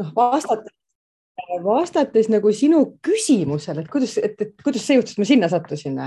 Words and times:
noh, 0.00 0.14
vastates, 0.16 0.72
vastates 1.64 2.30
nagu 2.32 2.52
sinu 2.54 2.84
küsimusele, 3.04 3.84
et 3.84 3.90
kuidas, 3.90 4.16
et, 4.18 4.40
et 4.40 4.64
kuidas 4.64 4.86
see 4.86 4.98
juhtus, 4.98 5.16
et 5.16 5.22
ma 5.22 5.28
sinna 5.28 5.50
sattusin 5.52 6.00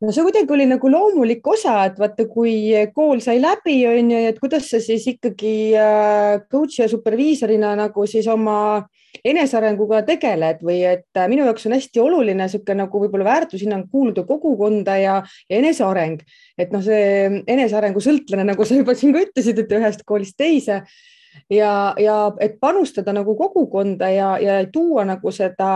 no 0.00 0.12
see 0.14 0.24
kuidagi 0.24 0.54
oli 0.54 0.66
nagu 0.68 0.88
loomulik 0.88 1.46
osa, 1.52 1.74
et 1.90 1.98
vaata, 2.00 2.24
kui 2.30 2.72
kool 2.94 3.20
sai 3.24 3.40
läbi, 3.42 3.76
on 3.88 4.14
ju, 4.14 4.22
et 4.30 4.38
kuidas 4.40 4.70
sa 4.72 4.80
siis 4.82 5.04
ikkagi 5.12 5.52
äh, 5.76 6.40
coach'i 6.50 6.82
ja 6.82 6.88
superviisorina 6.88 7.74
nagu 7.78 8.06
siis 8.08 8.28
oma 8.32 8.86
enesearenguga 9.26 10.00
tegeled 10.08 10.62
või 10.64 10.80
et 10.88 11.18
äh, 11.18 11.28
minu 11.28 11.44
jaoks 11.44 11.68
on 11.68 11.76
hästi 11.76 12.00
oluline 12.00 12.46
niisugune 12.46 12.84
nagu 12.84 13.02
võib-olla 13.02 13.28
väärtushinnang 13.28 13.90
kuuluda 13.92 14.24
kogukonda 14.28 14.96
ja, 15.02 15.20
ja 15.50 15.60
eneseareng, 15.60 16.24
et 16.56 16.72
noh, 16.72 16.84
see 16.84 17.42
enesearengu 17.44 18.00
sõltlane, 18.04 18.46
nagu 18.54 18.64
sa 18.64 18.78
juba 18.78 18.96
siin 18.96 19.12
ka 19.16 19.26
ütlesid, 19.26 19.60
et 19.60 19.80
ühest 19.80 20.06
koolist 20.08 20.38
teise 20.40 20.80
ja, 21.50 21.94
ja 21.98 22.18
et 22.40 22.58
panustada 22.60 23.12
nagu 23.12 23.36
kogukonda 23.36 24.10
ja, 24.10 24.30
ja 24.38 24.60
tuua 24.72 25.04
nagu 25.08 25.32
seda 25.34 25.70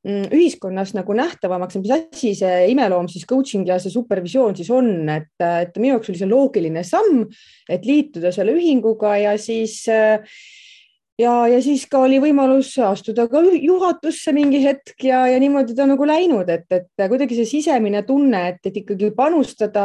Mm, 0.00 0.30
ühiskonnas 0.32 0.94
nagu 0.96 1.12
nähtavamaks, 1.12 1.76
mis 1.76 1.90
asi 1.92 2.30
see 2.32 2.60
imeloom 2.72 3.04
siis 3.12 3.26
coaching 3.28 3.66
ja 3.68 3.76
see 3.82 3.92
supervisioon 3.92 4.54
siis 4.56 4.70
on, 4.72 4.88
et, 5.12 5.34
et 5.44 5.74
minu 5.76 5.98
jaoks 5.98 6.08
oli 6.08 6.20
see 6.22 6.28
loogiline 6.30 6.84
samm, 6.88 7.26
et 7.68 7.84
liituda 7.84 8.32
selle 8.32 8.54
ühinguga 8.56 9.10
ja 9.20 9.34
siis 9.36 9.82
ja, 11.20 11.34
ja 11.50 11.60
siis 11.62 11.84
ka 11.90 12.00
oli 12.06 12.18
võimalus 12.22 12.72
astuda 12.84 13.26
ka 13.30 13.42
juhatusse 13.54 14.32
mingi 14.36 14.62
hetk 14.64 15.04
ja, 15.04 15.22
ja 15.30 15.38
niimoodi 15.42 15.76
ta 15.76 15.86
nagu 15.88 16.06
läinud, 16.08 16.48
et, 16.52 16.66
et 16.72 17.06
kuidagi 17.12 17.38
see 17.38 17.48
sisemine 17.48 18.02
tunne, 18.08 18.42
et, 18.54 18.60
et 18.66 18.80
ikkagi 18.82 19.12
panustada 19.16 19.84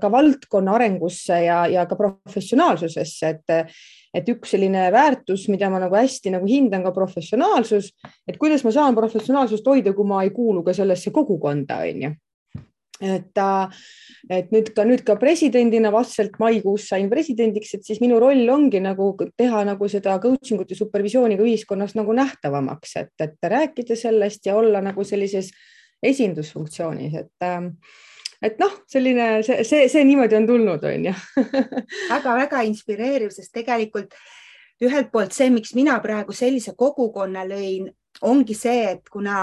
ka 0.00 0.10
valdkonna 0.12 0.76
arengusse 0.78 1.42
ja, 1.46 1.64
ja 1.70 1.86
ka 1.90 1.98
professionaalsusesse, 1.98 3.36
et 3.36 3.76
et 4.16 4.28
üks 4.32 4.54
selline 4.54 4.86
väärtus, 4.94 5.42
mida 5.52 5.68
ma 5.68 5.76
nagu 5.82 5.92
hästi 5.92 6.30
nagu 6.32 6.46
hindan 6.48 6.86
ka 6.86 6.92
professionaalsus, 6.96 7.90
et 8.24 8.38
kuidas 8.40 8.62
ma 8.64 8.72
saan 8.72 8.96
professionaalsust 8.96 9.66
hoida, 9.68 9.92
kui 9.92 10.08
ma 10.08 10.22
ei 10.24 10.30
kuulu 10.32 10.62
ka 10.64 10.72
sellesse 10.72 11.12
kogukonda, 11.12 11.82
on 11.84 12.06
et, 13.00 13.40
et 14.32 14.52
nüüd 14.54 14.70
ka 14.76 14.84
nüüd 14.88 15.02
ka 15.06 15.18
presidendina 15.20 15.92
vastselt 15.92 16.38
maikuus 16.40 16.88
sain 16.90 17.10
presidendiks, 17.12 17.74
et 17.76 17.84
siis 17.84 18.00
minu 18.00 18.20
roll 18.22 18.48
ongi 18.52 18.80
nagu 18.80 19.10
teha 19.36 19.64
nagu 19.68 19.88
seda 19.92 20.16
coaching 20.22 20.62
ut 20.64 20.72
ja 20.72 20.78
supervisiooni 20.78 21.36
ka 21.36 21.46
ühiskonnas 21.46 21.96
nagu 21.98 22.16
nähtavamaks, 22.16 22.96
et, 23.02 23.14
et 23.20 23.50
rääkida 23.52 23.98
sellest 23.98 24.48
ja 24.48 24.56
olla 24.56 24.80
nagu 24.84 25.04
sellises 25.04 25.52
esindusfunktsioonis, 26.02 27.14
et 27.20 27.48
et 28.44 28.58
noh, 28.60 28.72
selline 28.88 29.42
see, 29.46 29.62
see, 29.64 29.86
see 29.88 30.04
niimoodi 30.04 30.36
on 30.36 30.48
tulnud, 30.48 30.82
on 30.84 31.06
ju. 31.08 31.14
Väga-väga 32.12 32.60
inspireeriv, 32.68 33.32
sest 33.32 33.52
tegelikult 33.56 34.12
ühelt 34.84 35.08
poolt 35.12 35.32
see, 35.32 35.48
miks 35.52 35.72
mina 35.76 35.96
praegu 36.04 36.36
sellise 36.36 36.74
kogukonna 36.76 37.46
lõin, 37.48 37.88
ongi 38.22 38.54
see, 38.54 38.84
et 38.92 39.08
kuna 39.12 39.36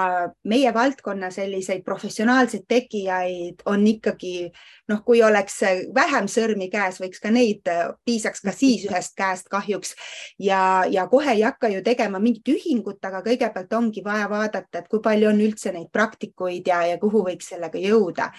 meie 0.50 0.72
valdkonna 0.74 1.30
selliseid 1.32 1.84
professionaalseid 1.86 2.66
tegijaid 2.68 3.62
on 3.70 3.86
ikkagi 3.88 4.50
noh, 4.90 5.02
kui 5.06 5.22
oleks 5.24 5.60
vähem 5.96 6.28
sõrmi 6.32 6.70
käes, 6.74 7.00
võiks 7.02 7.22
ka 7.24 7.32
neid, 7.34 7.70
piisaks 8.06 8.44
ka 8.44 8.54
siis 8.56 8.86
ühest 8.90 9.16
käest 9.20 9.50
kahjuks. 9.52 9.94
Ja, 10.42 10.84
ja 10.90 11.06
kohe 11.12 11.36
ei 11.36 11.46
hakka 11.46 11.70
ju 11.74 11.84
tegema 11.86 12.22
mingit 12.24 12.50
ühingut, 12.54 13.00
aga 13.06 13.24
kõigepealt 13.26 13.74
ongi 13.78 14.04
vaja 14.06 14.28
vaadata, 14.32 14.82
et 14.82 14.92
kui 14.92 15.04
palju 15.04 15.30
on 15.30 15.42
üldse 15.44 15.74
neid 15.76 15.92
praktikuid 15.94 16.68
ja, 16.68 16.84
ja 16.94 17.00
kuhu 17.02 17.26
võiks 17.28 17.54
sellega 17.54 17.80
jõuda. 17.80 18.32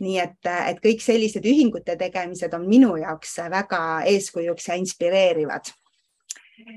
nii 0.00 0.16
et, 0.18 0.38
et 0.46 0.78
kõik 0.80 1.02
sellised 1.04 1.44
ühingute 1.44 1.96
tegemised 2.00 2.54
on 2.56 2.66
minu 2.68 2.94
jaoks 2.96 3.36
väga 3.50 3.80
eeskujuks 4.08 4.68
ja 4.68 4.80
inspireerivad. 4.80 5.72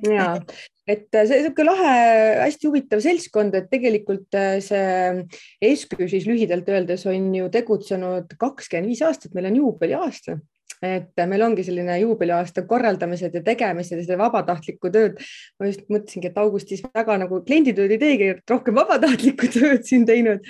Ja 0.10 0.34
et 0.88 1.08
äh, 1.16 1.28
see 1.28 1.40
niisugune 1.40 1.70
lahe, 1.70 1.92
hästi 2.44 2.70
huvitav 2.70 3.04
seltskond, 3.04 3.56
et 3.56 3.70
tegelikult 3.72 4.36
äh, 4.36 4.58
see 4.64 5.76
SKÜ 5.84 6.10
siis 6.12 6.28
lühidalt 6.28 6.68
öeldes 6.72 7.06
on 7.10 7.30
ju 7.36 7.52
tegutsenud 7.54 8.36
kakskümmend 8.40 8.92
viis 8.92 9.04
aastat, 9.06 9.34
meil 9.38 9.52
on 9.52 9.62
juubeliaasta 9.62 10.40
et 10.84 11.20
äh, 11.20 11.28
meil 11.30 11.46
ongi 11.46 11.64
selline 11.64 11.96
juubeliaasta 12.02 12.66
korraldamised 12.68 13.36
ja 13.38 13.42
tegemised 13.46 13.98
ja 13.98 14.04
seda 14.04 14.20
vabatahtlikku 14.20 14.92
tööd. 14.92 15.20
ma 15.60 15.70
just 15.70 15.88
mõtlesingi, 15.88 16.30
et 16.30 16.40
augustis 16.42 16.84
väga 16.84 17.18
nagu 17.24 17.40
klienditööd 17.48 17.96
ei 17.96 18.02
teegi, 18.02 18.32
rohkem 18.50 18.76
vabatahtlikku 18.82 19.52
tööd 19.56 19.88
siin 19.88 20.08
teinud 20.10 20.44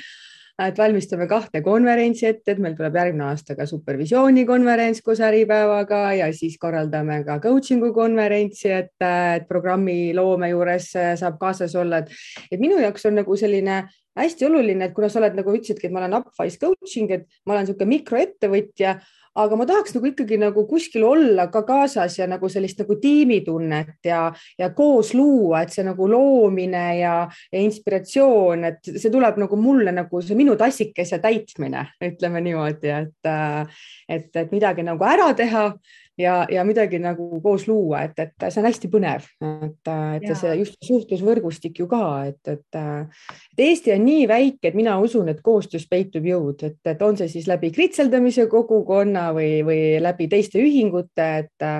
et 0.61 0.77
valmistame 0.77 1.25
kahte 1.29 1.63
konverentsi 1.65 2.27
ette, 2.29 2.53
et 2.53 2.61
meil 2.61 2.75
tuleb 2.77 2.95
järgmine 2.99 3.25
aasta 3.31 3.55
ka 3.57 3.65
supervisioonikonverents 3.69 5.01
koos 5.01 5.21
Äripäevaga 5.25 6.03
ja 6.19 6.29
siis 6.35 6.59
korraldame 6.61 7.23
ka 7.25 7.39
coaching'u 7.41 7.89
konverentsi, 7.95 8.69
et, 8.69 8.93
et 9.01 9.47
programmi 9.49 10.13
loome 10.13 10.51
juures 10.53 10.91
saab 10.93 11.39
kaasas 11.41 11.73
olla, 11.79 12.03
et, 12.03 12.13
et 12.51 12.61
minu 12.61 12.77
jaoks 12.83 13.09
on 13.09 13.17
nagu 13.23 13.37
selline 13.39 13.81
hästi 14.19 14.45
oluline, 14.45 14.85
et 14.85 14.93
kuna 14.93 15.09
sa 15.09 15.19
oled 15.23 15.39
nagu 15.39 15.57
ütlesidki, 15.57 15.89
et 15.89 15.95
ma 15.95 16.03
olen 16.03 16.19
Upwise 16.19 16.61
coaching, 16.61 17.09
et 17.17 17.25
ma 17.47 17.55
olen 17.55 17.65
niisugune 17.65 17.89
mikroettevõtja 17.95 18.97
aga 19.35 19.57
ma 19.57 19.65
tahaks 19.65 19.95
nagu 19.95 20.09
ikkagi 20.11 20.37
nagu 20.41 20.65
kuskil 20.69 21.05
olla 21.07 21.47
ka 21.53 21.63
kaasas 21.65 22.17
ja 22.19 22.27
nagu 22.29 22.49
sellist 22.51 22.79
nagu 22.83 22.97
tiimitunnet 23.01 24.05
ja, 24.05 24.27
ja 24.59 24.69
koos 24.75 25.13
luua, 25.17 25.63
et 25.63 25.73
see 25.73 25.85
nagu 25.87 26.07
loomine 26.09 26.83
ja, 26.99 27.15
ja 27.51 27.63
inspiratsioon, 27.63 28.67
et 28.69 28.93
see 28.93 29.11
tuleb 29.13 29.39
nagu 29.41 29.59
mulle 29.59 29.93
nagu 29.95 30.21
see 30.21 30.37
minu 30.37 30.57
tassikese 30.59 31.19
täitmine, 31.23 31.87
ütleme 32.03 32.43
niimoodi, 32.45 32.93
et, 32.93 33.33
et, 34.09 34.29
et 34.35 34.53
midagi 34.53 34.85
nagu 34.85 35.05
ära 35.07 35.31
teha 35.37 35.69
ja, 36.17 36.45
ja 36.51 36.63
midagi 36.63 36.99
nagu 37.01 37.41
koos 37.41 37.67
luua, 37.67 38.03
et, 38.07 38.17
et 38.19 38.47
see 38.47 38.61
on 38.61 38.67
hästi 38.67 38.89
põnev, 38.91 39.27
et, 39.43 39.91
et 40.17 40.27
ja. 40.29 40.37
see 40.37 40.55
just 40.59 40.77
suhtlusvõrgustik 40.85 41.79
ju 41.81 41.87
ka, 41.91 42.05
et, 42.29 42.41
et, 42.47 42.79
et 43.53 43.63
Eesti 43.67 43.93
on 43.95 44.03
nii 44.05 44.25
väike, 44.29 44.69
et 44.69 44.77
mina 44.77 44.97
usun, 45.01 45.31
et 45.33 45.41
koostöös 45.45 45.87
peitub 45.89 46.25
jõud, 46.27 46.65
et, 46.67 46.79
et 46.89 47.05
on 47.05 47.17
see 47.19 47.31
siis 47.31 47.47
läbi 47.49 47.71
kritseldamise 47.73 48.47
kogukonna 48.51 49.29
või, 49.35 49.61
või 49.65 49.79
läbi 50.03 50.29
teiste 50.31 50.61
ühingute, 50.63 51.31
et 51.43 51.71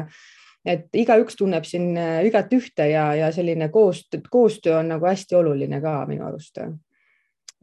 et 0.63 0.95
igaüks 0.95 1.35
tunneb 1.35 1.65
siin 1.67 1.97
igat 2.23 2.53
ühte 2.55 2.85
ja, 2.87 3.09
ja 3.19 3.31
selline 3.35 3.67
koostöö, 3.67 4.21
koostöö 4.31 4.77
on 4.77 4.93
nagu 4.93 5.09
hästi 5.09 5.35
oluline 5.35 5.81
ka 5.83 5.97
minu 6.07 6.23
arust 6.23 6.61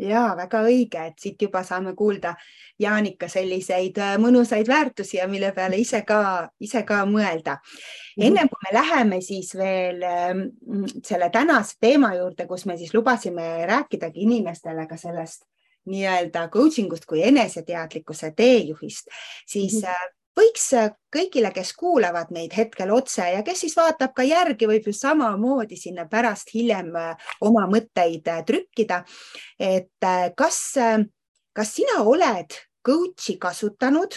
ja 0.00 0.22
väga 0.36 0.62
õige, 0.66 1.04
et 1.10 1.18
siit 1.20 1.42
juba 1.42 1.62
saame 1.66 1.94
kuulda 1.96 2.34
Jaanika 2.80 3.28
selliseid 3.28 3.98
äh, 4.00 4.14
mõnusaid 4.20 4.68
väärtusi 4.68 5.18
ja 5.18 5.28
mille 5.28 5.52
peale 5.56 5.78
ise 5.80 6.02
ka, 6.08 6.50
ise 6.60 6.82
ka 6.88 7.02
mõelda. 7.08 7.58
Mhm. 8.16 8.26
ennem 8.26 8.48
kui 8.48 8.64
me 8.66 8.74
läheme 8.78 9.20
siis 9.20 9.54
veel 9.56 10.02
ähm, 10.02 10.44
selle 11.04 11.30
tänase 11.30 11.76
teema 11.80 12.14
juurde, 12.14 12.46
kus 12.46 12.66
me 12.66 12.76
siis 12.76 12.94
lubasime 12.94 13.66
rääkidagi 13.66 14.24
inimestele 14.26 14.86
ka 14.86 14.96
sellest 14.96 15.44
nii-öelda 15.90 16.48
coaching 16.52 16.92
ust 16.92 17.06
kui 17.08 17.22
eneseteadlikkuse 17.24 18.32
teejuhist, 18.36 19.08
siis 19.46 19.82
mm 19.82 19.88
-hmm 19.88 20.19
võiks 20.40 20.66
äh, 20.78 20.90
kõigile, 21.12 21.52
kes 21.54 21.72
kuulavad 21.78 22.30
meid 22.34 22.54
hetkel 22.56 22.92
otse 22.94 23.26
ja 23.34 23.42
kes 23.46 23.64
siis 23.64 23.76
vaatab 23.78 24.14
ka 24.16 24.24
järgi, 24.26 24.68
võib 24.70 24.88
ju 24.88 24.94
samamoodi 24.96 25.78
sinna 25.78 26.06
pärast 26.10 26.52
hiljem 26.54 26.94
äh, 26.98 27.30
oma 27.46 27.66
mõtteid 27.70 28.28
äh, 28.30 28.42
trükkida. 28.46 29.02
et 29.60 30.06
kas, 30.36 30.58
kas 31.56 31.72
sina 31.74 32.00
oled 32.08 32.56
coach'i 32.86 33.36
kasutanud 33.40 34.16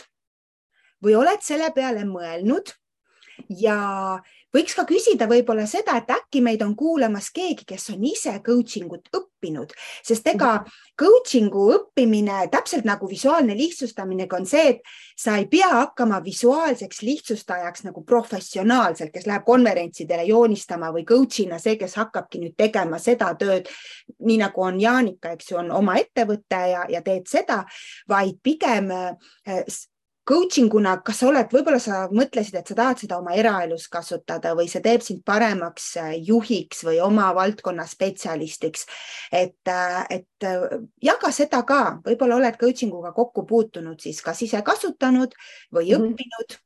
või 1.04 1.18
oled 1.20 1.44
selle 1.44 1.70
peale 1.76 2.06
mõelnud 2.08 2.72
ja 3.60 3.78
võiks 4.54 4.76
ka 4.78 4.86
küsida 4.90 5.28
võib-olla 5.30 5.66
seda, 5.70 5.98
et 5.98 6.12
äkki 6.14 6.42
meid 6.46 6.62
on 6.66 6.76
kuulamas 6.78 7.30
keegi, 7.34 7.66
kes 7.68 7.90
on 7.94 8.04
ise 8.08 8.34
coaching 8.46 8.92
ut 8.94 9.10
õppinud, 9.14 9.74
sest 10.06 10.28
ega 10.30 10.52
mhm. 10.60 10.82
coaching'u 11.00 11.66
õppimine 11.78 12.48
täpselt 12.54 12.88
nagu 12.88 13.10
visuaalne 13.10 13.56
lihtsustaminegi 13.58 14.38
on 14.38 14.48
see, 14.50 14.76
et 14.76 14.94
sa 15.20 15.38
ei 15.42 15.48
pea 15.52 15.70
hakkama 15.74 16.22
visuaalseks 16.24 17.02
lihtsustajaks 17.06 17.88
nagu 17.88 18.04
professionaalselt, 18.08 19.14
kes 19.14 19.28
läheb 19.30 19.46
konverentsidele 19.48 20.28
joonistama 20.30 20.92
või 20.96 21.06
coach'ina 21.10 21.60
see, 21.62 21.78
kes 21.82 21.98
hakkabki 22.02 22.44
nüüd 22.44 22.58
tegema 22.58 23.00
seda 23.02 23.34
tööd, 23.40 23.70
nii 24.24 24.40
nagu 24.44 24.66
on 24.66 24.80
Jaanika, 24.82 25.34
eks 25.34 25.52
ju, 25.52 25.60
on 25.64 25.72
oma 25.74 25.98
ettevõte 26.02 26.62
ja, 26.74 26.86
ja 26.90 27.02
teed 27.06 27.28
seda, 27.30 27.64
vaid 28.10 28.40
pigem 28.44 28.92
äh, 28.94 29.74
coaching 30.28 30.74
una, 30.74 30.96
kas 31.04 31.20
sa 31.22 31.28
oled, 31.30 31.50
võib-olla 31.52 31.80
sa 31.84 32.04
mõtlesid, 32.12 32.56
et 32.60 32.70
sa 32.70 32.78
tahad 32.78 33.02
seda 33.04 33.20
oma 33.20 33.36
eraelus 33.36 33.90
kasutada 33.92 34.54
või 34.58 34.70
see 34.72 34.84
teeb 34.84 35.04
sind 35.04 35.24
paremaks 35.28 35.90
äh, 36.00 36.14
juhiks 36.30 36.84
või 36.88 37.02
oma 37.04 37.30
valdkonna 37.36 37.86
spetsialistiks. 37.90 38.86
et, 39.32 39.60
äh, 39.68 40.02
et 40.10 40.48
äh, 40.48 40.78
jaga 41.04 41.32
seda 41.32 41.64
ka, 41.68 41.82
võib-olla 42.06 42.40
oled 42.40 42.60
coaching 42.60 42.94
uga 42.96 43.12
kokku 43.12 43.46
puutunud, 43.50 44.00
siis 44.00 44.22
kas 44.22 44.42
ise 44.48 44.62
kasutanud 44.62 45.36
või 45.72 45.92
mm 45.92 46.14
-hmm. 46.14 46.62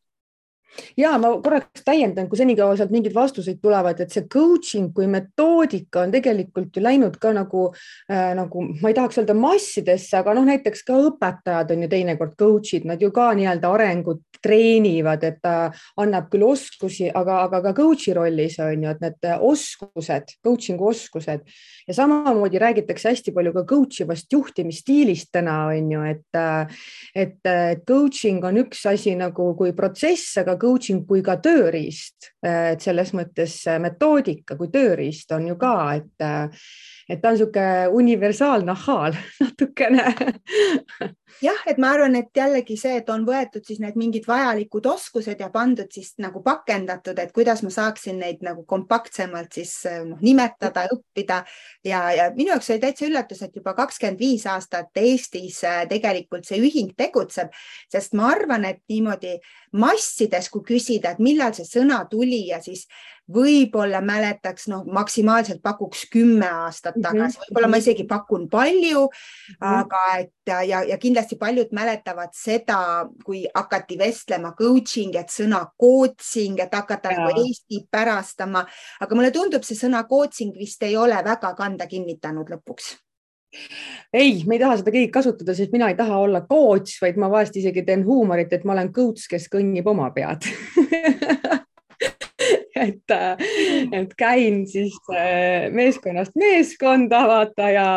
Ja 0.98 1.14
ma 1.22 1.32
korraks 1.44 1.84
täiendan, 1.86 2.28
kui 2.30 2.40
senikaua 2.40 2.78
sealt 2.78 2.94
mingeid 2.94 3.16
vastuseid 3.16 3.60
tulevad, 3.64 4.00
et 4.04 4.14
see 4.14 4.28
coaching 4.32 4.92
kui 4.96 5.08
metoodika 5.12 6.04
on 6.06 6.14
tegelikult 6.14 6.76
ju 6.76 6.84
läinud 6.84 7.18
ka 7.22 7.34
nagu 7.36 7.68
äh,, 8.12 8.34
nagu 8.38 8.64
ma 8.82 8.92
ei 8.92 8.98
tahaks 8.98 9.22
öelda 9.22 9.36
massidesse, 9.38 10.18
aga 10.20 10.36
noh, 10.38 10.48
näiteks 10.48 10.86
ka 10.88 11.00
õpetajad 11.10 11.74
on 11.76 11.86
ju 11.86 11.92
teinekord 11.92 12.38
coach'id, 12.40 12.88
nad 12.90 13.02
ju 13.02 13.12
ka 13.16 13.32
nii-öelda 13.38 13.74
arengut 13.74 14.24
treenivad, 14.44 15.24
et 15.26 15.40
ta 15.42 15.72
annab 16.00 16.30
küll 16.32 16.46
oskusi, 16.48 17.08
aga, 17.10 17.42
aga 17.48 17.62
ka 17.68 17.74
coach'i 17.78 18.14
rollis 18.18 18.58
on 18.64 18.86
ju, 18.86 18.94
et 18.94 19.04
need 19.04 19.30
oskused, 19.48 20.36
coaching'u 20.46 20.92
oskused. 20.92 21.46
Ja 21.88 21.96
samamoodi 21.96 22.60
räägitakse 22.62 23.14
hästi 23.14 23.34
palju 23.36 23.54
ka 23.56 23.64
coach 23.70 24.04
ivast 24.04 24.32
juhtimisstiilist 24.34 25.32
täna 25.34 25.58
on 25.72 25.92
ju, 25.92 26.04
et, 26.12 26.40
et 27.16 27.52
coaching 27.88 28.44
on 28.46 28.62
üks 28.64 28.84
asi 28.90 29.16
nagu 29.18 29.50
kui 29.58 29.74
protsess, 29.78 30.36
aga 30.42 30.57
coaching 30.58 31.06
kui 31.08 31.24
ka 31.26 31.38
tööriist, 31.44 32.34
et 32.44 32.82
selles 32.84 33.14
mõttes 33.18 33.60
metoodika 33.82 34.58
kui 34.60 34.72
tööriist 34.74 35.32
on 35.38 35.48
ju 35.52 35.58
ka, 35.60 35.76
et 35.96 36.28
et 37.10 37.22
ta 37.22 37.30
on 37.32 37.38
niisugune 37.38 37.88
universaalnahaal 37.96 39.16
natukene. 39.44 40.04
Jah, 41.42 41.60
et 41.70 41.78
ma 41.78 41.92
arvan, 41.94 42.16
et 42.18 42.32
jällegi 42.36 42.78
see, 42.80 42.96
et 42.98 43.10
on 43.14 43.22
võetud 43.28 43.62
siis 43.68 43.78
need 43.84 43.98
mingid 44.00 44.26
vajalikud 44.28 44.88
oskused 44.90 45.40
ja 45.44 45.52
pandud 45.54 45.92
siis 45.94 46.16
nagu 46.24 46.42
pakendatud, 46.44 47.20
et 47.22 47.34
kuidas 47.36 47.62
ma 47.64 47.70
saaksin 47.74 48.18
neid 48.24 48.42
nagu 48.46 48.64
kompaktsemalt 48.66 49.60
siis 49.60 49.74
noh, 50.08 50.18
nimetada, 50.24 50.88
õppida. 50.96 51.44
Ja, 51.86 52.02
ja 52.16 52.30
minu 52.36 52.56
jaoks 52.56 52.72
oli 52.74 52.82
täitsa 52.82 53.06
üllatus, 53.06 53.44
et 53.46 53.56
juba 53.56 53.76
kakskümmend 53.78 54.20
viis 54.20 54.48
aastat 54.50 54.98
Eestis 54.98 55.62
äh, 55.68 55.84
tegelikult 55.90 56.48
see 56.48 56.58
ühing 56.64 56.96
tegutseb, 56.98 57.54
sest 57.92 58.18
ma 58.18 58.32
arvan, 58.34 58.66
et 58.66 58.82
niimoodi 58.90 59.38
massides, 59.78 60.50
kui 60.50 60.66
küsida, 60.66 61.14
et 61.14 61.22
millal 61.24 61.54
see 61.54 61.68
sõna 61.70 62.02
tuli 62.10 62.48
ja 62.50 62.64
siis 62.64 62.88
võib-olla 63.34 64.00
mäletaks, 64.02 64.68
noh, 64.72 64.86
maksimaalselt 64.94 65.60
pakuks 65.64 66.06
kümme 66.12 66.48
aastat 66.48 66.96
mhm, 66.96 67.04
tagasi, 67.04 67.40
võib-olla 67.44 67.70
ma 67.70 67.76
mhm. 67.76 67.86
isegi 67.86 68.06
pakun 68.08 68.48
palju 68.50 69.04
mm, 69.06 69.56
-hmm. 69.60 69.80
aga 69.82 70.04
et 70.20 70.54
ja, 70.68 70.84
ja 70.88 70.98
kindlasti 70.98 71.36
paljud 71.36 71.74
mäletavad 71.76 72.32
seda, 72.34 73.08
kui 73.26 73.44
hakati 73.54 73.98
vestlema 74.00 74.54
coaching, 74.58 75.16
et 75.16 75.34
sõna 75.34 75.66
coaching, 75.80 76.60
et 76.60 76.74
hakata 76.74 77.12
ja. 77.12 77.20
nagu 77.20 77.44
Eesti 77.48 77.84
pärastama, 77.92 78.66
aga 79.00 79.16
mulle 79.16 79.32
tundub, 79.32 79.64
see 79.64 79.76
sõna 79.76 80.06
coaching 80.08 80.56
vist 80.56 80.84
ei 80.84 80.98
ole 80.98 81.20
väga 81.24 81.54
kanda 81.54 81.88
kinnitanud 81.88 82.50
lõpuks 82.50 82.96
ei, 84.14 84.44
me 84.46 84.56
ei 84.56 84.60
taha 84.60 84.78
seda 84.80 84.92
keegi 84.92 85.12
kasutada, 85.12 85.56
sest 85.56 85.72
mina 85.72 85.88
ei 85.92 85.96
taha 85.96 86.18
olla 86.20 86.42
coach, 86.48 86.98
vaid 87.02 87.18
ma 87.20 87.30
vahest 87.32 87.56
isegi 87.60 87.84
teen 87.88 88.04
huumorit, 88.06 88.52
et 88.54 88.66
ma 88.68 88.76
olen 88.76 88.92
coach, 88.94 89.28
kes 89.32 89.48
kõnnib 89.52 89.88
oma 89.88 90.10
pead 90.16 90.48
et, 92.88 93.16
et 93.94 94.14
käin 94.18 94.62
siis 94.70 94.96
äh, 95.14 95.68
meeskonnast 95.74 96.36
meeskonda 96.38 97.24
vaata 97.30 97.70
ja 97.74 97.88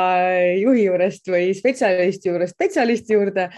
juhi 0.60 0.86
juurest 0.86 1.28
või 1.30 1.50
spetsialisti 1.56 2.30
juurest 2.30 2.56
spetsialisti 2.56 3.14
juurde. 3.16 3.48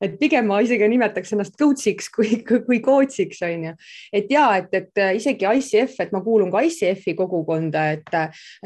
et 0.00 0.16
pigem 0.18 0.46
ma 0.48 0.60
isegi 0.64 0.88
nimetaks 0.88 1.34
ennast 1.34 1.56
coach'iks 1.60 2.08
kui, 2.14 2.40
kui 2.46 2.80
coach'iks 2.80 3.42
on 3.44 3.66
ju, 3.68 3.74
et 4.16 4.30
ja 4.32 4.46
et, 4.56 4.72
et 4.74 5.02
isegi 5.16 5.44
ICF, 5.44 5.98
et 6.00 6.12
ma 6.14 6.22
kuulun 6.24 6.50
ka 6.52 6.62
ICF-i 6.64 7.14
kogukonda, 7.18 7.84
et, 7.96 8.14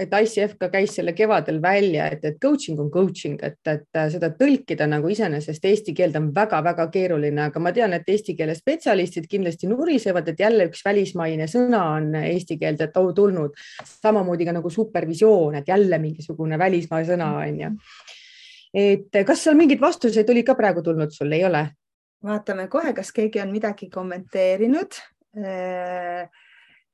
et 0.01 0.15
ICF 0.21 0.55
ka 0.61 0.71
käis 0.73 0.95
selle 0.95 1.15
kevadel 1.17 1.61
välja, 1.63 2.07
et, 2.15 2.25
et 2.25 2.39
coaching 2.43 2.79
on 2.81 2.91
coaching, 2.95 3.41
et, 3.43 3.59
et 3.71 4.01
seda 4.15 4.31
tõlkida 4.39 4.87
nagu 4.91 5.11
iseenesest 5.11 5.65
eesti 5.71 5.95
keelde 5.97 6.23
on 6.23 6.31
väga-väga 6.37 6.87
keeruline, 6.95 7.49
aga 7.49 7.63
ma 7.63 7.75
tean, 7.75 7.97
et 7.97 8.09
eesti 8.15 8.37
keele 8.39 8.55
spetsialistid 8.59 9.27
kindlasti 9.31 9.71
nurisevad, 9.71 10.31
et 10.31 10.45
jälle 10.47 10.69
üks 10.71 10.85
välismaine 10.87 11.49
sõna 11.51 11.83
on 11.97 12.04
eesti 12.15 12.59
keelde 12.59 12.91
tulnud. 12.93 13.55
samamoodi 13.85 14.45
ka 14.45 14.53
nagu 14.53 14.71
supervisioon, 14.71 15.55
et 15.55 15.69
jälle 15.69 15.99
mingisugune 15.99 16.59
välismaa 16.59 17.03
sõna 17.05 17.31
on 17.41 17.61
ju. 17.61 17.71
et 18.75 19.25
kas 19.27 19.45
seal 19.45 19.57
mingeid 19.57 19.81
vastuseid 19.81 20.31
oli 20.31 20.43
ka 20.43 20.55
praegu 20.55 20.83
tulnud 20.83 21.11
sul, 21.11 21.33
ei 21.33 21.45
ole? 21.45 21.69
vaatame 22.25 22.69
kohe, 22.69 22.93
kas 22.93 23.13
keegi 23.13 23.41
on 23.41 23.53
midagi 23.53 23.91
kommenteerinud. 23.91 24.97
Äh, 25.37 26.31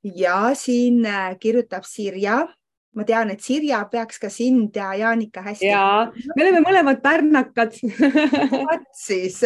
ja 0.03 0.51
siin 0.53 1.05
äh, 1.05 1.37
kirjutab 1.39 1.83
Sirja 1.85 2.47
ma 2.93 3.05
tean, 3.07 3.29
et 3.31 3.39
Sirja 3.43 3.79
peaks 3.91 4.19
ka 4.19 4.29
sind 4.29 4.75
ja 4.75 4.89
Jaanika 4.99 5.41
hästi. 5.45 5.67
ja, 5.69 6.11
me 6.35 6.43
oleme 6.43 6.61
mõlemad 6.65 6.99
pärnakad. 7.03 7.77
Vot 8.51 8.87
siis? 8.95 9.37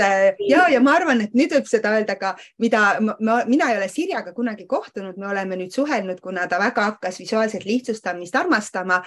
Ja, 0.49 0.65
ja 0.71 0.81
ma 0.81 0.95
arvan, 0.97 1.21
et 1.21 1.35
nüüd 1.37 1.53
võib 1.53 1.67
seda 1.69 1.93
öelda 1.93 2.17
ka, 2.17 2.33
mida 2.61 2.83
ma, 3.01 3.41
mina 3.45 3.69
ei 3.71 3.77
ole 3.77 3.89
Sirjaga 3.91 4.33
kunagi 4.33 4.65
kohtunud, 4.69 5.19
me 5.21 5.29
oleme 5.29 5.59
nüüd 5.59 5.75
suhelnud, 5.75 6.21
kuna 6.25 6.47
ta 6.49 6.59
väga 6.61 6.87
hakkas 6.89 7.21
visuaalset 7.21 7.67
lihtsustamist 7.69 8.35
armastama. 8.35 9.01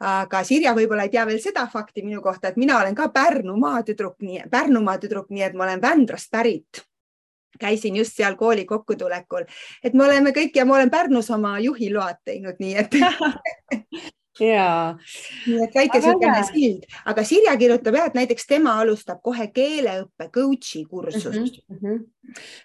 aga 0.00 0.42
Sirja 0.44 0.74
võib-olla 0.74 1.06
ei 1.06 1.14
tea 1.14 1.26
veel 1.28 1.38
seda 1.42 1.68
fakti 1.70 2.02
minu 2.02 2.22
kohta, 2.22 2.50
et 2.50 2.58
mina 2.58 2.80
olen 2.80 2.94
ka 2.98 3.08
Pärnumaa 3.14 3.84
tüdruk, 3.86 4.18
nii 4.26 4.48
Pärnumaa 4.50 4.98
tüdruk, 4.98 5.30
nii 5.30 5.46
et 5.46 5.54
ma 5.54 5.68
olen 5.68 5.82
Vändrast 5.82 6.30
pärit. 6.34 6.82
Käisin 7.60 7.94
just 7.94 8.16
seal 8.18 8.34
kooli 8.34 8.64
kokkutulekul, 8.66 9.44
et 9.84 9.94
me 9.94 10.08
oleme 10.08 10.32
kõik 10.34 10.56
ja 10.58 10.64
ma 10.66 10.74
olen 10.80 10.90
Pärnus 10.90 11.30
oma 11.30 11.60
juhiload 11.62 12.24
teinud, 12.26 12.58
nii 12.58 12.74
et 12.82 12.96
ja. 14.40 14.96
nii 15.46 15.62
et 15.66 15.76
väike 15.76 16.00
niisugune 16.00 16.40
sild, 16.48 16.86
aga 17.06 17.24
Sirje 17.26 17.54
kirjutab 17.60 17.98
jah, 17.98 18.08
et 18.10 18.16
näiteks 18.18 18.48
tema 18.50 18.78
alustab 18.82 19.20
kohe 19.24 19.46
keeleõppe 19.54 20.28
coach'i 20.34 20.84
kursust 20.90 21.60
mm. 21.68 21.78
-hmm. 21.78 22.00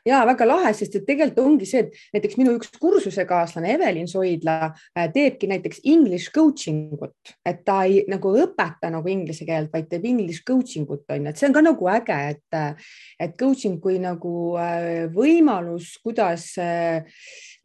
ja 0.05 0.23
väga 0.25 0.47
lahe, 0.47 0.73
sest 0.73 0.95
et 0.95 1.05
tegelikult 1.05 1.45
ongi 1.45 1.69
see, 1.69 1.85
et 1.85 1.93
näiteks 2.17 2.39
minu 2.41 2.55
üks 2.57 2.71
kursusekaaslane 2.79 3.73
Evelin 3.75 4.07
Soidla 4.07 4.57
äh, 4.65 5.11
teebki 5.13 5.47
näiteks 5.47 5.81
English 5.85 6.31
coaching 6.35 6.93
ut, 7.01 7.35
et 7.45 7.63
ta 7.65 7.83
ei 7.83 8.03
nagu 8.07 8.33
õpeta 8.33 8.89
nagu 8.89 9.09
inglise 9.09 9.45
keelt, 9.45 9.71
vaid 9.73 9.89
teeb 9.89 10.05
English 10.05 10.43
coaching 10.47 10.89
ut 10.89 11.05
on 11.09 11.25
ju, 11.25 11.29
et 11.29 11.37
see 11.37 11.49
on 11.49 11.53
ka 11.53 11.61
nagu 11.65 11.91
äge, 11.91 12.19
et, 12.33 12.83
et 13.19 13.37
coaching 13.39 13.79
kui 13.81 13.99
nagu 13.99 14.57
äh, 14.57 15.05
võimalus, 15.13 15.97
kuidas 16.03 16.51
äh, 16.57 17.05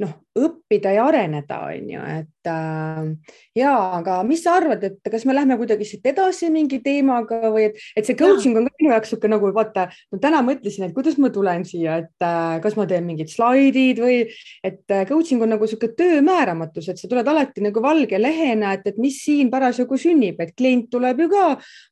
noh, 0.02 0.14
õppida 0.38 0.92
ja 0.94 1.08
areneda, 1.08 1.60
on 1.70 1.90
ju, 1.90 2.00
et 2.18 2.28
äh, 2.28 2.33
ja, 2.44 3.72
aga 3.98 4.18
mis 4.26 4.42
sa 4.44 4.56
arvad, 4.58 4.82
et 4.84 5.10
kas 5.10 5.24
me 5.24 5.34
lähme 5.36 5.56
kuidagi 5.60 5.86
siit 5.88 6.06
edasi 6.10 6.50
mingi 6.52 6.80
teemaga 6.84 7.50
või 7.54 7.68
et, 7.70 7.80
et 7.96 8.06
see 8.06 8.16
coaching 8.18 8.58
on 8.58 8.68
ka 8.68 8.74
minu 8.80 8.92
jaoks 8.92 9.12
niisugune 9.14 9.34
nagu 9.36 9.52
vaata, 9.56 9.86
no 10.12 10.20
täna 10.22 10.42
mõtlesin, 10.46 10.86
et 10.88 10.96
kuidas 10.96 11.18
ma 11.22 11.30
tulen 11.34 11.64
siia, 11.68 12.00
et 12.04 12.26
äh, 12.26 12.56
kas 12.64 12.76
ma 12.78 12.86
teen 12.90 13.06
mingid 13.08 13.32
slaidid 13.32 14.02
või 14.02 14.18
et 14.64 14.82
äh, 14.92 15.04
coaching 15.08 15.44
on 15.44 15.54
nagu 15.54 15.68
niisugune 15.68 15.96
töö 15.98 16.22
määramatus, 16.26 16.90
et 16.90 17.00
sa 17.00 17.10
tuled 17.10 17.28
alati 17.28 17.64
nagu 17.64 17.84
valge 17.84 18.20
lehena, 18.20 18.74
et, 18.78 18.88
et 18.92 18.98
mis 19.02 19.20
siin 19.24 19.52
parasjagu 19.52 19.98
sünnib, 20.00 20.40
et 20.42 20.54
klient 20.58 20.90
tuleb 20.92 21.24
ju 21.24 21.30
ka 21.32 21.46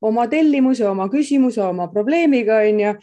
oma 0.08 0.26
tellimuse, 0.32 0.84
oma 0.88 1.08
küsimuse, 1.12 1.62
oma 1.64 1.88
probleemiga 1.92 2.62
on 2.66 2.84
ju 2.86 2.96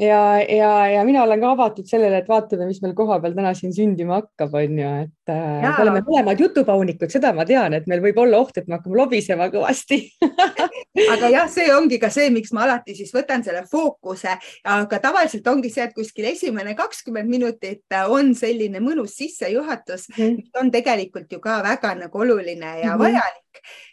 ja, 0.00 0.40
ja, 0.56 0.86
ja 0.86 1.04
mina 1.04 1.22
olen 1.22 1.40
ka 1.40 1.52
avatud 1.54 1.88
sellele, 1.88 2.20
et 2.22 2.28
vaatame, 2.28 2.68
mis 2.70 2.80
meil 2.82 2.94
kohapeal 2.98 3.34
täna 3.36 3.52
siin 3.56 3.74
sündima 3.74 4.20
hakkab, 4.20 4.54
on 4.60 4.78
ju, 4.78 4.92
et 5.06 5.32
äh, 5.32 5.60
me 5.64 5.72
oleme 5.84 6.02
mõlemad 6.06 6.42
jutupaunikud, 6.80 7.10
seda 7.10 7.32
ma 7.34 7.44
tean, 7.44 7.74
et 7.74 7.86
meil 7.86 8.00
võib 8.02 8.18
olla 8.22 8.40
oht, 8.40 8.56
et 8.58 8.68
me 8.68 8.76
hakkame 8.76 8.96
lobisema 8.96 9.48
kõvasti 9.50 10.00
aga 11.14 11.30
jah, 11.30 11.48
see 11.50 11.68
ongi 11.74 11.98
ka 12.00 12.10
see, 12.10 12.30
miks 12.30 12.52
ma 12.52 12.64
alati 12.64 12.94
siis 12.94 13.12
võtan 13.14 13.44
selle 13.44 13.64
fookuse, 13.70 14.36
aga 14.64 15.00
tavaliselt 15.02 15.46
ongi 15.46 15.70
see, 15.70 15.84
et 15.84 15.94
kuskil 15.94 16.30
esimene 16.32 16.74
kakskümmend 16.78 17.28
minutit 17.30 17.98
on 18.08 18.34
selline 18.34 18.80
mõnus 18.80 19.16
sissejuhatus 19.18 20.08
mm., 20.16 20.40
mis 20.40 20.60
on 20.60 20.70
tegelikult 20.70 21.30
ju 21.32 21.40
ka 21.40 21.60
väga 21.62 21.94
nagu 21.98 22.18
oluline 22.18 22.80
ja 22.80 22.94
mm 22.94 22.98
-hmm. 22.98 22.98
vajalik 22.98 23.50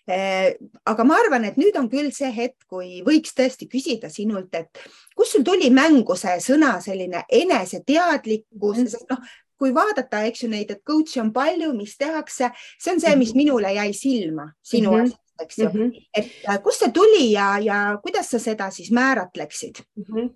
Eh, 0.07 0.53
aga 0.87 1.03
ma 1.03 1.17
arvan, 1.19 1.43
et 1.49 1.57
nüüd 1.59 1.75
on 1.75 1.89
küll 1.91 2.13
see 2.15 2.29
hetk, 2.31 2.61
kui 2.71 3.01
võiks 3.03 3.33
tõesti 3.35 3.67
küsida 3.67 4.07
sinult, 4.11 4.53
et 4.55 4.79
kust 5.17 5.35
sul 5.35 5.43
tuli 5.43 5.67
mängu 5.73 6.15
see 6.15 6.37
sõna 6.43 6.77
selline 6.83 7.25
eneseteadlikkus 7.27 8.77
mm, 8.77 8.85
-hmm. 8.85 8.93
sest 8.93 9.11
noh, 9.11 9.19
kui 9.57 9.73
vaadata, 9.73 10.23
eks 10.29 10.43
ju 10.43 10.49
neid, 10.49 10.71
et 10.71 10.83
coach'i 10.85 11.21
on 11.21 11.31
palju, 11.33 11.73
mis 11.73 11.95
tehakse, 11.97 12.51
see 12.79 12.93
on 12.93 12.99
see, 12.99 13.15
mis 13.15 13.33
mhm. 13.33 13.37
minule 13.43 13.73
jäi 13.73 13.93
silma 13.93 14.51
sinu 14.61 14.91
mm 14.91 14.97
-hmm. 14.97 15.03
asjast 15.03 15.26
eks 15.41 15.57
ju 15.59 15.69
mm. 15.69 15.79
-hmm. 15.81 16.07
et 16.17 16.31
äh, 16.49 16.61
kust 16.63 16.83
see 16.83 16.91
tuli 16.91 17.31
ja, 17.31 17.57
ja 17.59 17.99
kuidas 18.03 18.29
sa 18.31 18.39
seda 18.39 18.69
siis 18.71 18.91
määratleksid 18.91 19.81
mm? 19.95 20.03
-hmm. 20.03 20.29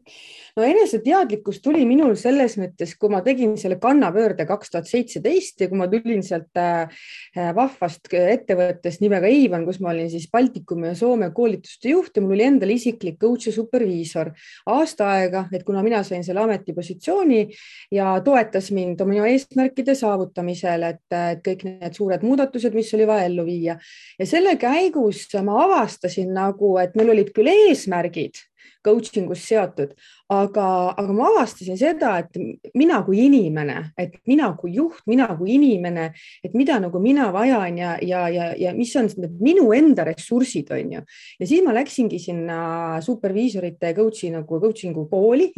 no 0.56 0.64
eneseteadlikkus 0.64 1.62
tuli 1.62 1.86
minul 1.86 2.16
selles 2.16 2.58
mõttes, 2.58 2.96
kui 3.00 3.10
ma 3.10 3.22
tegin 3.22 3.58
selle 3.58 3.80
kannapöörde 3.82 4.46
kaks 4.46 4.72
tuhat 4.72 4.88
seitseteist 4.88 5.62
ja 5.62 5.70
kui 5.70 5.78
ma 5.78 5.88
tulin 5.88 6.24
sealt 6.24 6.58
äh, 6.58 6.90
äh 7.38 7.56
vahvast 7.56 8.14
ettevõttest 8.14 9.02
nimega 9.02 9.28
Eivan, 9.28 9.66
kus 9.66 9.80
ma 9.80 9.90
olin 9.90 10.10
siis 10.10 10.30
Baltikumi 10.32 10.88
ja 10.88 10.96
Soome 10.96 11.32
koolituste 11.32 11.90
juht 11.90 12.16
ja 12.16 12.22
mul 12.22 12.36
oli 12.36 12.44
endal 12.44 12.70
isiklik 12.70 13.20
coach 13.20 13.48
ja 13.48 13.54
superviisor 13.54 14.32
aasta 14.66 15.10
aega, 15.16 15.46
et 15.54 15.64
kuna 15.64 15.84
mina 15.84 16.04
sain 16.04 16.24
selle 16.24 16.40
ametipositsiooni 16.40 17.48
ja 17.92 18.22
toetas 18.26 18.72
mind 18.72 19.02
oma 19.02 19.28
eesmärkide 19.28 19.96
saavutamisel, 19.96 20.84
et, 20.84 21.06
et 21.34 21.44
kõik 21.46 21.66
need 21.68 21.98
suured 21.98 22.24
muudatused, 22.26 22.74
mis 22.74 22.94
oli 22.98 23.08
vaja 23.08 23.28
ellu 23.30 23.46
viia 23.46 23.78
ja 24.20 24.26
selle 24.28 24.56
käigus 24.62 24.91
käigus 24.92 25.28
ma 25.44 25.64
avastasin 25.66 26.34
nagu, 26.34 26.78
et 26.82 26.96
meil 26.96 27.14
olid 27.16 27.34
küll 27.36 27.52
eesmärgid 27.52 28.48
coaching 28.84 29.30
us 29.30 29.44
seotud, 29.46 29.92
aga, 30.34 30.66
aga 30.98 31.14
ma 31.14 31.28
avastasin 31.30 31.78
seda, 31.78 32.16
et 32.24 32.74
mina 32.78 33.02
kui 33.06 33.20
inimene, 33.28 33.92
et 34.00 34.16
mina 34.26 34.48
kui 34.58 34.74
juht, 34.74 35.04
mina 35.10 35.28
kui 35.38 35.54
inimene, 35.54 36.08
et 36.42 36.56
mida 36.58 36.80
nagu 36.82 37.02
mina 37.02 37.28
vajan 37.34 37.78
ja, 37.78 37.92
ja, 38.02 38.24
ja, 38.34 38.48
ja 38.58 38.74
mis 38.74 38.94
on 38.98 39.10
minu 39.42 39.68
enda 39.78 40.06
ressursid, 40.08 40.72
on 40.74 40.96
ju. 40.98 41.04
ja 41.40 41.50
siis 41.50 41.62
ma 41.66 41.76
läksingi 41.78 42.18
sinna 42.22 42.64
superviisorite 43.06 43.94
coach'i 43.98 44.32
nagu 44.34 44.62
coaching'u 44.66 45.06
kooli, 45.12 45.52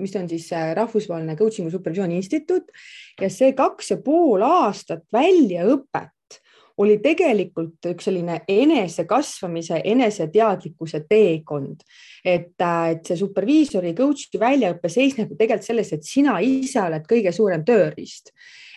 mis 0.00 0.18
on 0.18 0.28
siis 0.30 0.50
äh, 0.56 0.72
rahvusvaheline 0.78 1.38
coaching'u 1.38 1.70
supervisiooni 1.70 2.18
instituut 2.18 2.74
ja 3.22 3.30
see 3.30 3.54
kaks 3.54 3.94
ja 3.94 4.02
pool 4.02 4.42
aastat 4.46 5.06
väljaõpet 5.14 6.15
oli 6.76 6.98
tegelikult 7.02 7.86
üks 7.92 8.08
selline 8.08 8.40
enesekasvamise, 8.48 9.80
eneseteadlikkuse 9.84 11.04
teekond. 11.08 11.80
et, 12.24 12.60
äh, 12.60 12.90
et 12.90 13.06
see 13.06 13.16
superviisori 13.16 13.92
coach'i 13.94 14.40
väljaõpe 14.40 14.88
seisneb 14.90 15.36
tegelikult 15.38 15.66
selles, 15.66 15.92
et 15.92 16.02
sina 16.04 16.40
ise 16.42 16.80
oled 16.82 17.04
kõige 17.06 17.32
suurem 17.32 17.62
tööriist. 17.64 18.32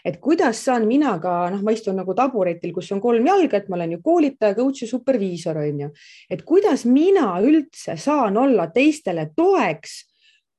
Et 0.06 0.20
kuidas 0.22 0.62
saan 0.66 0.86
mina 0.88 1.16
ka, 1.20 1.50
noh, 1.50 1.64
ma 1.66 1.74
istun 1.74 1.98
nagu 2.00 2.14
taburetil, 2.16 2.72
kus 2.74 2.92
on 2.94 3.02
kolm 3.02 3.26
jalga, 3.26 3.58
et 3.58 3.70
ma 3.70 3.76
olen 3.76 3.98
ju 3.98 4.02
koolitaja, 4.04 4.56
coach 4.56 4.84
ja 4.84 4.88
superviisor 4.88 5.58
on 5.58 5.80
ju, 5.80 5.90
et 6.30 6.46
kuidas 6.46 6.86
mina 6.86 7.34
üldse 7.42 7.98
saan 7.98 8.38
olla 8.38 8.70
teistele 8.72 9.32
toeks, 9.36 9.98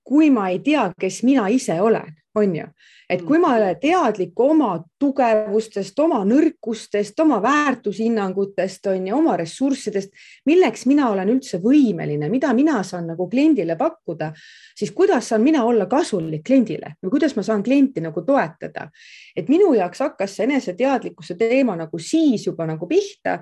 kui 0.04 0.30
ma 0.35 0.49
ei 0.50 0.59
tea, 0.59 0.90
kes 0.99 1.23
mina 1.23 1.47
ise 1.49 1.78
olen, 1.80 2.11
on 2.35 2.56
ju 2.56 2.66
et 3.11 3.23
kui 3.26 3.40
ma 3.43 3.55
olen 3.57 3.79
teadlik 3.81 4.38
oma 4.40 4.76
tugevustest, 5.00 5.99
oma 5.99 6.21
nõrkustest, 6.29 7.19
oma 7.25 7.40
väärtushinnangutest, 7.43 8.87
on 8.93 9.09
ju, 9.09 9.17
oma 9.17 9.35
ressurssidest, 9.40 10.12
milleks 10.47 10.87
mina 10.87 11.09
olen 11.11 11.33
üldse 11.33 11.59
võimeline, 11.62 12.29
mida 12.31 12.52
mina 12.55 12.83
saan 12.87 13.09
nagu 13.11 13.26
kliendile 13.31 13.75
pakkuda, 13.81 14.31
siis 14.79 14.93
kuidas 14.95 15.33
saan 15.33 15.43
mina 15.43 15.64
olla 15.67 15.88
kasulik 15.90 16.45
kliendile 16.47 16.95
või 17.02 17.14
kuidas 17.17 17.35
ma 17.37 17.43
saan 17.47 17.64
klienti 17.67 18.02
nagu 18.05 18.23
toetada. 18.26 18.88
et 19.37 19.49
minu 19.49 19.73
jaoks 19.75 20.00
hakkas 20.00 20.37
see 20.37 20.45
eneseteadlikkuse 20.45 21.35
teema 21.38 21.76
nagu 21.76 21.99
siis 21.99 22.47
juba 22.47 22.67
nagu 22.67 22.87
pihta 22.87 23.40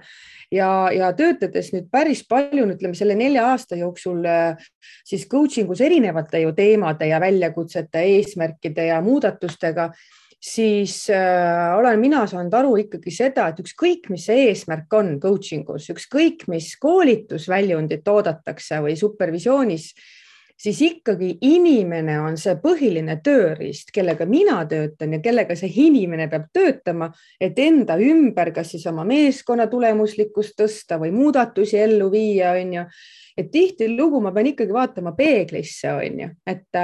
ja, 0.53 0.89
ja 0.95 1.13
töötades 1.13 1.73
nüüd 1.75 1.91
päris 1.91 2.25
palju, 2.29 2.67
ütleme 2.73 2.95
selle 2.95 3.15
nelja 3.15 3.51
aasta 3.51 3.77
jooksul 3.77 4.25
siis 5.05 5.27
coaching 5.29 5.71
us 5.71 5.81
erinevate 5.81 6.41
ju 6.41 6.53
teemade 6.57 7.09
ja 7.09 7.21
väljakutsete, 7.21 8.03
eesmärkide 8.17 8.87
ja 8.87 9.01
muudatuste 9.05 9.58
väärtustega, 9.59 9.93
siis 10.41 11.11
äh, 11.11 11.77
olen 11.77 11.99
mina 12.01 12.27
saanud 12.27 12.55
aru 12.55 12.77
ikkagi 12.85 13.11
seda, 13.11 13.49
et 13.49 13.59
ükskõik, 13.61 14.09
mis 14.11 14.27
see 14.27 14.49
eesmärk 14.49 14.93
on 14.95 15.19
coaching 15.21 15.69
us, 15.71 15.89
ükskõik, 15.91 16.47
mis 16.49 16.77
koolitusväljundit 16.79 18.07
oodatakse 18.09 18.81
või 18.81 18.97
supervisioonis, 18.97 19.95
siis 20.59 20.81
ikkagi 20.83 21.37
inimene 21.47 22.19
on 22.21 22.37
see 22.41 22.57
põhiline 22.63 23.19
tööriist, 23.25 23.93
kellega 23.95 24.27
mina 24.27 24.59
töötan 24.71 25.15
ja 25.17 25.23
kellega 25.23 25.57
see 25.59 25.71
inimene 25.87 26.29
peab 26.31 26.49
töötama, 26.53 27.13
et 27.41 27.59
enda 27.63 27.99
ümber, 28.03 28.53
kas 28.57 28.75
siis 28.75 28.87
oma 28.91 29.07
meeskonna 29.09 29.69
tulemuslikkust 29.71 30.59
tõsta 30.59 30.99
või 31.01 31.15
muudatusi 31.15 31.79
ellu 31.79 32.11
viia, 32.13 32.57
on 32.59 32.77
ju 32.81 32.85
et 33.39 33.51
tihtilugu 33.55 34.21
ma 34.23 34.33
pean 34.35 34.51
ikkagi 34.51 34.75
vaatama 34.75 35.13
peeglisse, 35.17 35.93
on 35.95 36.23
ju, 36.23 36.29
et, 36.49 36.79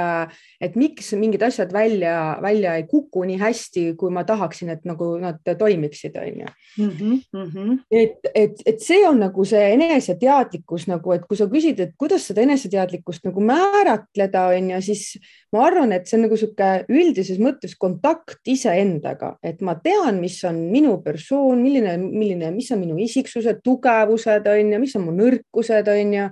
et 0.63 0.77
miks 0.79 1.11
mingid 1.19 1.43
asjad 1.43 1.73
välja, 1.75 2.15
välja 2.43 2.75
ei 2.79 2.85
kuku 2.89 3.25
nii 3.27 3.37
hästi, 3.41 3.85
kui 3.99 4.13
ma 4.15 4.23
tahaksin, 4.27 4.71
et 4.71 4.85
nagu 4.87 5.09
nad 5.21 5.41
toimiksid, 5.59 6.15
on 6.21 6.41
ju. 6.45 6.53
Mhm, 6.85 7.17
mhm. 7.35 7.75
et, 7.91 8.29
et, 8.33 8.63
et 8.65 8.83
see 8.83 9.03
on 9.07 9.19
nagu 9.25 9.45
see 9.47 9.63
eneseteadlikkus 9.75 10.87
nagu, 10.91 11.15
et 11.15 11.27
kui 11.27 11.39
sa 11.39 11.49
küsid, 11.51 11.81
et 11.83 11.95
kuidas 11.99 12.29
seda 12.29 12.45
eneseteadlikkust 12.45 13.27
nagu 13.27 13.43
määratleda, 13.65 14.45
on 14.55 14.69
ju, 14.75 14.81
siis 14.85 15.05
ma 15.53 15.65
arvan, 15.67 15.91
et 15.95 16.07
see 16.07 16.19
on 16.19 16.25
nagu 16.27 16.37
niisugune 16.37 16.69
üldises 16.91 17.41
mõttes 17.41 17.75
kontakt 17.79 18.47
iseendaga, 18.51 19.35
et 19.43 19.61
ma 19.65 19.75
tean, 19.81 20.21
mis 20.21 20.37
on 20.47 20.61
minu 20.71 20.99
persoon, 21.05 21.59
milline, 21.63 21.97
milline, 22.05 22.53
mis 22.55 22.71
on 22.75 22.81
minu 22.83 22.99
isiksuse 23.01 23.57
tugevused, 23.65 24.47
on 24.51 24.73
ju, 24.75 24.85
mis 24.85 24.95
on 24.99 25.05
mu 25.07 25.17
nõrkused, 25.17 25.91
on 25.91 26.15
ju 26.19 26.29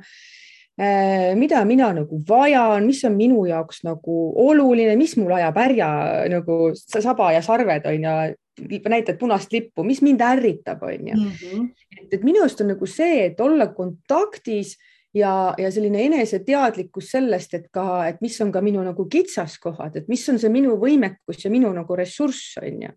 Äh, 0.73 1.35
mida 1.35 1.59
mina 1.65 1.91
nagu 1.93 2.17
vajan, 2.25 2.87
mis 2.89 3.03
on 3.05 3.13
minu 3.13 3.43
jaoks 3.45 3.83
nagu 3.85 4.15
oluline, 4.41 4.95
mis 4.97 5.11
mul 5.21 5.35
ajab 5.35 5.59
härja 5.61 5.89
nagu 6.33 6.71
saba 6.73 7.27
ja 7.35 7.43
sarved 7.45 7.85
on 7.91 8.07
ju, 8.07 8.79
näitad 8.89 9.19
punast 9.19 9.53
lippu, 9.53 9.85
mis 9.85 10.01
mind 10.01 10.23
ärritab, 10.25 10.81
on 10.81 11.11
ju. 11.11 11.19
Mhm. 11.19 11.67
et, 11.93 12.07
et 12.17 12.25
minu 12.25 12.41
arust 12.41 12.65
on 12.65 12.73
nagu 12.73 12.89
see, 12.89 13.27
et 13.27 13.39
olla 13.41 13.67
kontaktis 13.69 14.73
ja, 15.13 15.53
ja 15.57 15.71
selline 15.71 16.05
eneseteadlikkus 16.07 17.11
sellest, 17.15 17.53
et 17.53 17.67
ka, 17.73 18.05
et 18.09 18.21
mis 18.21 18.35
on 18.41 18.51
ka 18.53 18.61
minu 18.65 18.83
nagu 18.85 19.05
kitsaskohad, 19.09 19.99
et 19.99 20.09
mis 20.11 20.23
on 20.29 20.39
see 20.41 20.51
minu 20.53 20.77
võimekus 20.81 21.45
ja 21.45 21.51
minu 21.53 21.71
nagu 21.75 21.97
ressurss 21.99 22.57
on 22.61 22.87
ju. 22.87 22.95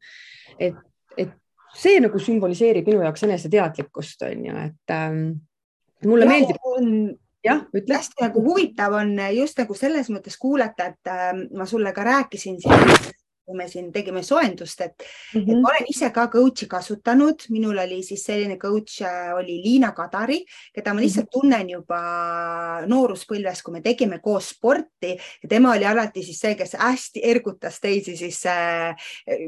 et, 0.58 0.80
et 1.16 1.35
see 1.76 2.00
nagu 2.00 2.18
sümboliseerib 2.23 2.88
minu 2.88 3.04
jaoks 3.04 3.26
eneseteadlikkust 3.28 4.26
on 4.30 4.49
ju, 4.49 4.56
et 4.70 4.96
ähm, 4.96 5.23
mulle 6.04 6.28
ja, 6.28 6.32
meeldib 6.32 6.61
jah, 7.46 7.62
ütle. 7.75 7.99
hästi 8.00 8.25
nagu 8.25 8.42
huvitav 8.42 8.96
on 8.99 9.14
just 9.37 9.61
nagu 9.61 9.76
selles 9.78 10.11
mõttes 10.12 10.38
kuulata, 10.40 10.90
et 10.92 11.12
äh, 11.12 11.30
ma 11.56 11.68
sulle 11.68 11.92
ka 11.96 12.06
rääkisin 12.06 12.61
siin 12.62 13.14
kui 13.47 13.57
me 13.57 13.69
siin 13.71 13.93
tegime 13.95 14.23
soojendust, 14.26 14.81
et 14.81 14.95
mm, 14.99 15.07
-hmm. 15.07 15.43
et 15.43 15.47
mhm. 15.47 15.61
ma 15.62 15.71
olen 15.71 15.91
ise 15.91 16.11
ka 16.11 16.26
coach'i 16.29 16.67
kasutanud, 16.69 17.47
minul 17.50 17.79
oli 17.79 18.03
siis 18.03 18.25
selline 18.25 18.57
coach 18.59 19.03
äh, 19.03 19.35
oli 19.37 19.61
Liina 19.62 19.93
Kadari, 19.93 20.45
keda 20.75 20.95
ma 20.95 21.00
lihtsalt 21.00 21.31
mhm. 21.31 21.35
tunnen 21.41 21.71
juba 21.71 22.00
nooruspõlves, 22.87 23.62
kui 23.62 23.79
me 23.79 23.83
tegime 23.83 24.19
koos 24.19 24.50
sporti 24.57 25.17
ja 25.43 25.49
tema 25.49 25.73
oli 25.73 25.87
alati 25.87 26.23
siis 26.23 26.41
see, 26.41 26.55
kes 26.55 26.76
hästi 26.79 27.21
ergutas 27.23 27.81
teisi 27.81 28.17
siis 28.17 28.43
äh, 28.47 28.97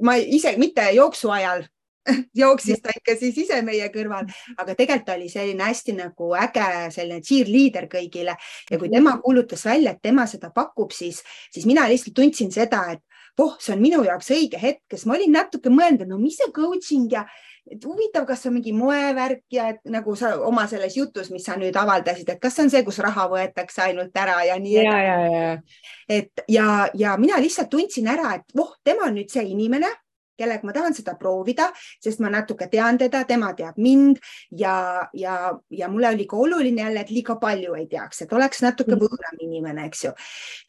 ma 0.02 0.14
ise 0.17 0.55
mitte 0.57 0.90
jooksu 0.95 1.31
ajal, 1.31 1.67
jooksis 2.43 2.81
ta 2.83 2.93
ikka 2.97 3.17
siis 3.19 3.38
ise 3.45 3.61
meie 3.67 3.88
kõrval, 3.95 4.28
aga 4.57 4.75
tegelikult 4.75 5.14
oli 5.14 5.28
selline 5.33 5.69
hästi 5.69 5.95
nagu 5.99 6.31
äge 6.38 6.69
selline 6.95 7.23
cheerleader 7.25 7.88
kõigile 7.90 8.37
ja 8.71 8.81
kui 8.81 8.90
tema 8.93 9.17
kuulutas 9.23 9.64
välja, 9.69 9.95
et 9.95 10.02
tema 10.02 10.26
seda 10.31 10.50
pakub, 10.55 10.93
siis, 10.95 11.23
siis 11.55 11.67
mina 11.69 11.87
lihtsalt 11.90 12.17
tundsin 12.17 12.52
seda, 12.55 12.85
et 12.95 13.02
voh, 13.38 13.54
see 13.62 13.75
on 13.76 13.83
minu 13.83 14.02
jaoks 14.07 14.33
õige 14.35 14.61
hetk, 14.61 14.83
kes 14.90 15.07
ma 15.07 15.14
olin 15.16 15.37
natuke 15.38 15.71
mõelnud, 15.73 16.09
no 16.11 16.18
mis 16.21 16.38
see 16.40 16.50
coaching 16.54 17.12
ja 17.12 17.25
et 17.68 17.85
huvitav, 17.85 18.25
kas 18.28 18.47
on 18.49 18.57
mingi 18.57 18.73
moevärk 18.73 19.45
ja 19.52 19.68
et 19.75 19.80
nagu 19.92 20.14
sa 20.16 20.33
oma 20.49 20.64
selles 20.71 20.97
jutus, 20.97 21.28
mis 21.30 21.45
sa 21.45 21.59
nüüd 21.61 21.76
avaldasid, 21.76 22.28
et 22.33 22.40
kas 22.40 22.57
see 22.57 22.66
on 22.66 22.73
see, 22.73 22.85
kus 22.87 23.00
raha 23.04 23.28
võetakse 23.30 23.85
ainult 23.85 24.16
ära 24.16 24.40
ja 24.49 24.57
nii 24.62 24.76
edasi. 24.83 25.78
et 26.18 26.45
ja, 26.49 26.88
ja 26.97 27.16
mina 27.21 27.40
lihtsalt 27.42 27.71
tundsin 27.71 28.09
ära, 28.09 28.35
et 28.38 28.57
voh, 28.57 28.73
tema 28.85 29.09
on 29.09 29.18
nüüd 29.21 29.33
see 29.33 29.45
inimene 29.52 29.90
kellega 30.38 30.66
ma 30.66 30.75
tahan 30.76 30.97
seda 30.97 31.14
proovida, 31.21 31.68
sest 32.04 32.23
ma 32.25 32.30
natuke 32.33 32.68
tean 32.71 32.99
teda, 33.00 33.25
tema 33.28 33.52
teab 33.59 33.78
mind 33.83 34.21
ja, 34.50 35.09
ja, 35.12 35.52
ja 35.71 35.90
mulle 35.92 36.12
oli 36.14 36.26
ka 36.30 36.37
oluline 36.37 36.83
jälle, 36.83 37.04
et 37.04 37.12
liiga 37.14 37.38
palju 37.40 37.76
ei 37.78 37.87
teaks, 37.90 38.23
et 38.25 38.33
oleks 38.33 38.62
natuke 38.64 38.95
mm. 38.95 39.04
võõram 39.04 39.45
inimene, 39.49 39.87
eks 39.90 40.04
ju. 40.09 40.14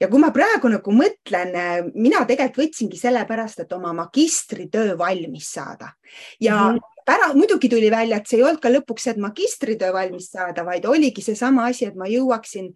ja 0.02 0.12
kui 0.12 0.22
ma 0.22 0.32
praegu 0.36 0.72
nagu 0.72 0.96
mõtlen, 0.96 1.56
mina 1.96 2.26
tegelikult 2.26 2.60
võtsingi 2.60 2.98
sellepärast, 3.00 3.64
et 3.64 3.74
oma 3.74 3.94
magistritöö 3.96 4.98
valmis 4.98 5.54
saada 5.54 5.94
ja 6.40 6.56
mm 6.56 6.78
-hmm 6.78 6.96
pära-, 7.10 7.34
muidugi 7.34 7.70
tuli 7.70 7.92
välja, 7.92 8.18
et 8.18 8.28
see 8.30 8.38
ei 8.38 8.46
olnud 8.46 8.62
ka 8.62 8.70
lõpuks 8.70 9.10
et 9.10 9.18
magistritöö 9.18 9.94
valmis 9.94 10.30
saada, 10.32 10.66
vaid 10.66 10.86
oligi 10.86 11.24
seesama 11.26 11.66
asi, 11.72 11.88
et 11.90 11.98
ma 11.98 12.10
jõuaksin 12.10 12.70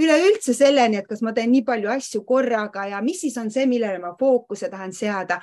üleüldse 0.00 0.54
selleni, 0.56 1.00
et 1.00 1.08
kas 1.08 1.22
ma 1.24 1.32
teen 1.36 1.52
nii 1.52 1.64
palju 1.66 1.90
asju 1.92 2.22
korraga 2.28 2.86
ja 2.90 3.00
mis 3.04 3.22
siis 3.24 3.36
on 3.40 3.50
see, 3.52 3.66
millele 3.68 4.00
ma 4.02 4.12
fookuse 4.18 4.68
tahan 4.72 4.92
seada 4.96 5.40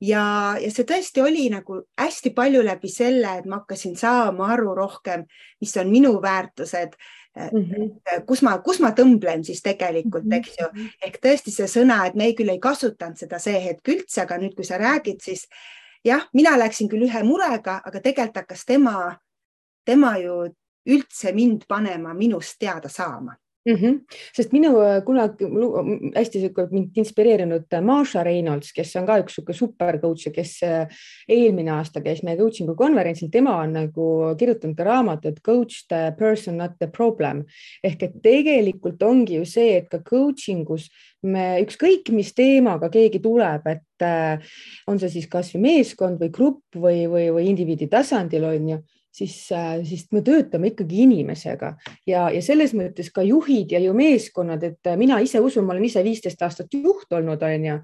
ja, 0.00 0.24
ja 0.60 0.70
see 0.72 0.86
tõesti 0.88 1.22
oli 1.24 1.48
nagu 1.52 1.80
hästi 2.00 2.32
palju 2.36 2.62
läbi 2.64 2.90
selle, 2.92 3.38
et 3.40 3.48
ma 3.48 3.60
hakkasin 3.60 3.96
saama 4.00 4.52
aru 4.54 4.74
rohkem, 4.76 5.24
mis 5.60 5.76
on 5.80 5.90
minu 5.92 6.14
väärtused 6.22 6.96
mm, 7.36 7.64
-hmm. 7.64 8.22
kus 8.26 8.42
ma, 8.42 8.58
kus 8.58 8.80
ma 8.80 8.92
tõmblen 8.96 9.44
siis 9.44 9.62
tegelikult 9.62 10.24
mm, 10.24 10.30
-hmm. 10.30 10.38
eks 10.38 10.56
ju, 10.60 10.92
ehk 11.06 11.18
tõesti 11.26 11.50
see 11.50 11.66
sõna, 11.66 12.06
et 12.06 12.14
me 12.14 12.32
küll 12.32 12.48
ei 12.48 12.58
kasutanud 12.58 13.18
seda 13.18 13.38
see 13.38 13.60
hetk 13.64 13.88
üldse, 13.88 14.22
aga 14.22 14.38
nüüd, 14.38 14.54
kui 14.54 14.64
sa 14.64 14.78
räägid, 14.78 15.20
siis 15.20 15.48
jah, 16.04 16.28
mina 16.32 16.56
läksin 16.58 16.88
küll 16.88 17.04
ühe 17.08 17.22
murega, 17.22 17.80
aga 17.84 18.00
tegelikult 18.00 18.36
hakkas 18.36 18.64
tema, 18.64 19.18
tema 19.84 20.16
ju 20.18 20.48
üldse 20.86 21.32
mind 21.32 21.66
panema 21.68 22.14
minust 22.14 22.58
teada 22.58 22.88
saama 22.88 23.36
mm. 23.66 23.74
-hmm. 23.74 24.00
sest 24.36 24.52
minu 24.52 24.72
äh, 24.80 25.02
kunagi 25.04 25.44
hästi 26.14 26.40
sihuke 26.40 26.66
mind 26.70 26.96
inspireerinud 26.96 27.72
äh, 27.72 27.80
Marsha 27.80 28.22
Reynolds, 28.24 28.72
kes 28.72 28.94
on 28.96 29.06
ka 29.06 29.18
üks 29.22 29.36
sihuke 29.36 29.52
super 29.52 29.98
coach 30.00 30.26
ja 30.26 30.32
kes 30.32 30.62
äh, 30.62 31.02
eelmine 31.28 31.72
aasta 31.72 32.00
käis 32.00 32.22
meie 32.22 32.38
coaching'u 32.38 32.74
konverentsil, 32.76 33.30
tema 33.30 33.56
on 33.62 33.72
nagu 33.72 34.34
kirjutanud 34.38 34.78
raamatut 34.78 35.40
Coach 35.44 35.86
the 35.88 36.14
person, 36.18 36.56
not 36.56 36.78
the 36.78 36.86
problem 36.86 37.44
ehk 37.84 38.02
et 38.02 38.22
tegelikult 38.22 39.02
ongi 39.02 39.36
ju 39.36 39.44
see, 39.44 39.76
et 39.76 39.88
ka 39.88 39.98
coaching 39.98 40.68
us 40.70 40.88
me 41.22 41.60
ükskõik, 41.60 42.12
mis 42.12 42.32
teemaga 42.34 42.88
keegi 42.88 43.20
tuleb, 43.20 43.66
et 43.66 44.04
on 44.88 44.98
see 44.98 45.10
siis 45.12 45.26
kasvõi 45.28 45.60
meeskond 45.60 46.20
või 46.20 46.30
grupp 46.32 46.76
või, 46.76 47.04
või, 47.10 47.28
või 47.34 47.50
indiviidi 47.50 47.88
tasandil 47.92 48.44
on 48.48 48.68
ju 48.68 48.78
siis, 49.12 49.36
siis 49.88 50.06
me 50.12 50.22
töötame 50.26 50.72
ikkagi 50.72 51.02
inimesega. 51.06 51.74
Ja, 52.08 52.28
ja 52.32 52.42
selles 52.44 52.74
mõttes 52.76 53.10
ka 53.14 53.24
juhid 53.26 53.74
ja 53.74 53.82
ju 53.82 53.94
meeskonnad, 53.96 54.64
et 54.64 54.92
mina 55.00 55.20
ise 55.22 55.42
usun, 55.42 55.66
ma 55.66 55.74
olen 55.74 55.88
ise 55.88 56.04
viisteist 56.06 56.42
aastat 56.42 56.74
juht 56.74 57.12
olnud, 57.12 57.42
on 57.42 57.68
ju 57.70 57.78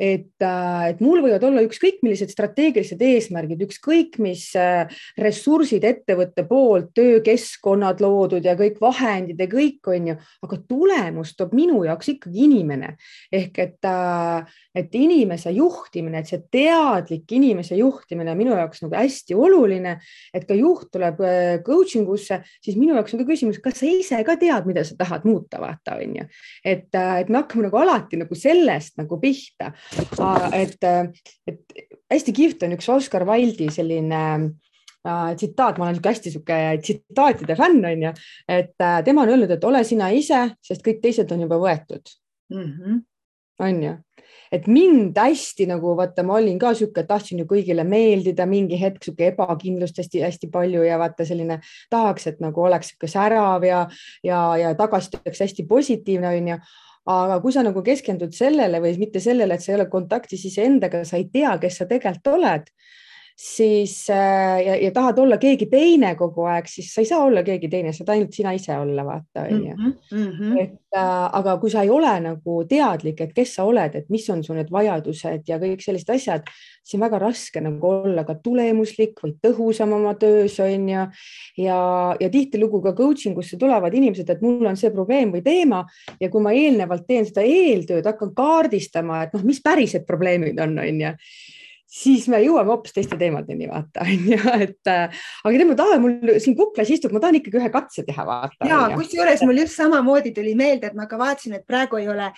et, 0.00 0.40
äh, 0.40 0.84
et 0.90 1.00
mul 1.04 1.20
võivad 1.20 1.42
olla 1.44 1.60
ükskõik 1.66 2.00
millised 2.00 2.32
strateegilised 2.32 3.02
eesmärgid, 3.04 3.60
ükskõik 3.66 4.16
mis 4.24 4.46
äh, 4.56 4.88
ressursid 5.20 5.84
ettevõtte 5.84 6.46
poolt, 6.48 6.94
töökeskkonnad 6.96 8.00
loodud 8.00 8.46
ja 8.48 8.56
kõik 8.56 8.78
vahendid 8.80 9.40
ja 9.40 9.48
kõik 9.50 9.90
on 9.92 10.08
ju, 10.12 10.16
aga 10.46 10.58
tulemust 10.70 11.36
toob 11.36 11.52
minu 11.58 11.82
jaoks 11.84 12.14
ikkagi 12.14 12.46
inimene. 12.46 12.94
Ehk 13.28 13.60
et, 13.60 13.78
äh, 13.84 14.48
et 14.80 14.96
inimese 14.96 15.52
juhtimine, 15.52 16.24
et 16.24 16.32
see 16.32 16.40
teadlik 16.48 17.36
inimese 17.36 17.76
juhtimine 17.76 18.32
minu 18.38 18.56
jaoks 18.56 18.80
nagu 18.86 18.96
hästi 18.96 19.36
oluline, 19.36 19.98
et 20.32 20.48
ka 20.48 20.56
juht 20.56 20.88
tuleb 20.94 21.20
coaching 21.66 22.08
usse, 22.08 22.40
siis 22.64 22.78
minu 22.80 22.96
jaoks 22.96 23.14
on 23.14 23.20
ka 23.20 23.28
küsimus, 23.28 23.60
kas 23.60 23.82
sa 23.82 23.90
ise 23.90 24.22
ka 24.24 24.38
tead, 24.40 24.64
mida 24.70 24.86
sa 24.88 24.96
tahad 24.96 25.28
muuta, 25.28 25.60
vaata 25.60 25.98
on 26.00 26.16
ju, 26.22 26.26
et, 26.64 26.88
et 26.88 27.28
me 27.28 27.42
hakkame 27.42 27.68
nagu 27.68 27.82
alati 27.82 28.16
nagu 28.20 28.38
sellest 28.38 28.96
nagu 29.00 29.20
pihta 29.20 29.74
et, 30.54 30.76
et 31.50 31.80
hästi 32.10 32.34
kihvt 32.34 32.66
on 32.66 32.76
üks 32.76 32.88
Oscar 32.92 33.24
Wilde'i 33.28 33.70
selline 33.74 34.22
äh, 35.06 35.30
tsitaat, 35.36 35.78
ma 35.78 35.88
olen 35.88 35.96
niisugune 35.96 36.14
hästi 36.14 36.30
niisugune 36.30 36.82
tsitaatide 36.84 37.56
fänn 37.58 37.86
on 37.92 38.06
ju, 38.08 38.12
et 38.48 38.74
äh, 38.82 39.00
tema 39.06 39.24
on 39.24 39.34
öelnud, 39.34 39.54
et 39.54 39.64
ole 39.64 39.84
sina 39.86 40.10
ise, 40.14 40.48
sest 40.64 40.84
kõik 40.86 41.02
teised 41.04 41.32
on 41.34 41.46
juba 41.46 41.60
võetud 41.62 42.14
mm. 42.52 42.66
-hmm. 42.66 43.00
on 43.66 43.82
ju, 43.86 43.96
et 44.52 44.66
mind 44.66 45.18
hästi 45.18 45.66
nagu 45.70 45.94
vaata, 45.96 46.22
ma 46.26 46.38
olin 46.40 46.58
ka 46.58 46.74
sihuke, 46.74 47.06
tahtsin 47.06 47.42
ju 47.42 47.48
kõigile 47.50 47.86
meeldida, 47.86 48.46
mingi 48.46 48.78
hetk 48.80 49.04
sihuke 49.04 49.30
ebakindlust 49.30 49.98
hästi-hästi 50.02 50.50
palju 50.52 50.82
ja 50.86 50.98
vaata 50.98 51.24
selline 51.24 51.60
tahaks, 51.90 52.26
et 52.26 52.40
nagu 52.40 52.62
oleks 52.62 52.92
sihuke 52.92 53.10
särav 53.10 53.64
ja, 53.64 53.88
ja, 54.26 54.44
ja 54.56 54.74
tagasiside 54.74 55.22
oleks 55.24 55.44
hästi 55.46 55.66
positiivne, 55.70 56.36
onju 56.36 56.62
aga 57.08 57.40
kui 57.40 57.52
sa 57.52 57.62
nagu 57.64 57.82
keskendud 57.82 58.34
sellele 58.36 58.80
või 58.82 58.96
mitte 59.00 59.20
sellele, 59.20 59.54
et 59.54 59.64
sa 59.64 59.72
ei 59.72 59.78
ole 59.78 59.88
kontaktis 59.92 60.44
iseendaga, 60.50 61.04
sa 61.04 61.16
ei 61.16 61.28
tea, 61.32 61.56
kes 61.62 61.80
sa 61.80 61.88
tegelikult 61.90 62.34
oled 62.34 62.68
siis 63.40 64.10
äh, 64.10 64.66
ja, 64.66 64.76
ja 64.76 64.90
tahad 64.92 65.18
olla 65.18 65.38
keegi 65.40 65.64
teine 65.70 66.12
kogu 66.18 66.44
aeg, 66.44 66.66
siis 66.68 66.90
sa 66.92 67.00
ei 67.00 67.06
saa 67.08 67.22
olla 67.24 67.40
keegi 67.42 67.70
teine, 67.72 67.92
saad 67.96 68.10
ainult 68.12 68.36
sina 68.36 68.52
ise 68.52 68.74
olla, 68.76 69.04
vaata 69.06 69.46
onju. 69.46 69.76
Mhm, 69.76 69.92
mhm. 70.12 70.56
et 70.60 70.96
äh, 70.98 71.28
aga 71.38 71.54
kui 71.62 71.70
sa 71.72 71.80
ei 71.86 71.88
ole 71.90 72.10
nagu 72.20 72.56
teadlik, 72.68 73.22
et 73.24 73.30
kes 73.32 73.54
sa 73.56 73.64
oled, 73.64 73.94
et 73.96 74.10
mis 74.12 74.26
on 74.34 74.42
su 74.44 74.52
need 74.56 74.68
vajadused 74.74 75.48
ja 75.48 75.56
kõik 75.62 75.80
sellised 75.80 76.12
asjad, 76.12 76.50
siis 76.84 76.98
on 76.98 77.04
väga 77.06 77.20
raske 77.22 77.62
nagu 77.64 77.88
olla 77.88 78.26
ka 78.28 78.36
tulemuslik 78.44 79.22
või 79.24 79.32
tõhusam 79.40 79.94
oma 79.96 80.12
töös 80.20 80.58
onju. 80.60 81.06
ja, 81.64 81.78
ja 82.20 82.28
tihtilugu 82.34 82.82
ka 82.84 82.92
coaching 82.98 83.38
usse 83.40 83.56
tulevad 83.56 83.96
inimesed, 83.96 84.28
et 84.28 84.42
mul 84.44 84.68
on 84.68 84.76
see 84.76 84.92
probleem 84.92 85.32
või 85.32 85.40
teema 85.46 85.86
ja 86.20 86.28
kui 86.28 86.44
ma 86.44 86.52
eelnevalt 86.52 87.08
teen 87.08 87.24
seda 87.24 87.46
eeltööd, 87.46 88.04
hakkan 88.04 88.34
kaardistama, 88.36 89.22
et 89.24 89.32
noh, 89.32 89.46
mis 89.48 89.62
pärised 89.64 90.04
probleemid 90.04 90.60
on, 90.60 90.76
onju 90.84 91.14
siis 91.90 92.28
me 92.30 92.38
jõuame 92.44 92.70
hoopis 92.70 92.94
teiste 92.94 93.18
teemadeni, 93.20 93.68
vaata 93.70 94.04
onju, 94.06 94.40
et 94.66 94.90
äh, 94.90 95.22
aga 95.42 95.54
tead, 95.54 95.66
ma 95.68 95.78
tahan, 95.78 96.04
mul 96.04 96.34
siin 96.42 96.56
kuklas 96.58 96.92
istub, 96.94 97.14
ma 97.14 97.22
tahan 97.22 97.40
ikkagi 97.40 97.60
ühe 97.60 97.70
katse 97.74 98.04
teha, 98.06 98.26
vaata. 98.28 98.68
ja 98.68 98.82
kusjuures 98.94 99.42
mul 99.46 99.62
just 99.64 99.78
samamoodi 99.78 100.34
tuli 100.36 100.54
meelde, 100.58 100.90
et 100.90 100.98
ma 100.98 101.08
ka 101.10 101.18
vaatasin, 101.20 101.58
et 101.58 101.66
praegu 101.66 102.00
ei 102.00 102.08
ole 102.12 102.30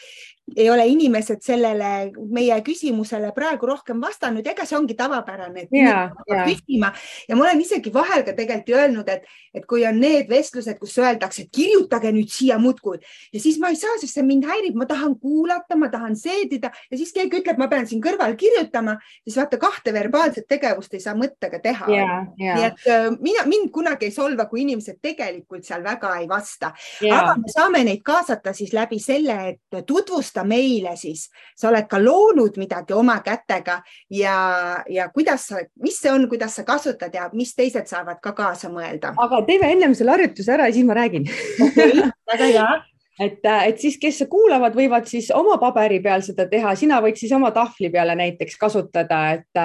ei 0.56 0.70
ole 0.70 0.86
inimesed 0.86 1.40
sellele 1.42 2.10
meie 2.34 2.56
küsimusele 2.66 3.30
praegu 3.34 3.68
rohkem 3.70 4.00
vastanud, 4.02 4.46
ega 4.46 4.66
see 4.66 4.76
ongi 4.76 4.96
tavapärane, 4.98 5.64
et 5.64 5.74
yeah, 5.74 6.10
yeah. 6.28 6.48
küsima 6.48 6.90
ja 7.28 7.36
ma 7.38 7.46
olen 7.46 7.62
isegi 7.62 7.92
vahel 7.94 8.24
ka 8.26 8.34
tegelikult 8.36 8.74
öelnud, 8.76 9.08
et, 9.12 9.28
et 9.54 9.66
kui 9.68 9.84
on 9.88 10.00
need 10.02 10.28
vestlused, 10.30 10.78
kus 10.80 10.96
öeldakse, 11.00 11.46
et 11.46 11.52
kirjutage 11.54 12.12
nüüd 12.14 12.30
siia 12.32 12.58
muudkui 12.62 12.98
ja 13.32 13.42
siis 13.42 13.60
ma 13.62 13.70
ei 13.72 13.78
saa, 13.80 13.94
sest 14.00 14.18
see 14.18 14.26
mind 14.26 14.48
häirib, 14.48 14.76
ma 14.78 14.88
tahan 14.90 15.14
kuulata, 15.22 15.78
ma 15.78 15.88
tahan 15.92 16.18
seedida 16.18 16.72
ja 16.90 16.98
siis 17.00 17.14
keegi 17.14 17.40
ütleb, 17.40 17.60
ma 17.62 17.70
pean 17.70 17.88
siin 17.88 18.02
kõrval 18.04 18.36
kirjutama, 18.40 18.98
siis 19.22 19.38
vaata 19.38 19.60
kahte 19.62 19.94
verbaalset 19.94 20.48
tegevust 20.50 20.98
ei 20.98 21.04
saa 21.04 21.16
mõttega 21.18 21.62
teha 21.62 21.88
yeah,. 21.92 22.26
Yeah. 22.40 22.58
nii 22.58 22.68
et 22.68 23.22
mina, 23.22 23.46
mind 23.48 23.70
kunagi 23.72 24.10
ei 24.10 24.14
solva, 24.14 24.48
kui 24.50 24.66
inimesed 24.66 25.00
tegelikult 25.00 25.64
seal 25.64 25.86
väga 25.86 26.16
ei 26.20 26.28
vasta 26.28 26.74
yeah., 27.00 27.22
aga 27.22 27.38
me 27.40 27.54
saame 27.54 27.86
neid 27.86 28.04
kaasata 28.04 28.52
siis 28.56 28.74
läbi 28.76 28.98
selle, 29.00 29.38
et 29.54 29.82
tutvustada 29.86 30.31
tutvustada 30.32 30.46
meile 30.48 30.96
siis, 30.96 31.30
sa 31.56 31.68
oled 31.68 31.88
ka 31.88 32.00
loonud 32.00 32.56
midagi 32.58 32.94
oma 32.94 33.20
kätega 33.22 33.82
ja, 34.10 34.82
ja 34.88 35.08
kuidas 35.12 35.48
sa, 35.48 35.60
mis 35.82 36.00
see 36.00 36.12
on, 36.12 36.28
kuidas 36.28 36.56
sa 36.56 36.64
kasutad 36.64 37.12
ja 37.14 37.30
mis 37.32 37.54
teised 37.54 37.86
saavad 37.86 38.20
ka 38.22 38.32
kaasa 38.32 38.70
mõelda. 38.70 39.14
aga 39.18 39.42
teeme 39.46 39.72
ennem 39.72 39.94
selle 39.94 40.16
harjutuse 40.16 40.52
ära 40.52 40.68
ja 40.68 40.72
siis 40.72 40.86
ma 40.86 40.94
räägin. 40.94 41.28
Okay,. 41.60 42.08
väga 42.32 42.44
hea. 42.44 42.70
Et, 43.20 43.44
et 43.44 43.76
siis, 43.78 43.98
kes 44.00 44.22
kuulavad, 44.26 44.72
võivad 44.74 45.04
siis 45.06 45.26
oma 45.36 45.58
paberi 45.60 45.98
peal 46.02 46.22
seda 46.24 46.46
teha, 46.48 46.72
sina 46.74 46.96
võid 47.04 47.18
siis 47.20 47.30
oma 47.36 47.50
tahvli 47.52 47.90
peale 47.92 48.14
näiteks 48.16 48.56
kasutada, 48.58 49.18
et, 49.36 49.60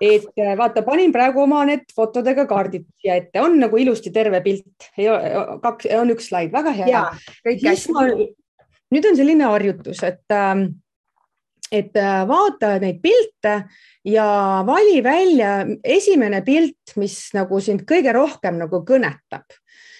et 0.00 0.40
vaata, 0.56 0.80
panin 0.82 1.12
praegu 1.12 1.44
oma 1.44 1.60
need 1.68 1.84
fotodega 1.94 2.46
kaardid 2.48 2.88
siia 2.96 3.20
ette, 3.20 3.44
on 3.44 3.60
nagu 3.60 3.76
ilusti 3.76 4.10
terve 4.10 4.40
pilt, 4.40 4.88
kaks, 4.96 5.92
on 6.00 6.16
üks 6.16 6.32
slaid, 6.32 6.50
väga 6.56 6.72
hea. 6.80 7.04
siis 7.44 7.86
ma 7.92 8.08
nüüd 8.94 9.08
on 9.10 9.18
selline 9.18 9.48
harjutus, 9.50 10.02
et, 10.06 10.24
ähm, 10.34 10.66
et 11.72 11.96
äh, 11.98 12.22
vaata 12.28 12.76
neid 12.82 13.00
pilte 13.02 13.58
ja 14.06 14.26
vali 14.66 15.00
välja 15.04 15.58
esimene 15.84 16.42
pilt, 16.46 16.96
mis 17.00 17.18
nagu 17.34 17.60
sind 17.60 17.86
kõige 17.88 18.14
rohkem 18.14 18.60
nagu 18.62 18.84
kõnetab. 18.86 19.46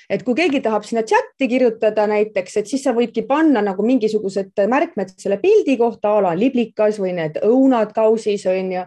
Et 0.06 0.22
kui 0.22 0.36
keegi 0.38 0.60
tahab 0.62 0.84
sinna 0.86 1.02
chati 1.02 1.48
kirjutada 1.50 2.04
näiteks, 2.06 2.60
et 2.60 2.68
siis 2.70 2.84
sa 2.86 2.92
võidki 2.94 3.24
panna 3.26 3.58
nagu 3.64 3.82
mingisugused 3.82 4.52
märkmed 4.70 5.16
selle 5.18 5.40
pildi 5.42 5.74
kohta, 5.80 6.12
a 6.14 6.20
la 6.28 6.34
liblikas 6.38 7.00
või 7.02 7.16
need 7.16 7.40
õunad 7.42 7.90
kausis 7.94 8.46
on 8.46 8.70
ju. 8.76 8.84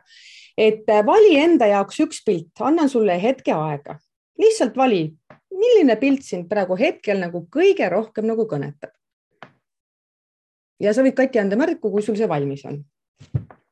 et 0.59 0.88
äh, 0.88 1.03
vali 1.05 1.35
enda 1.39 1.67
jaoks 1.67 1.99
üks 2.05 2.23
pilt, 2.23 2.55
annan 2.59 2.89
sulle 2.89 3.19
hetke 3.19 3.51
aega, 3.51 3.97
lihtsalt 4.39 4.75
vali, 4.79 5.09
milline 5.51 5.95
pilt 5.99 6.23
sind 6.23 6.47
praegu 6.47 6.75
hetkel 6.79 7.19
nagu 7.19 7.47
kõige 7.51 7.89
rohkem 7.91 8.27
nagu 8.27 8.47
kõnetab 8.47 8.95
ja 10.79 10.93
sa 10.93 11.03
võid 11.05 11.17
Kati 11.17 11.41
anda 11.41 11.59
märku, 11.59 11.91
kui 11.91 12.05
sul 12.05 12.17
see 12.19 12.29
valmis 12.29 12.65
on 12.69 12.79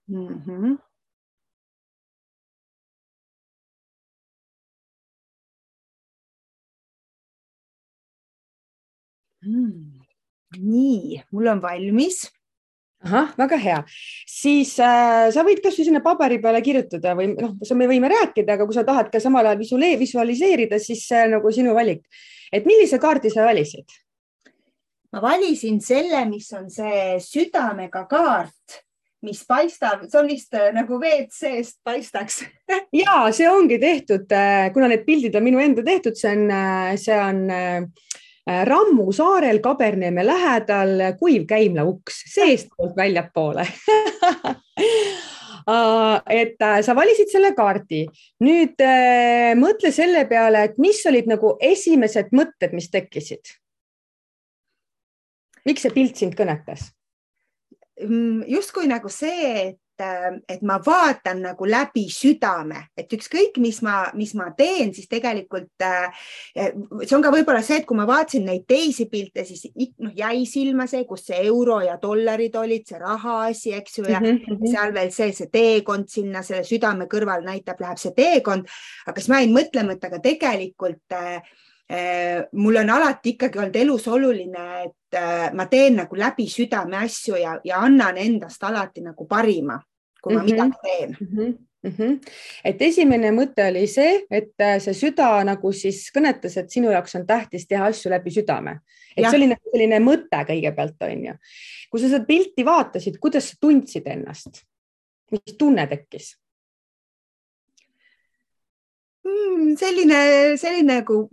mm. 0.07 0.41
-hmm. 0.45 0.77
Mm. 9.47 10.01
nii, 10.59 11.21
mul 11.31 11.47
on 11.47 11.61
valmis 11.61 12.25
ahah, 13.05 13.33
väga 13.37 13.57
hea, 13.61 13.77
siis 14.27 14.73
äh, 14.81 15.27
sa 15.33 15.43
võid 15.45 15.61
kasvõi 15.63 15.85
sinna 15.85 16.01
paberi 16.03 16.39
peale 16.41 16.61
kirjutada 16.65 17.13
või 17.15 17.29
noh, 17.35 17.53
me 17.77 17.87
võime 17.87 18.09
rääkida, 18.11 18.57
aga 18.57 18.65
kui 18.65 18.75
sa 18.75 18.83
tahad 18.87 19.11
ka 19.13 19.21
samal 19.23 19.45
ajal 19.45 19.61
visualiseerida, 20.01 20.79
siis 20.79 21.05
see 21.07 21.21
on 21.27 21.37
nagu 21.37 21.51
sinu 21.53 21.75
valik. 21.77 22.03
et 22.51 22.65
millise 22.65 22.99
kaardi 22.99 23.29
sa 23.29 23.45
valisid? 23.45 23.85
Ma 25.13 25.21
valisin 25.21 25.79
selle, 25.81 26.25
mis 26.29 26.49
on 26.57 26.67
see 26.71 27.15
südamega 27.23 28.03
kaart, 28.09 28.81
mis 29.25 29.41
paistab, 29.47 30.05
see 30.07 30.19
on 30.19 30.29
vist 30.29 30.53
äh, 30.57 30.69
nagu 30.75 30.99
WC-st 31.01 31.79
paistaks. 31.85 32.43
Ja 32.95 33.27
see 33.35 33.47
ongi 33.49 33.79
tehtud, 33.81 34.29
äh, 34.31 34.69
kuna 34.73 34.89
need 34.91 35.05
pildid 35.07 35.35
on 35.37 35.45
minu 35.47 35.61
enda 35.63 35.83
tehtud, 35.85 36.17
see 36.19 36.33
on, 36.35 36.47
äh, 36.51 36.93
see 36.99 37.17
on 37.17 37.45
Rammu 38.47 39.11
saarel 39.11 39.57
Kaberneeme 39.59 40.23
lähedal 40.23 41.01
kuiv 41.19 41.43
käimlauks 41.49 42.21
seestpoolt 42.31 42.95
väljapoole. 42.95 43.65
Et 46.31 46.63
sa 46.87 46.93
valisid 46.95 47.27
selle 47.27 47.49
kaardi, 47.57 48.05
nüüd 48.39 48.79
mõtle 49.59 49.91
selle 49.91 50.21
peale, 50.29 50.61
et 50.69 50.77
mis 50.79 51.01
olid 51.11 51.27
nagu 51.27 51.57
esimesed 51.59 52.31
mõtted, 52.31 52.71
mis 52.71 52.87
tekkisid 52.87 53.51
miks 55.67 55.85
see 55.85 55.95
pilt 55.95 56.19
sind 56.19 56.37
kõnetas? 56.37 56.91
Mm, 57.97 58.43
justkui 58.45 58.85
nagu 58.85 59.09
see, 59.09 59.71
et, 59.71 60.01
et 60.45 60.61
ma 60.61 60.75
vaatan 60.85 61.39
nagu 61.41 61.65
läbi 61.65 62.03
südame, 62.13 62.83
et 62.93 63.09
ükskõik, 63.17 63.57
mis 63.57 63.79
ma, 63.81 64.03
mis 64.13 64.35
ma 64.37 64.51
teen, 64.57 64.91
siis 64.93 65.09
tegelikult 65.09 65.81
see 65.81 67.15
on 67.17 67.25
ka 67.25 67.33
võib-olla 67.33 67.63
see, 67.65 67.79
et 67.81 67.87
kui 67.89 67.97
ma 67.97 68.05
vaatasin 68.05 68.45
neid 68.45 68.67
teisi 68.69 69.07
pilte, 69.09 69.47
siis 69.49 69.65
noh, 69.97 70.13
jäi 70.13 70.45
silma 70.45 70.85
see, 70.89 71.07
kus 71.09 71.25
see 71.31 71.41
euro 71.49 71.79
ja 71.81 71.97
dollarid 72.01 72.59
olid, 72.61 72.85
see 72.85 73.01
rahaasi, 73.01 73.73
eks 73.79 73.97
ju, 73.97 74.05
ja 74.05 74.21
mm 74.21 74.43
-hmm. 74.45 74.67
seal 74.69 74.93
veel 74.93 75.09
see, 75.15 75.33
see 75.33 75.49
teekond 75.49 76.13
sinna 76.13 76.45
selle 76.45 76.61
südame 76.69 77.09
kõrval 77.09 77.41
näitab, 77.49 77.81
läheb 77.81 77.97
see 77.97 78.13
teekond, 78.13 78.69
aga 79.07 79.17
siis 79.17 79.33
ma 79.33 79.41
jäin 79.41 79.57
mõtlema, 79.57 79.97
et 79.97 80.05
aga 80.05 80.21
tegelikult 80.21 81.17
äh, 81.17 81.41
Äh, 81.41 81.66
mul 82.51 82.75
on 82.75 82.89
alati 82.89 83.35
ikkagi 83.35 83.59
olnud 83.59 83.75
elus 83.79 84.07
oluline, 84.11 84.63
et 84.83 85.15
äh, 85.15 85.53
ma 85.55 85.65
teen 85.71 85.95
nagu 86.01 86.15
läbi 86.19 86.47
südame 86.51 86.97
asju 87.05 87.37
ja, 87.39 87.53
ja 87.63 87.79
annan 87.79 88.17
endast 88.19 88.63
alati 88.63 89.01
nagu 89.05 89.27
parima, 89.27 89.79
kui 90.21 90.35
ma 90.35 90.41
mm 90.41 90.45
-hmm. 90.45 90.51
midagi 90.51 90.77
teen 90.83 91.17
mm. 91.19 91.27
-hmm 91.37 91.67
mm. 91.83 91.93
-hmm. 91.97 92.19
et 92.63 92.81
esimene 92.81 93.31
mõte 93.31 93.67
oli 93.69 93.87
see, 93.87 94.21
et 94.31 94.53
äh, 94.61 94.79
see 94.83 94.93
süda 94.93 95.43
nagu 95.47 95.71
siis 95.71 96.07
kõnetas, 96.15 96.57
et 96.57 96.71
sinu 96.71 96.91
jaoks 96.91 97.15
on 97.15 97.27
tähtis 97.27 97.67
teha 97.67 97.85
asju 97.91 98.11
läbi 98.11 98.31
südame, 98.31 98.79
et 99.15 99.23
ja. 99.23 99.29
see 99.29 99.39
oli 99.39 99.51
nagu 99.53 99.73
selline 99.73 99.99
mõte 99.99 100.41
kõigepealt 100.49 101.07
on 101.09 101.25
ju. 101.25 101.37
kui 101.91 102.01
sa 102.01 102.09
seda 102.09 102.25
pilti 102.25 102.65
vaatasid, 102.65 103.19
kuidas 103.19 103.49
sa 103.51 103.61
tundsid 103.61 104.07
ennast, 104.07 104.63
mis 105.31 105.57
tunne 105.57 105.87
tekkis? 105.87 106.35
Mm, 109.27 109.75
selline, 109.75 110.19
selline 110.57 111.01
nagu 111.01 111.23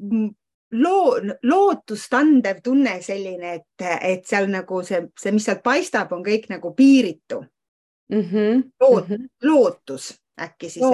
loo, 0.75 1.37
lootustandev 1.43 2.61
tunne 2.65 2.97
selline, 3.03 3.55
et, 3.61 3.87
et 4.01 4.27
seal 4.27 4.49
nagu 4.53 4.83
see, 4.87 5.05
see, 5.21 5.33
mis 5.35 5.47
sealt 5.47 5.63
paistab, 5.65 6.13
on 6.17 6.25
kõik 6.27 6.49
nagu 6.53 6.75
piiritu 6.77 7.41
mm. 8.11 8.21
-hmm. 8.21 8.63
Loot, 8.81 9.09
mm 9.09 9.15
-hmm. 9.15 9.29
lootus 9.43 10.15
äkki 10.41 10.71
siis. 10.71 10.85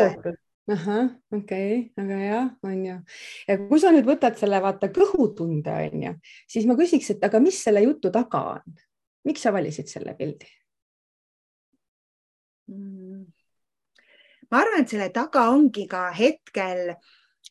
ahah, 0.70 1.10
okei 1.32 1.78
okay,, 1.78 1.90
väga 1.96 2.16
hea, 2.18 2.42
on 2.62 2.86
ju. 2.86 2.96
ja 3.48 3.58
kui 3.68 3.80
sa 3.80 3.90
nüüd 3.90 4.06
võtad 4.06 4.36
selle 4.38 4.62
vaata 4.62 4.88
kõhutunde, 4.88 5.72
on 5.92 6.02
ju, 6.02 6.14
siis 6.48 6.66
ma 6.66 6.76
küsiks, 6.78 7.10
et 7.10 7.24
aga 7.24 7.40
mis 7.40 7.64
selle 7.64 7.82
jutu 7.82 8.10
taga 8.10 8.44
on? 8.54 8.80
miks 9.24 9.42
sa 9.42 9.52
valisid 9.52 9.88
selle 9.88 10.14
pildi 10.14 10.46
mm.? 12.68 13.24
ma 14.50 14.60
arvan, 14.62 14.82
et 14.82 14.88
selle 14.88 15.08
taga 15.14 15.48
ongi 15.50 15.86
ka 15.88 16.10
hetkel 16.12 16.94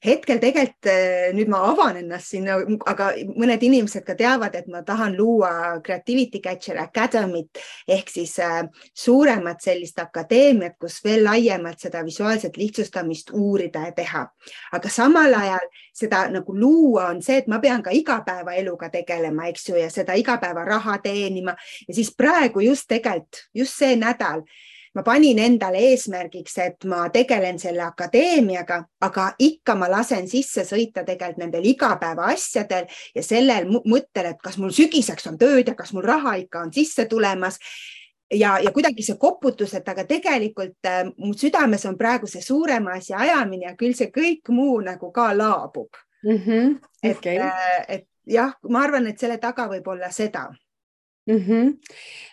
hetkel 0.05 0.39
tegelikult 0.39 0.87
eh, 0.87 1.29
nüüd 1.35 1.49
ma 1.51 1.59
avan 1.73 1.97
ennast 1.99 2.31
siin, 2.31 2.47
aga 2.87 3.09
mõned 3.35 3.63
inimesed 3.67 4.05
ka 4.07 4.15
teavad, 4.19 4.55
et 4.55 4.69
ma 4.71 4.81
tahan 4.87 5.17
luua 5.17 5.51
Creativity 5.83 6.39
Catcher 6.43 6.79
Academy't 6.79 7.59
ehk 7.87 8.11
siis 8.13 8.37
äh, 8.43 8.61
suuremat 8.95 9.59
sellist 9.65 9.99
akadeemiat, 9.99 10.77
kus 10.79 11.01
veel 11.03 11.25
laiemalt 11.27 11.83
seda 11.83 12.05
visuaalset 12.07 12.57
lihtsustamist 12.57 13.33
uurida 13.35 13.89
ja 13.89 13.95
teha. 13.97 14.23
aga 14.71 14.89
samal 14.89 15.35
ajal 15.35 15.67
seda 15.93 16.23
nagu 16.31 16.55
luua 16.55 17.09
on 17.09 17.21
see, 17.21 17.41
et 17.43 17.51
ma 17.51 17.59
pean 17.59 17.83
ka 17.83 17.91
igapäevaeluga 17.91 18.89
tegelema, 18.93 19.49
eks 19.51 19.69
ju, 19.69 19.75
ja 19.75 19.91
seda 19.91 20.15
igapäevaraha 20.15 20.99
teenima 21.03 21.55
ja 21.87 21.93
siis 21.93 22.15
praegu 22.15 22.63
just 22.63 22.87
tegelikult 22.87 23.47
just 23.53 23.75
see 23.75 23.99
nädal 23.99 24.45
ma 24.95 25.03
panin 25.03 25.39
endale 25.39 25.81
eesmärgiks, 25.91 26.57
et 26.63 26.87
ma 26.89 27.03
tegelen 27.13 27.59
selle 27.61 27.83
akadeemiaga, 27.85 28.81
aga 29.05 29.27
ikka 29.39 29.75
ma 29.77 29.89
lasen 29.91 30.27
sisse 30.29 30.65
sõita 30.67 31.03
tegelikult 31.05 31.43
nendel 31.43 31.69
igapäevaasjadel 31.69 32.89
ja 33.15 33.23
sellel 33.23 33.69
mõttel, 33.69 34.33
et 34.33 34.41
kas 34.43 34.57
mul 34.57 34.73
sügiseks 34.75 35.29
on 35.29 35.37
tööd 35.37 35.69
ja 35.69 35.75
kas 35.77 35.93
mul 35.93 36.05
raha 36.07 36.35
ikka 36.41 36.65
on 36.65 36.73
sisse 36.73 37.05
tulemas 37.09 37.59
ja, 38.33 38.57
ja 38.63 38.71
kuidagi 38.73 39.05
see 39.05 39.17
koputus, 39.19 39.73
et 39.77 39.89
aga 39.89 40.05
tegelikult 40.09 40.89
äh, 40.89 41.03
mu 41.17 41.33
südames 41.37 41.85
on 41.89 41.97
praegu 41.97 42.29
see 42.29 42.41
suurema 42.45 42.97
asja 42.97 43.21
ajamine 43.25 43.69
ja 43.69 43.75
küll 43.77 43.97
see 43.97 44.11
kõik 44.13 44.51
muu 44.53 44.79
nagu 44.85 45.11
ka 45.11 45.31
laabub 45.37 46.01
mm. 46.23 46.37
-hmm. 46.45 46.79
Okay. 47.11 47.35
et, 47.35 47.41
äh, 47.41 47.85
et 47.87 48.07
jah, 48.25 48.53
ma 48.69 48.83
arvan, 48.83 49.07
et 49.07 49.19
selle 49.19 49.37
taga 49.37 49.67
võib 49.69 49.87
olla 49.87 50.11
seda 50.11 50.49
mm. 51.27 51.35
-hmm. 51.35 51.73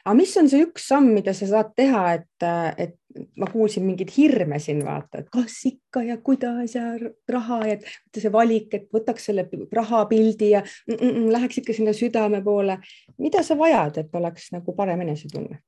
aga 0.04 0.14
mis 0.14 0.36
on 0.36 0.48
see 0.48 0.62
üks 0.66 0.88
samm, 0.88 1.10
mida 1.14 1.34
sa 1.34 1.46
saad 1.46 1.72
teha, 1.76 2.04
et, 2.14 2.48
et 2.76 2.94
ma 3.36 3.46
kuulsin 3.50 3.84
mingeid 3.84 4.10
hirme 4.16 4.58
siin 4.60 4.84
vaata, 4.84 5.18
et 5.18 5.30
kas 5.32 5.58
ikka 5.68 6.02
ja 6.02 6.16
kuidas 6.16 6.74
ja 6.74 6.82
raha 7.28 7.60
et 7.66 7.86
see 8.16 8.32
valik, 8.32 8.74
et 8.74 8.88
võtaks 8.92 9.30
selle 9.30 9.48
rahapildi 9.72 10.50
ja 10.50 10.62
mm 10.88 10.94
-mm, 10.94 11.32
läheks 11.32 11.58
ikka 11.58 11.72
sinna 11.72 11.92
südame 11.92 12.42
poole. 12.44 12.78
mida 13.18 13.42
sa 13.42 13.58
vajad, 13.58 13.98
et 13.98 14.14
oleks 14.14 14.52
nagu 14.52 14.72
parem 14.72 15.00
enesetunne? 15.00 15.62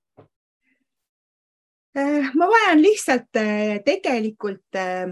Äh, 1.99 2.31
ma 2.35 2.47
vajan 2.47 2.83
lihtsalt 2.83 3.37
äh, 3.37 3.81
tegelikult 3.85 4.77
äh, 4.77 5.09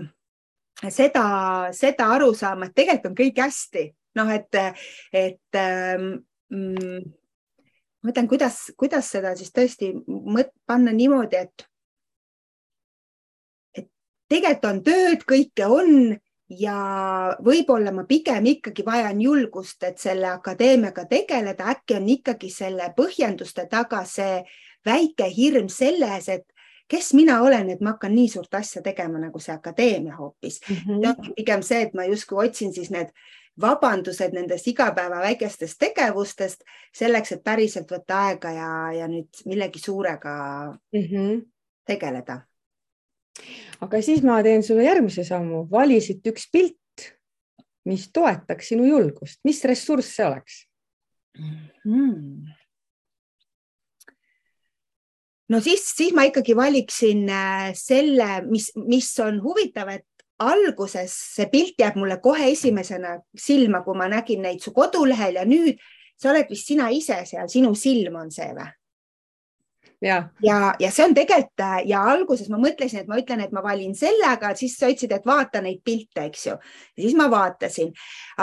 seda, 0.88 1.68
seda 1.72 2.10
arusaama, 2.14 2.66
et 2.66 2.74
tegelikult 2.76 3.10
on 3.10 3.16
kõik 3.16 3.40
hästi, 3.42 3.84
noh, 4.20 4.30
et, 4.30 4.58
et 5.12 5.58
ähm, 5.60 6.10
mm, 6.52 7.00
ma 8.06 8.12
mõtlen, 8.12 8.28
kuidas, 8.30 8.60
kuidas 8.78 9.08
seda 9.10 9.34
siis 9.36 9.50
tõesti 9.50 9.90
mõt, 10.06 10.52
panna 10.66 10.92
niimoodi, 10.94 11.40
et, 11.42 11.66
et 13.74 13.88
tegelikult 14.30 14.70
on 14.70 14.82
tööd, 14.86 15.24
kõike 15.26 15.66
on 15.66 15.90
ja 16.48 16.76
võib-olla 17.42 17.90
ma 17.92 18.04
pigem 18.06 18.46
ikkagi 18.46 18.84
vajan 18.86 19.20
julgust, 19.20 19.82
et 19.82 19.98
selle 19.98 20.30
akadeemiaga 20.30 21.06
tegeleda, 21.10 21.72
äkki 21.74 21.96
on 21.98 22.08
ikkagi 22.14 22.50
selle 22.50 22.92
põhjenduste 22.96 23.66
taga 23.70 24.04
see 24.06 24.44
väike 24.86 25.26
hirm 25.34 25.66
selles, 25.72 26.28
et 26.28 26.46
kes 26.86 27.10
mina 27.18 27.40
olen, 27.42 27.72
et 27.74 27.82
ma 27.82 27.96
hakkan 27.96 28.14
nii 28.14 28.28
suurt 28.30 28.54
asja 28.54 28.82
tegema 28.82 29.18
nagu 29.18 29.42
see 29.42 29.54
akadeemia 29.56 30.14
hoopis 30.20 30.60
mm. 30.68 30.76
-hmm. 30.76 31.34
pigem 31.34 31.62
see, 31.62 31.82
et 31.82 31.94
ma 31.94 32.06
justkui 32.06 32.46
otsin 32.46 32.72
siis 32.72 32.90
need 32.94 33.10
vabandused 33.60 34.34
nendest 34.36 34.66
igapäeva 34.68 35.20
väikestest 35.24 35.78
tegevustest 35.80 36.64
selleks, 36.94 37.32
et 37.32 37.44
päriselt 37.44 37.90
võtta 37.90 38.20
aega 38.28 38.52
ja, 38.52 38.72
ja 39.00 39.08
nüüd 39.08 39.42
millegi 39.48 39.80
suurega 39.82 40.34
mm 40.92 41.06
-hmm. 41.06 41.40
tegeleda. 41.86 42.40
aga 43.80 44.02
siis 44.02 44.22
ma 44.22 44.42
teen 44.42 44.62
sulle 44.62 44.84
järgmise 44.84 45.24
sammu, 45.24 45.68
vali 45.70 46.00
siit 46.00 46.26
üks 46.26 46.48
pilt, 46.52 47.10
mis 47.84 48.08
toetaks 48.12 48.68
sinu 48.68 48.84
julgust, 48.84 49.40
mis 49.44 49.64
ressurss 49.64 50.16
see 50.16 50.26
oleks 50.26 50.68
mm.? 51.84 52.46
no 55.48 55.60
siis, 55.60 55.84
siis 55.96 56.12
ma 56.12 56.26
ikkagi 56.28 56.56
valiksin 56.56 57.28
äh, 57.30 57.70
selle, 57.74 58.42
mis, 58.50 58.72
mis 58.76 59.18
on 59.20 59.42
huvitav, 59.42 59.88
et 59.88 60.06
alguses 60.38 61.12
see 61.36 61.48
pilt 61.52 61.78
jääb 61.80 61.96
mulle 61.96 62.18
kohe 62.22 62.50
esimesena 62.52 63.16
silma, 63.36 63.82
kui 63.84 63.96
ma 63.96 64.08
nägin 64.12 64.42
neid 64.44 64.60
su 64.64 64.72
kodulehel 64.76 65.40
ja 65.40 65.44
nüüd 65.48 65.80
sa 66.16 66.32
oled 66.32 66.50
vist 66.50 66.68
sina 66.68 66.88
ise 66.92 67.22
seal, 67.28 67.48
sinu 67.48 67.74
silm 67.76 68.20
on 68.20 68.30
see 68.32 68.50
või? 68.56 68.68
ja, 70.00 70.28
ja, 70.42 70.74
ja 70.80 70.90
see 70.92 71.06
on 71.06 71.14
tegelikult 71.16 71.88
ja 71.88 72.02
alguses 72.12 72.50
ma 72.52 72.58
mõtlesin, 72.60 73.02
et 73.02 73.08
ma 73.08 73.16
ütlen, 73.20 73.40
et 73.44 73.52
ma 73.54 73.62
valin 73.64 73.94
selle, 73.96 74.26
aga 74.28 74.52
siis 74.58 74.76
sa 74.76 74.90
ütlesid, 74.92 75.14
et 75.16 75.26
vaata 75.26 75.62
neid 75.64 75.80
pilte, 75.84 76.26
eks 76.28 76.46
ju. 76.50 76.56
ja 76.56 77.02
siis 77.02 77.16
ma 77.16 77.30
vaatasin, 77.32 77.92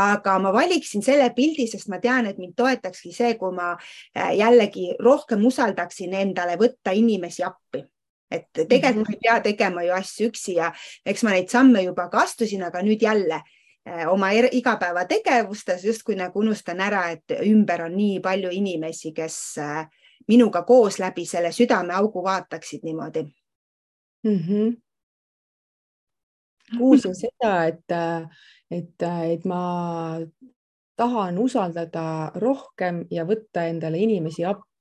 aga 0.01 0.38
ma 0.41 0.53
valiksin 0.56 1.06
selle 1.06 1.29
pildi, 1.36 1.67
sest 1.69 1.91
ma 1.93 2.01
tean, 2.01 2.25
et 2.29 2.41
mind 2.41 2.58
toetakski 2.58 3.13
see, 3.13 3.36
kui 3.38 3.53
ma 3.56 3.73
äh, 3.75 4.34
jällegi 4.39 4.93
rohkem 5.03 5.45
usaldaksin 5.45 6.13
endale 6.23 6.58
võtta 6.62 6.95
inimesi 6.97 7.45
appi 7.45 7.86
et 8.34 8.48
tegelikult 8.69 9.08
-hmm. 9.08 9.10
ma 9.10 9.13
ei 9.13 9.19
pea 9.24 9.39
tegema 9.41 9.84
ju 9.84 9.93
asju 9.93 10.30
üksi 10.30 10.56
ja 10.56 10.72
eks 11.06 11.24
ma 11.24 11.30
neid 11.36 11.50
samme 11.50 11.84
juba 11.84 12.10
ka 12.10 12.24
astusin, 12.26 12.63
aga 12.63 12.82
nüüd 12.82 13.02
jälle 13.02 13.41
eh, 13.86 14.08
oma 14.08 14.32
er, 14.32 14.50
igapäevategevustes 14.52 15.86
justkui 15.86 16.15
nagu 16.15 16.39
unustan 16.39 16.80
ära, 16.82 17.10
et 17.12 17.32
ümber 17.46 17.86
on 17.86 17.98
nii 17.98 18.19
palju 18.19 18.50
inimesi, 18.52 19.13
kes 19.13 19.58
eh, 19.58 19.86
minuga 20.28 20.63
koos 20.63 21.00
läbi 21.00 21.26
selle 21.26 21.52
südameaugu 21.52 22.24
vaataksid 22.24 22.84
niimoodi 22.84 23.24
mm. 24.24 24.39
-hmm. 24.39 24.78
kuulsin 26.78 27.15
seda, 27.15 27.65
et, 27.65 27.91
et, 28.72 29.02
et 29.34 29.46
ma 29.46 30.19
tahan 30.96 31.38
usaldada 31.38 32.32
rohkem 32.36 33.06
ja 33.12 33.26
võtta 33.26 33.65
endale 33.67 33.98
inimesi 33.98 34.46
appi 34.46 34.72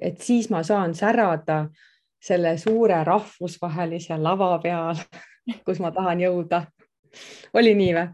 et 0.00 0.20
siis 0.22 0.50
ma 0.50 0.62
saan 0.62 0.94
särada 0.94 1.66
selle 2.22 2.56
suure 2.58 3.04
rahvusvahelise 3.04 4.18
lava 4.18 4.56
peal, 4.62 4.96
kus 5.66 5.80
ma 5.82 5.92
tahan 5.94 6.20
jõuda. 6.24 6.66
oli 7.56 7.70
nii 7.78 7.92
või? 7.96 8.06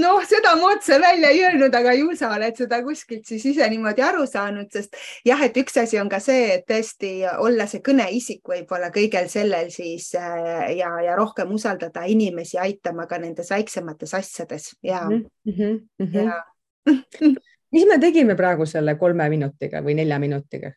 noh, 0.00 0.22
seda 0.24 0.54
ma 0.56 0.70
otse 0.70 0.96
välja 1.02 1.28
ei 1.34 1.42
öelnud, 1.44 1.74
aga 1.74 1.92
ju 1.92 2.14
sa 2.16 2.30
oled 2.32 2.56
seda 2.56 2.78
kuskilt 2.86 3.26
siis 3.28 3.44
ise 3.50 3.66
niimoodi 3.68 4.02
aru 4.02 4.24
saanud, 4.26 4.70
sest 4.72 4.96
jah, 5.28 5.42
et 5.44 5.56
üks 5.60 5.76
asi 5.82 5.98
on 6.00 6.08
ka 6.08 6.22
see, 6.24 6.46
et 6.54 6.64
tõesti 6.68 7.10
olla 7.36 7.66
see 7.68 7.82
kõneisik 7.84 8.48
võib-olla 8.48 8.88
kõigel 8.94 9.28
sellel 9.28 9.68
siis 9.74 10.14
äh, 10.16 10.78
ja, 10.78 10.94
ja 11.04 11.18
rohkem 11.18 11.52
usaldada 11.52 12.06
inimesi 12.08 12.58
aitama 12.58 13.06
ka 13.10 13.18
nendes 13.20 13.50
väiksemates 13.52 14.14
asjades 14.14 14.72
ja 14.82 15.04
mm, 15.10 15.26
-hmm, 15.44 15.80
mm 15.98 16.06
-hmm. 16.06 16.24
ja 16.24 16.44
mis 17.72 17.88
me 17.88 17.98
tegime 18.00 18.36
praegu 18.36 18.66
selle 18.66 18.96
kolme 18.98 19.28
minutiga 19.32 19.82
või 19.84 19.96
nelja 19.98 20.18
minutiga? 20.22 20.72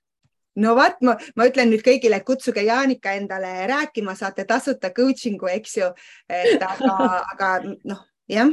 no 0.56 0.74
vaat, 0.76 1.00
ma, 1.06 1.16
ma 1.40 1.48
ütlen 1.48 1.72
nüüd 1.72 1.84
kõigile, 1.86 2.20
kutsuge 2.28 2.66
Jaanika 2.68 3.16
endale 3.20 3.54
rääkima, 3.72 4.16
saate 4.20 4.46
tasuta 4.48 4.92
coaching'u, 4.96 5.48
eks 5.54 5.78
ju. 5.80 5.94
et 6.28 6.60
aga, 6.60 6.98
aga 7.34 7.52
noh, 7.88 8.02
jah. 8.30 8.52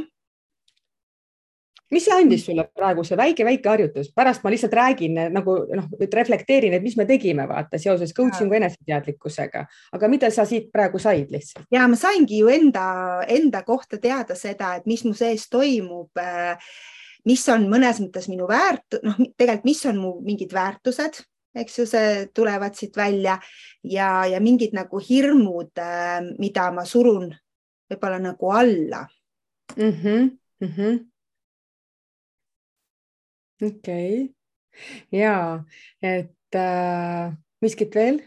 mis 1.91 2.05
see 2.05 2.13
andis 2.13 2.45
sulle 2.45 2.67
praegu, 2.71 3.03
see 3.03 3.17
väike-väike 3.19 3.69
harjutus, 3.71 4.11
pärast 4.15 4.45
ma 4.45 4.53
lihtsalt 4.53 4.77
räägin 4.77 5.17
nagu 5.33 5.55
noh, 5.75 5.89
et 5.99 6.13
reflekteerin, 6.15 6.77
et 6.77 6.85
mis 6.85 6.95
me 6.95 7.07
tegime, 7.09 7.47
vaata 7.49 7.81
seoses 7.81 8.13
coaching'u 8.15 8.55
eneseteadlikkusega, 8.61 9.65
aga 9.97 10.11
mida 10.11 10.29
sa 10.31 10.45
siit 10.47 10.69
praegu 10.71 11.01
said 11.03 11.33
lihtsalt? 11.35 11.67
ja 11.73 11.87
ma 11.89 11.99
saingi 11.99 12.39
ju 12.45 12.53
enda, 12.53 12.85
enda 13.27 13.65
kohta 13.67 13.99
teada 13.99 14.39
seda, 14.39 14.77
et 14.79 14.87
mis 14.87 15.03
mu 15.03 15.11
sees 15.17 15.49
toimub 15.51 16.23
äh, 16.23 16.71
mis 17.25 17.43
on 17.51 17.67
mõnes 17.71 17.99
mõttes 18.03 18.29
minu 18.31 18.47
väärt, 18.47 18.99
noh, 19.03 19.17
tegelikult, 19.37 19.67
mis 19.67 19.83
on 19.89 19.99
mu 19.99 20.13
mingid 20.25 20.53
väärtused, 20.55 21.21
eks 21.59 21.79
ju, 21.79 21.85
see 21.89 22.25
tulevad 22.35 22.75
siit 22.77 22.97
välja 22.97 23.39
ja, 23.83 24.25
ja 24.29 24.39
mingid 24.43 24.75
nagu 24.77 25.01
hirmud, 25.03 25.81
mida 26.39 26.69
ma 26.71 26.85
surun 26.85 27.31
võib-olla 27.89 28.19
nagu 28.21 28.51
alla 28.53 29.07
mm. 29.75 29.91
-hmm. 29.91 30.29
Mm 30.59 30.73
-hmm. 30.75 30.99
okei 33.67 34.23
okay., 34.23 34.33
ja 35.11 35.63
et 36.01 36.55
äh, 36.55 37.33
miskit 37.61 37.95
veel? 37.95 38.21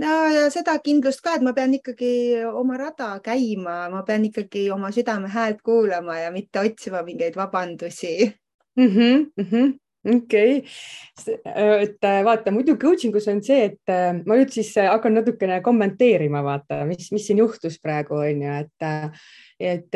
No 0.00 0.16
ja 0.32 0.48
seda 0.50 0.78
kindlust 0.84 1.20
ka, 1.24 1.36
et 1.36 1.44
ma 1.44 1.52
pean 1.56 1.74
ikkagi 1.76 2.42
oma 2.48 2.78
rada 2.80 3.12
käima, 3.24 3.90
ma 3.92 4.02
pean 4.08 4.24
ikkagi 4.28 4.70
oma 4.72 4.92
südame 4.94 5.28
häält 5.28 5.62
kuulama 5.62 6.18
ja 6.18 6.32
mitte 6.34 6.60
otsima 6.60 7.02
mingeid 7.02 7.36
vabandusi 7.36 8.32
mm. 8.76 8.86
-hmm, 8.88 9.30
mm 9.36 9.48
-hmm 9.50 9.72
okei 10.04 10.56
okay., 10.58 11.82
et 11.82 12.04
äh, 12.04 12.24
vaata 12.24 12.50
muidu 12.50 12.76
coaching 12.76 13.16
us 13.16 13.28
on 13.28 13.42
see, 13.42 13.64
et 13.64 13.90
äh, 13.90 14.10
ma 14.26 14.38
nüüd 14.38 14.50
siis 14.50 14.72
äh, 14.76 14.88
hakkan 14.90 15.14
natukene 15.14 15.60
kommenteerima, 15.62 16.42
vaata, 16.42 16.82
mis, 16.88 17.12
mis 17.14 17.26
siin 17.26 17.38
juhtus 17.38 17.78
praegu 17.82 18.18
on 18.18 18.42
ju, 18.42 18.56
et 18.64 18.88
et 19.62 19.88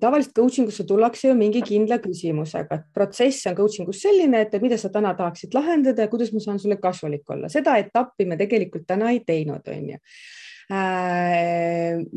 tavaliselt 0.00 0.34
coaching 0.34 0.68
usse 0.70 0.84
tullakse 0.88 1.28
ju 1.28 1.34
mingi 1.38 1.62
kindla 1.64 1.98
küsimusega, 2.02 2.78
et 2.78 2.86
protsess 2.94 3.46
on 3.50 3.56
coaching 3.58 3.88
us 3.92 4.02
selline, 4.02 4.42
et 4.42 4.54
mida 4.62 4.78
sa 4.80 4.90
täna 4.92 5.14
tahaksid 5.18 5.54
lahendada 5.54 6.06
ja 6.06 6.10
kuidas 6.12 6.32
ma 6.34 6.42
saan 6.42 6.60
sulle 6.62 6.78
kasulik 6.82 7.30
olla, 7.30 7.50
seda 7.52 7.76
etappi 7.80 8.26
me 8.28 8.38
tegelikult 8.40 8.86
täna 8.88 9.12
ei 9.14 9.22
teinud, 9.26 9.68
on 9.70 9.90
ju. 9.94 10.00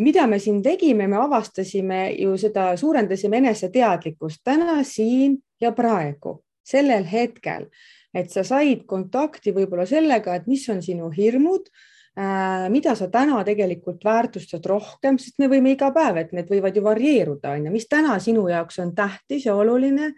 Mida 0.05 0.27
me 0.31 0.39
siin 0.39 0.61
tegime, 0.63 1.09
me 1.11 1.17
avastasime 1.19 1.99
ju 2.15 2.37
seda, 2.39 2.69
suurendasime 2.79 3.41
eneseteadlikkust 3.43 4.43
täna, 4.45 4.79
siin 4.87 5.37
ja 5.61 5.73
praegu 5.75 6.39
sellel 6.65 7.05
hetkel, 7.05 7.67
et 8.15 8.31
sa 8.33 8.45
said 8.47 8.85
kontakti 8.89 9.53
võib-olla 9.53 9.85
sellega, 9.89 10.37
et 10.39 10.47
mis 10.49 10.63
on 10.73 10.79
sinu 10.81 11.11
hirmud 11.13 11.67
äh, 11.67 11.83
mida 12.71 12.93
sa 12.95 13.10
täna 13.12 13.41
tegelikult 13.43 14.06
väärtustad 14.08 14.65
rohkem, 14.65 15.17
sest 15.19 15.36
me 15.41 15.49
võime 15.51 15.73
iga 15.75 15.89
päev, 15.91 16.21
et 16.21 16.34
need 16.36 16.47
võivad 16.47 16.78
ju 16.78 16.84
varieeruda, 16.86 17.58
on 17.58 17.67
ju, 17.67 17.73
mis 17.73 17.89
täna 17.91 18.15
sinu 18.23 18.47
jaoks 18.47 18.80
on 18.80 18.93
tähtis 18.95 19.49
ja 19.49 19.56
oluline 19.60 20.13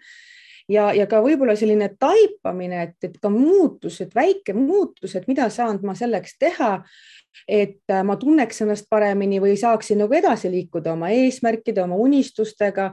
ja, 0.68 0.88
ja 0.94 1.06
ka 1.10 1.20
võib-olla 1.24 1.56
selline 1.58 1.90
taipamine, 2.00 2.82
et, 2.88 2.96
et 3.04 3.16
ka 3.22 3.30
muutused, 3.32 4.12
väike 4.14 4.54
muutus, 4.56 5.16
et 5.16 5.28
mida 5.30 5.48
saan 5.52 5.80
ma 5.86 5.94
selleks 5.98 6.36
teha, 6.40 6.72
et 7.48 7.92
äh, 7.92 8.02
ma 8.04 8.16
tunneks 8.18 8.62
ennast 8.64 8.88
paremini 8.90 9.38
või 9.40 9.54
saaksin 9.60 10.00
nagu 10.02 10.14
edasi 10.16 10.50
liikuda 10.50 10.92
oma 10.96 11.10
eesmärkide, 11.14 11.82
oma 11.84 11.98
unistustega 12.00 12.90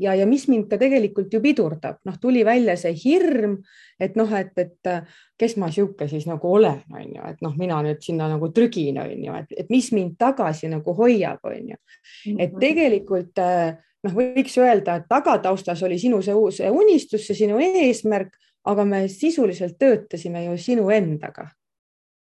ja, 0.00 0.14
ja 0.16 0.26
mis 0.26 0.46
mind 0.48 0.70
ka 0.70 0.78
tegelikult 0.80 1.32
ju 1.32 1.42
pidurdab, 1.44 2.00
noh, 2.08 2.16
tuli 2.20 2.44
välja 2.46 2.76
see 2.80 2.94
hirm, 3.04 3.58
et 4.00 4.16
noh, 4.18 4.32
et, 4.38 4.52
et 4.58 4.90
äh, 4.90 5.20
kes 5.38 5.58
ma 5.60 5.70
sihuke 5.74 6.08
siis 6.10 6.26
nagu 6.30 6.54
olen, 6.56 6.82
on 6.94 7.06
ju, 7.06 7.28
et 7.34 7.44
noh, 7.44 7.54
mina 7.58 7.82
nüüd 7.84 8.02
sinna 8.04 8.30
nagu 8.32 8.50
trügin, 8.54 8.98
on 9.02 9.28
ju, 9.28 9.38
et, 9.44 9.56
et 9.64 9.72
mis 9.72 9.92
mind 9.92 10.16
tagasi 10.20 10.72
nagu 10.72 10.96
hoiab, 10.96 11.42
on 11.44 11.74
ju, 11.74 11.80
et 12.38 12.48
mhm. 12.48 12.60
tegelikult 12.62 13.42
äh, 13.42 13.80
noh, 14.02 14.14
võiks 14.16 14.58
öelda, 14.58 14.98
et 14.98 15.08
tagataustas 15.10 15.82
oli 15.86 15.98
sinu 15.98 16.22
see 16.22 16.34
uus 16.34 16.60
unistus, 16.70 17.26
see 17.26 17.38
sinu 17.44 17.60
eesmärk, 17.62 18.34
aga 18.68 18.84
me 18.86 19.06
sisuliselt 19.10 19.78
töötasime 19.78 20.44
ju 20.46 20.56
sinu 20.58 20.90
endaga 20.94 21.48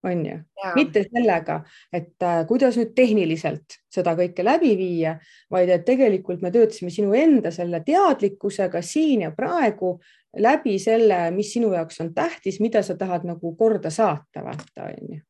on 0.04 0.26
ju, 0.26 0.38
mitte 0.76 1.04
sellega, 1.06 1.60
et 1.94 2.24
äh, 2.26 2.40
kuidas 2.50 2.78
nüüd 2.80 2.94
tehniliselt 2.98 3.78
seda 3.92 4.16
kõike 4.18 4.46
läbi 4.46 4.74
viia, 4.80 5.16
vaid 5.52 5.70
et 5.70 5.86
tegelikult 5.86 6.42
me 6.42 6.52
töötasime 6.54 6.90
sinu 6.94 7.14
enda 7.18 7.52
selle 7.54 7.84
teadlikkusega 7.86 8.82
siin 8.86 9.28
ja 9.28 9.32
praegu 9.36 10.00
läbi 10.42 10.78
selle, 10.82 11.28
mis 11.36 11.52
sinu 11.54 11.74
jaoks 11.76 12.02
on 12.02 12.14
tähtis, 12.18 12.60
mida 12.64 12.82
sa 12.84 12.96
tahad 12.98 13.28
nagu 13.30 13.54
korda 13.60 13.92
saata, 13.94 14.46
vaata 14.46 14.90
on 14.90 15.18
ju. 15.18 15.22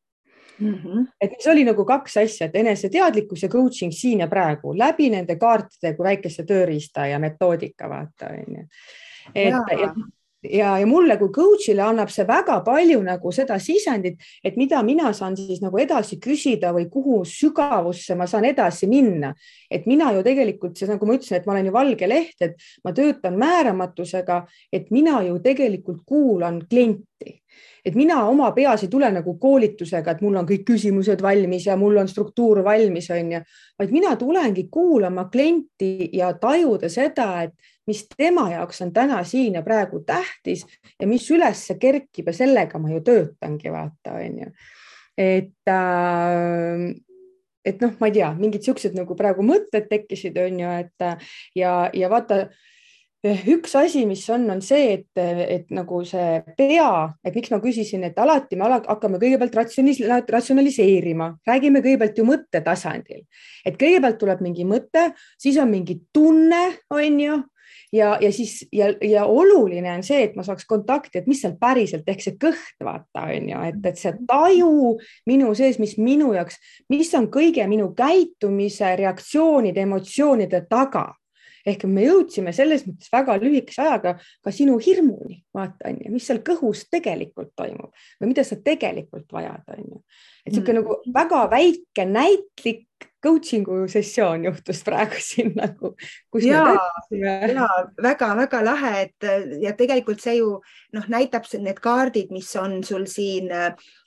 Mm 0.61 0.73
-hmm. 0.73 1.05
et 1.21 1.31
see 1.39 1.51
oli 1.51 1.63
nagu 1.65 1.85
kaks 1.85 2.17
asja, 2.17 2.47
et 2.47 2.55
eneseteadlikkus 2.55 3.43
ja 3.43 3.49
coaching 3.49 3.91
siin 3.91 4.19
ja 4.19 4.27
praegu 4.27 4.77
läbi 4.77 5.09
nende 5.09 5.35
kaartide 5.35 5.95
kui 5.97 6.03
väikese 6.03 6.43
tööriista 6.45 7.07
ja 7.07 7.19
metoodika, 7.19 7.89
vaata 7.89 8.29
on 8.29 8.57
ju. 8.57 8.65
et 9.35 9.49
ja. 9.49 9.65
Ja, 9.69 9.93
ja, 10.43 10.77
ja 10.79 10.87
mulle 10.87 11.17
kui 11.17 11.29
coach'ile 11.29 11.81
annab 11.85 12.09
see 12.09 12.25
väga 12.27 12.59
palju 12.65 13.01
nagu 13.03 13.31
seda 13.31 13.59
sisendit, 13.59 14.21
et 14.43 14.57
mida 14.57 14.83
mina 14.83 15.13
saan 15.13 15.37
siis 15.37 15.61
nagu 15.61 15.77
edasi 15.77 16.17
küsida 16.19 16.73
või 16.73 16.87
kuhu 16.89 17.21
sügavusse 17.25 18.15
ma 18.15 18.27
saan 18.27 18.45
edasi 18.45 18.87
minna. 18.87 19.33
et 19.71 19.85
mina 19.85 20.11
ju 20.13 20.23
tegelikult, 20.23 20.77
see 20.77 20.87
nagu 20.87 21.05
ma 21.05 21.13
ütlesin, 21.13 21.37
et 21.37 21.45
ma 21.45 21.53
olen 21.53 21.65
ju 21.65 21.71
valge 21.71 22.07
leht, 22.07 22.41
et 22.41 22.55
ma 22.83 22.93
töötan 22.93 23.37
määramatusega, 23.37 24.45
et 24.73 24.91
mina 24.91 25.21
ju 25.23 25.39
tegelikult 25.39 26.01
kuulan 26.05 26.61
klienti 26.69 27.41
et 27.85 27.95
mina 27.97 28.19
oma 28.29 28.51
peas 28.53 28.83
ei 28.85 28.89
tule 28.91 29.09
nagu 29.11 29.33
koolitusega, 29.41 30.13
et 30.13 30.21
mul 30.21 30.37
on 30.41 30.47
kõik 30.49 30.63
küsimused 30.67 31.21
valmis 31.23 31.65
ja 31.65 31.77
mul 31.79 31.97
on 32.01 32.09
struktuur 32.09 32.61
valmis, 32.65 33.09
on 33.13 33.35
ju, 33.35 33.43
vaid 33.81 33.93
mina 33.95 34.15
tulengi 34.19 34.67
kuulama 34.71 35.27
klienti 35.33 36.09
ja 36.13 36.31
tajuda 36.39 36.89
seda, 36.89 37.29
et 37.47 37.55
mis 37.89 38.03
tema 38.13 38.47
jaoks 38.51 38.83
on 38.85 38.93
täna 38.93 39.23
siin 39.27 39.57
ja 39.57 39.63
praegu 39.65 40.03
tähtis 40.05 40.65
ja 40.99 41.09
mis 41.09 41.25
üles 41.33 41.65
kerkib 41.81 42.29
ja 42.29 42.35
sellega 42.37 42.79
ma 42.79 42.91
ju 42.93 43.01
töötangi, 43.05 43.73
vaata, 43.73 44.17
on 44.19 44.43
ju. 44.45 44.51
et 45.17 45.73
äh, 45.73 46.91
et 47.65 47.81
noh, 47.81 47.93
ma 47.99 48.09
ei 48.09 48.15
tea, 48.15 48.31
mingid 48.37 48.65
siuksed 48.65 48.95
nagu 48.97 49.15
praegu 49.17 49.45
mõtted 49.45 49.85
tekkisid, 49.89 50.37
on 50.41 50.61
ju, 50.63 50.75
et 50.81 51.07
ja, 51.57 51.73
ja 51.93 52.09
vaata 52.09 52.47
üks 53.23 53.75
asi, 53.77 54.05
mis 54.09 54.23
on, 54.33 54.47
on 54.49 54.61
see, 54.65 54.95
et, 54.95 55.21
et 55.21 55.69
nagu 55.73 56.01
see 56.07 56.41
pea, 56.57 56.91
et 57.23 57.35
miks 57.37 57.51
ma 57.53 57.59
küsisin, 57.61 58.05
et 58.07 58.17
alati 58.17 58.57
me 58.57 58.69
hakkame 58.71 59.21
kõigepealt 59.21 59.57
ratsionaliseerima, 60.33 61.29
räägime 61.47 61.83
kõigepealt 61.85 62.17
ju 62.17 62.25
mõttetasandil, 62.25 63.23
et 63.65 63.77
kõigepealt 63.77 64.17
tuleb 64.21 64.41
mingi 64.41 64.65
mõte, 64.65 65.11
siis 65.41 65.61
on 65.61 65.69
mingi 65.69 65.99
tunne, 66.13 66.63
on 66.89 67.21
ju, 67.21 67.37
ja, 67.93 68.17
ja 68.21 68.33
siis 68.33 68.65
ja, 68.73 68.89
ja 69.05 69.27
oluline 69.29 69.93
on 69.93 70.03
see, 70.03 70.23
et 70.25 70.35
ma 70.35 70.45
saaks 70.47 70.65
kontakti, 70.65 71.21
et 71.21 71.29
mis 71.29 71.45
seal 71.45 71.53
päriselt 71.61 72.09
ehk 72.09 72.25
see 72.25 72.41
kõht, 72.41 72.75
vaata 72.81 73.29
on 73.29 73.49
ju, 73.53 73.63
et, 73.69 73.81
et 73.85 74.01
see 74.01 74.17
taju 74.27 74.97
minu 75.29 75.53
sees, 75.57 75.77
mis 75.83 75.97
minu 76.01 76.33
jaoks, 76.33 76.57
mis 76.89 77.13
on 77.17 77.29
kõige 77.29 77.69
minu 77.69 77.91
käitumise, 77.97 78.95
reaktsioonide, 78.97 79.85
emotsioonide 79.85 80.65
taga 80.71 81.11
ehk 81.67 81.85
me 81.89 82.05
jõudsime 82.05 82.53
selles 82.55 82.85
mõttes 82.87 83.11
väga 83.13 83.37
lühikese 83.41 83.83
ajaga 83.85 84.15
ka 84.19 84.53
sinu 84.55 84.77
hirmuni, 84.81 85.41
vaata 85.53 85.89
on 85.91 85.99
ju, 86.05 86.13
mis 86.13 86.27
seal 86.29 86.41
kõhus 86.45 86.85
tegelikult 86.91 87.53
toimub 87.57 87.91
või 88.21 88.31
mida 88.33 88.45
sa 88.47 88.57
tegelikult 88.61 89.29
vajad, 89.33 89.65
on 89.75 89.83
ju. 89.87 90.03
et 90.45 90.53
niisugune 90.53 90.79
mm. 90.79 90.83
nagu 90.83 91.17
väga 91.19 91.43
väike 91.51 92.07
näitlik 92.09 92.87
coaching'u 93.21 93.85
sessioon 93.91 94.45
juhtus 94.47 94.81
praegu 94.85 95.21
siin 95.29 95.53
nagu. 95.57 95.93
ja, 96.41 96.65
ja 97.13 97.69
väga-väga 98.01 98.63
lahe, 98.65 98.93
et 99.05 99.29
ja 99.61 99.75
tegelikult 99.77 100.23
see 100.23 100.39
ju 100.39 100.57
noh, 100.95 101.07
näitab 101.07 101.47
need 101.59 101.81
kaardid, 101.83 102.33
mis 102.33 102.49
on 102.59 102.81
sul 102.83 103.07
siin, 103.09 103.51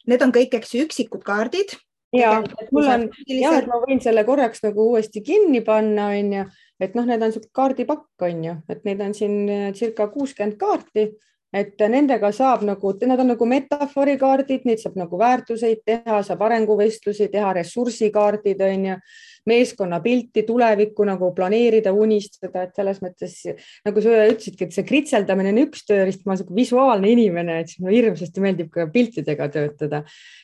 need 0.07 0.23
on 0.23 0.35
kõik, 0.35 0.59
eks 0.59 0.75
ju, 0.75 0.87
üksikud 0.89 1.25
kaardid 1.27 1.77
ja, 2.15 2.37
mul 2.73 2.91
on 2.91 3.09
jah, 3.27 3.59
et 3.59 3.71
ma 3.71 3.81
võin 3.83 4.03
selle 4.03 4.25
korraks 4.27 4.63
nagu 4.65 4.91
uuesti 4.93 5.23
kinni 5.25 5.63
panna, 5.67 6.13
onju 6.15 6.47
et 6.81 6.95
noh, 6.97 7.07
need 7.07 7.23
on 7.23 7.33
sihuke 7.35 7.53
kaardipakk 7.55 8.27
on 8.27 8.45
ju, 8.45 8.57
et 8.69 8.85
neid 8.87 9.03
on 9.05 9.15
siin 9.15 9.37
äh, 9.49 9.69
circa 9.77 10.09
kuuskümmend 10.13 10.59
kaarti, 10.61 11.11
et 11.55 11.85
nendega 11.91 12.33
saab 12.35 12.65
nagu, 12.67 12.91
need 13.07 13.21
on 13.23 13.31
nagu 13.31 13.47
metafoorikaardid, 13.47 14.65
neid 14.67 14.83
saab 14.83 14.97
nagu 14.99 15.19
väärtuseid 15.21 15.85
teha, 15.87 16.19
saab 16.27 16.43
arenguvestlusi 16.49 17.29
teha, 17.31 17.53
ressursikaardid 17.61 18.65
on 18.67 18.89
ju 18.89 18.97
meeskonnapilti, 19.45 20.43
tulevikku 20.49 21.05
nagu 21.05 21.29
planeerida, 21.37 21.93
unistada, 21.93 22.65
et 22.65 22.79
selles 22.79 23.01
mõttes 23.05 23.37
nagu 23.85 24.03
sa 24.03 24.25
ütlesidki, 24.31 24.67
et 24.67 24.77
see 24.77 24.87
kritseldamine 24.89 25.53
on 25.53 25.61
üks 25.67 25.85
tööriist, 25.87 26.25
ma 26.25 26.35
olen 26.35 26.55
visuaalne 26.57 27.11
inimene, 27.13 27.59
et 27.61 27.71
siis 27.71 27.83
mulle 27.85 27.99
hirmsasti 27.99 28.45
meeldib 28.45 28.71
ka 28.73 28.89
piltidega 28.95 29.51
töötada, 29.53 30.01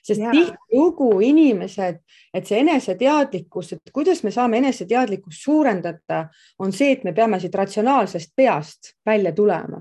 sest 0.07 0.21
tihtilugu 0.21 1.15
inimesed, 1.27 2.03
et 2.37 2.51
see 2.51 2.61
eneseteadlikkus, 2.61 3.73
et 3.79 3.95
kuidas 3.95 4.21
me 4.27 4.35
saame 4.35 4.61
eneseteadlikkust 4.61 5.49
suurendada, 5.49 6.27
on 6.61 6.77
see, 6.77 6.93
et 6.99 7.09
me 7.09 7.17
peame 7.17 7.41
siit 7.41 7.57
ratsionaalsest 7.57 8.37
peast 8.37 8.95
välja 9.09 9.33
tulema 9.33 9.81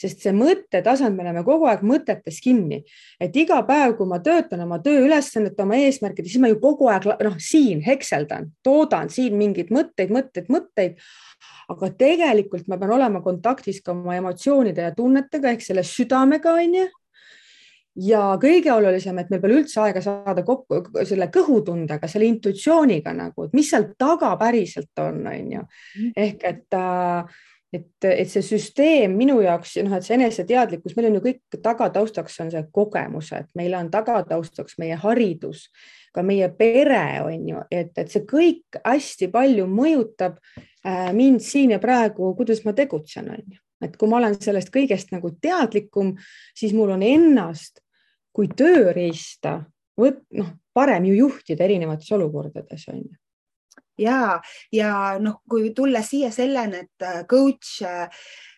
sest 0.00 0.24
see 0.24 0.32
mõttetasand, 0.36 1.16
me 1.16 1.24
oleme 1.26 1.42
kogu 1.46 1.68
aeg 1.70 1.82
mõtetes 1.86 2.40
kinni, 2.44 2.80
et 3.20 3.36
iga 3.36 3.60
päev, 3.68 3.96
kui 3.98 4.08
ma 4.08 4.20
töötan 4.24 4.64
oma 4.64 4.80
tööülesannete, 4.84 5.64
oma 5.64 5.80
eesmärkide, 5.80 6.30
siis 6.30 6.42
ma 6.42 6.50
ju 6.52 6.60
kogu 6.62 6.88
aeg 6.92 7.10
noh, 7.26 7.36
siin 7.42 7.82
hekseldan, 7.84 8.50
toodan 8.64 9.12
siin 9.12 9.36
mingeid 9.40 9.72
mõtteid, 9.74 10.14
mõtteid, 10.14 10.48
mõtteid. 10.52 11.10
aga 11.70 11.88
tegelikult 11.94 12.66
ma 12.66 12.76
pean 12.78 12.90
olema 12.96 13.20
kontaktis 13.22 13.78
ka 13.84 13.92
oma 13.92 14.16
emotsioonide 14.18 14.88
ja 14.88 14.94
tunnetega 14.94 15.52
ehk 15.52 15.62
selle 15.62 15.84
südamega 15.86 16.56
onju 16.58 16.88
ja 18.00 18.22
kõige 18.42 18.72
olulisem, 18.72 19.18
et 19.18 19.30
meil 19.30 19.42
pole 19.42 19.60
üldse 19.60 19.80
aega 19.82 20.02
saada 20.04 20.42
kokku 20.46 21.04
selle 21.06 21.28
kõhutundega, 21.32 22.08
selle 22.10 22.28
intuitsiooniga 22.30 23.14
nagu, 23.16 23.46
et 23.46 23.54
mis 23.56 23.70
seal 23.70 23.90
taga 23.98 24.32
päriselt 24.40 25.02
on, 25.02 25.22
on 25.26 25.54
ju. 25.56 25.64
Mhm. 25.96 26.12
ehk 26.16 26.44
et 26.50 26.78
äh, 26.78 27.40
et, 27.72 27.86
et 28.04 28.30
see 28.30 28.42
süsteem 28.44 29.14
minu 29.18 29.38
jaoks, 29.44 29.76
noh, 29.84 29.94
et 29.96 30.06
see 30.06 30.16
eneseteadlikkus, 30.18 30.96
meil 30.96 31.10
on 31.10 31.18
ju 31.18 31.22
kõik 31.28 31.58
tagataustaks 31.62 32.40
on 32.44 32.52
see 32.52 32.62
kogemused, 32.74 33.50
meil 33.58 33.76
on 33.78 33.90
tagataustaks 33.92 34.78
meie 34.82 34.98
haridus, 35.00 35.68
ka 36.14 36.24
meie 36.26 36.50
pere 36.58 37.22
on 37.22 37.48
ju, 37.52 37.64
et, 37.70 37.92
et 37.98 38.10
see 38.10 38.26
kõik 38.28 38.80
hästi 38.82 39.30
palju 39.32 39.68
mõjutab 39.70 40.40
äh, 40.42 41.10
mind 41.16 41.44
siin 41.46 41.76
ja 41.76 41.80
praegu, 41.82 42.32
kuidas 42.38 42.64
ma 42.66 42.74
tegutsen, 42.76 43.30
on 43.36 43.44
ju, 43.44 43.62
et 43.86 43.94
kui 43.96 44.10
ma 44.10 44.18
olen 44.18 44.36
sellest 44.42 44.74
kõigest 44.74 45.14
nagu 45.14 45.32
teadlikum, 45.42 46.16
siis 46.58 46.74
mul 46.76 46.96
on 46.96 47.06
ennast 47.06 47.84
kui 48.34 48.50
tööriista 48.50 49.60
võt-, 49.98 50.24
noh, 50.34 50.54
parem 50.74 51.06
ju 51.10 51.16
juhtida 51.24 51.66
erinevates 51.66 52.10
olukordades 52.18 52.86
on 52.90 53.04
ju 53.04 53.18
ja, 54.00 54.40
ja 54.72 54.92
noh, 55.22 55.40
kui 55.48 55.72
tulla 55.76 56.02
siia 56.06 56.30
selleni, 56.34 56.84
et 56.84 57.06
äh, 57.06 57.24
coach 57.30 57.80
äh, 57.86 58.08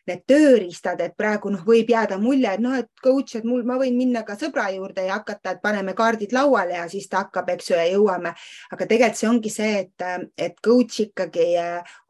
need 0.09 0.25
tööriistad, 0.27 1.01
et 1.05 1.15
praegu 1.19 1.53
noh, 1.55 1.63
võib 1.67 1.93
jääda 1.93 2.19
mulje, 2.19 2.57
et 2.57 2.63
noh, 2.63 2.75
et 2.79 2.89
coach, 3.05 3.37
et 3.39 3.47
mul, 3.47 3.63
ma 3.67 3.77
võin 3.79 3.95
minna 3.95 4.25
ka 4.27 4.35
sõbra 4.39 4.67
juurde 4.75 5.07
ja 5.07 5.21
hakata, 5.21 5.55
et 5.55 5.63
paneme 5.63 5.95
kaardid 5.99 6.35
lauale 6.35 6.75
ja 6.75 6.89
siis 6.91 7.07
ta 7.11 7.23
hakkab, 7.23 7.53
eks 7.55 7.71
ju, 7.71 7.79
ja 7.79 7.87
jõuame. 7.93 8.35
aga 8.75 8.87
tegelikult 8.87 9.21
see 9.21 9.31
ongi 9.31 9.55
see, 9.55 9.73
et, 9.87 10.07
äh, 10.07 10.21
et 10.37 10.61
coach 10.65 11.07
ikkagi 11.07 11.49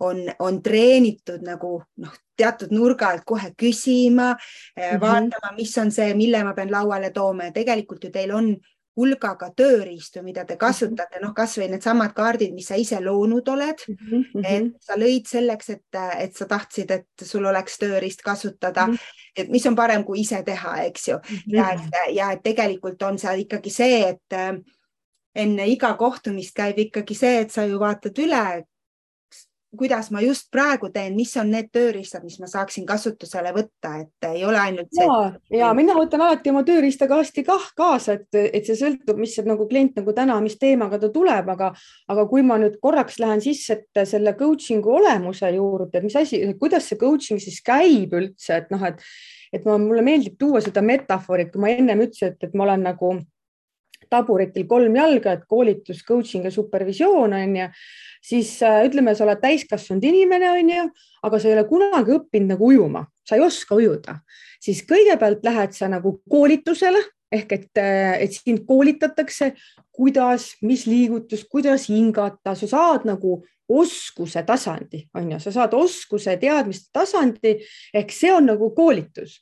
on, 0.01 0.25
on 0.40 0.61
treenitud 0.64 1.45
nagu 1.45 1.81
noh, 2.01 2.21
teatud 2.37 2.73
nurga 2.73 3.11
alt 3.12 3.25
kohe 3.29 3.53
küsima 3.59 4.33
mm, 4.33 4.83
-hmm. 4.83 5.01
vaatama, 5.01 5.53
mis 5.57 5.77
on 5.79 5.90
see, 5.92 6.14
mille 6.14 6.45
ma 6.45 6.55
pean 6.55 6.71
lauale 6.73 7.11
tooma 7.11 7.51
ja 7.51 7.53
tegelikult 7.53 8.05
ju 8.05 8.11
teil 8.11 8.33
on 8.35 8.57
hulgaga 8.96 9.48
tööriistu, 9.57 10.20
mida 10.24 10.44
te 10.44 10.59
kasutate, 10.61 11.20
noh, 11.22 11.33
kasvõi 11.37 11.70
needsamad 11.72 12.12
kaardid, 12.16 12.52
mis 12.52 12.68
sa 12.68 12.76
ise 12.76 12.98
loonud 13.00 13.48
oled 13.48 13.85
mm, 13.88 14.24
-hmm. 14.35 14.44
et 14.44 14.85
sa 14.85 14.98
lõid 15.00 15.28
selleks, 15.28 15.70
et, 15.70 16.00
et 16.18 16.37
sa 16.37 16.46
tahtsid, 16.46 16.90
et 16.90 17.24
sul 17.24 17.46
oleks 17.48 17.78
tööriist 17.78 18.22
kasutada 18.22 18.87
mm, 18.87 18.92
-hmm. 18.92 19.24
et 19.37 19.48
mis 19.48 19.66
on 19.66 19.76
parem 19.76 20.05
kui 20.05 20.20
ise 20.20 20.42
teha, 20.42 20.76
eks 20.85 21.09
ju 21.09 21.16
mm, 21.16 21.37
-hmm. 21.37 21.57
ja 21.57 21.70
et, 21.72 22.14
ja 22.14 22.33
et 22.33 22.42
tegelikult 22.42 23.02
on 23.02 23.18
seal 23.18 23.38
ikkagi 23.38 23.70
see, 23.70 24.09
et 24.09 24.33
äh, 24.37 24.61
enne 25.35 25.66
iga 25.66 25.94
kohtumist 25.94 26.55
käib 26.55 26.78
ikkagi 26.78 27.14
see, 27.14 27.40
et 27.40 27.50
sa 27.50 27.64
ju 27.64 27.78
vaatad 27.81 28.18
üle, 28.18 28.64
kuidas 29.78 30.11
ma 30.12 30.20
just 30.20 30.50
praegu 30.52 30.90
teen, 30.92 31.14
mis 31.16 31.32
on 31.40 31.48
need 31.52 31.70
tööriistad, 31.72 32.24
mis 32.26 32.37
ma 32.42 32.48
saaksin 32.50 32.85
kasutusele 32.88 33.52
võtta, 33.56 33.94
et 34.02 34.26
ei 34.28 34.44
ole 34.44 34.61
ainult 34.61 34.90
see. 34.92 35.06
ja, 35.06 35.62
ja 35.62 35.70
mina 35.76 35.96
võtan 35.96 36.20
alati 36.24 36.52
oma 36.52 36.62
tööriistakasti 36.66 37.44
kah 37.46 37.70
kaasa, 37.76 38.18
et, 38.18 38.28
et 38.58 38.68
see 38.68 38.76
sõltub, 38.78 39.16
mis 39.20 39.32
see, 39.37 39.46
nagu 39.48 39.66
klient 39.70 39.96
nagu 40.00 40.14
täna, 40.16 40.37
mis 40.44 40.58
teemaga 40.61 41.00
ta 41.00 41.08
tuleb, 41.14 41.48
aga, 41.54 41.72
aga 42.12 42.26
kui 42.28 42.44
ma 42.46 42.58
nüüd 42.61 42.76
korraks 42.85 43.16
lähen 43.22 43.40
sisse, 43.44 43.78
et 43.80 44.04
selle 44.08 44.37
coaching'u 44.38 44.98
olemuse 45.00 45.54
juurde, 45.56 45.96
et 45.96 46.08
mis 46.08 46.18
asi, 46.20 46.42
kuidas 46.61 46.90
see 46.90 47.00
coaching 47.00 47.40
siis 47.42 47.62
käib 47.64 48.12
üldse, 48.18 48.61
et 48.61 48.72
noh, 48.74 48.85
et, 48.88 49.00
et 49.56 49.64
ma, 49.68 49.78
mulle 49.80 50.04
meeldib 50.04 50.37
tuua 50.40 50.61
seda 50.64 50.85
metafori, 50.85 51.46
et 51.46 51.54
kui 51.54 51.64
ma 51.64 51.72
ennem 51.72 52.04
ütlesin, 52.08 52.37
et, 52.37 52.50
et 52.50 52.58
ma 52.58 52.68
olen 52.68 52.90
nagu 52.92 53.16
taburitil 54.12 54.68
kolm 54.68 54.96
jalga, 55.01 55.37
et 55.37 55.48
koolitus, 55.48 56.05
coaching 56.07 56.44
ja 56.46 56.53
supervisioon 56.55 57.37
on 57.38 57.57
ju 57.57 57.68
siis 58.22 58.55
äh, 58.62 58.85
ütleme, 58.87 59.14
sa 59.16 59.27
oled 59.27 59.40
täiskasvanud 59.42 60.05
inimene, 60.07 60.51
on 60.59 60.70
ju, 60.70 60.85
aga 61.27 61.40
sa 61.40 61.51
ei 61.51 61.57
ole 61.57 61.64
kunagi 61.68 62.14
õppinud 62.16 62.55
nagu 62.55 62.68
ujuma, 62.70 63.07
sa 63.27 63.38
ei 63.38 63.44
oska 63.44 63.77
ujuda, 63.79 64.18
siis 64.62 64.85
kõigepealt 64.88 65.42
lähed 65.46 65.75
sa 65.77 65.90
nagu 65.90 66.20
koolitusele 66.31 67.03
ehk 67.33 67.55
et, 67.57 67.70
äh, 67.81 68.20
et 68.27 68.37
sind 68.37 68.66
koolitatakse, 68.68 69.53
kuidas, 69.92 70.53
mis 70.62 70.85
liigutus, 70.87 71.46
kuidas 71.48 71.88
hingata, 71.88 72.55
sa 72.57 72.68
saad 72.68 73.09
nagu 73.09 73.40
oskuse 73.72 74.42
tasandi, 74.44 75.07
on 75.16 75.31
ju, 75.33 75.40
sa 75.40 75.53
saad 75.55 75.75
oskuse 75.77 76.37
teadmiste 76.40 76.90
tasandi 76.92 77.57
ehk 77.94 78.12
see 78.12 78.33
on 78.35 78.51
nagu 78.53 78.68
koolitus, 78.77 79.40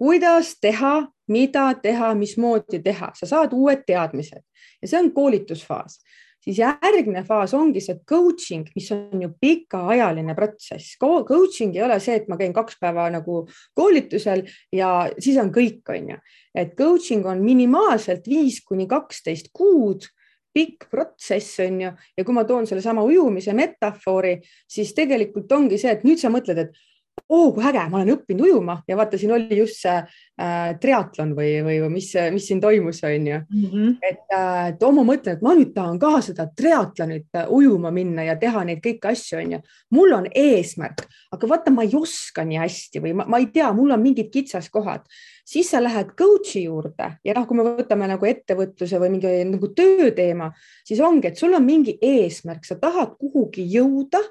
kuidas 0.00 0.54
teha, 0.60 0.94
mida 1.28 1.66
teha, 1.82 2.14
mismoodi 2.16 2.80
teha, 2.84 3.12
sa 3.14 3.28
saad 3.28 3.52
uued 3.52 3.84
teadmised. 3.86 4.42
Ja 4.80 4.88
see 4.88 5.00
on 5.02 5.12
koolitusfaas. 5.12 6.00
Siis 6.40 6.56
järgmine 6.62 7.20
faas 7.28 7.52
ongi 7.52 7.82
see 7.84 7.98
coaching, 8.08 8.64
mis 8.72 8.86
on 8.94 9.20
ju 9.26 9.28
pikaajaline 9.42 10.32
protsess. 10.34 10.94
Coaching 11.00 11.76
ei 11.76 11.82
ole 11.84 11.98
see, 12.00 12.16
et 12.16 12.30
ma 12.32 12.38
käin 12.40 12.54
kaks 12.56 12.78
päeva 12.80 13.10
nagu 13.12 13.42
koolitusel 13.76 14.46
ja 14.72 15.10
siis 15.18 15.36
on 15.42 15.52
kõik, 15.52 15.82
on 15.92 16.14
ju, 16.14 16.16
et 16.56 16.72
coaching 16.78 17.28
on 17.28 17.44
minimaalselt 17.44 18.24
viis 18.28 18.62
kuni 18.64 18.88
kaksteist 18.88 19.52
kuud 19.52 20.08
pikk 20.54 20.88
protsess 20.90 21.60
on 21.62 21.80
ju, 21.84 21.90
ja 22.16 22.24
kui 22.24 22.34
ma 22.34 22.46
toon 22.48 22.66
sellesama 22.66 23.04
ujumise 23.06 23.52
metafoori, 23.54 24.38
siis 24.64 24.94
tegelikult 24.96 25.52
ongi 25.52 25.78
see, 25.78 25.92
et 25.92 26.08
nüüd 26.08 26.18
sa 26.18 26.32
mõtled, 26.32 26.64
et 26.64 26.80
oo, 27.28 27.52
kui 27.54 27.64
äge, 27.66 27.82
ma 27.90 28.00
olen 28.00 28.12
õppinud 28.14 28.46
ujuma 28.46 28.76
ja 28.88 28.96
vaata, 28.98 29.18
siin 29.20 29.32
oli 29.34 29.58
just 29.58 29.80
see 29.82 29.94
äh, 29.96 30.72
triatlon 30.80 31.34
või, 31.36 31.52
või, 31.66 31.78
või 31.84 31.92
mis, 31.96 32.10
mis 32.34 32.46
siin 32.50 32.60
toimus, 32.62 33.02
on 33.06 33.26
ju 33.28 33.38
mm. 33.40 33.66
-hmm. 33.72 33.96
et, 34.08 34.22
äh, 34.36 34.68
et 34.72 34.82
oo, 34.82 34.92
ma 34.96 35.04
mõtlen, 35.06 35.38
et 35.38 35.44
ma 35.44 35.54
nüüd 35.58 35.74
tahan 35.74 35.98
ka 36.02 36.12
seda 36.24 36.48
triatlonit 36.56 37.28
äh, 37.36 37.50
ujuma 37.50 37.92
minna 37.94 38.24
ja 38.26 38.36
teha 38.40 38.64
neid 38.64 38.82
kõiki 38.84 39.12
asju, 39.12 39.38
on 39.42 39.52
ju. 39.56 39.60
mul 39.96 40.16
on 40.16 40.26
eesmärk, 40.34 41.04
aga 41.32 41.52
vaata, 41.54 41.74
ma 41.74 41.86
ei 41.86 41.94
oska 41.96 42.44
nii 42.44 42.62
hästi 42.62 43.04
või 43.04 43.14
ma, 43.20 43.28
ma 43.28 43.42
ei 43.42 43.50
tea, 43.54 43.70
mul 43.76 43.94
on 43.94 44.02
mingid 44.02 44.32
kitsaskohad, 44.32 45.06
siis 45.44 45.70
sa 45.70 45.82
lähed 45.82 46.14
coach'i 46.18 46.64
juurde 46.64 47.12
ja 47.24 47.36
noh, 47.36 47.46
kui 47.46 47.58
me 47.58 47.66
võtame 47.68 48.08
nagu 48.10 48.26
ettevõtluse 48.26 49.00
või 49.02 49.14
mingi 49.16 49.38
nagu 49.50 49.72
tööteema, 49.76 50.50
siis 50.86 51.00
ongi, 51.00 51.30
et 51.30 51.38
sul 51.38 51.54
on 51.54 51.64
mingi 51.66 51.98
eesmärk, 52.00 52.64
sa 52.66 52.78
tahad 52.80 53.16
kuhugi 53.20 53.66
jõuda 53.70 54.22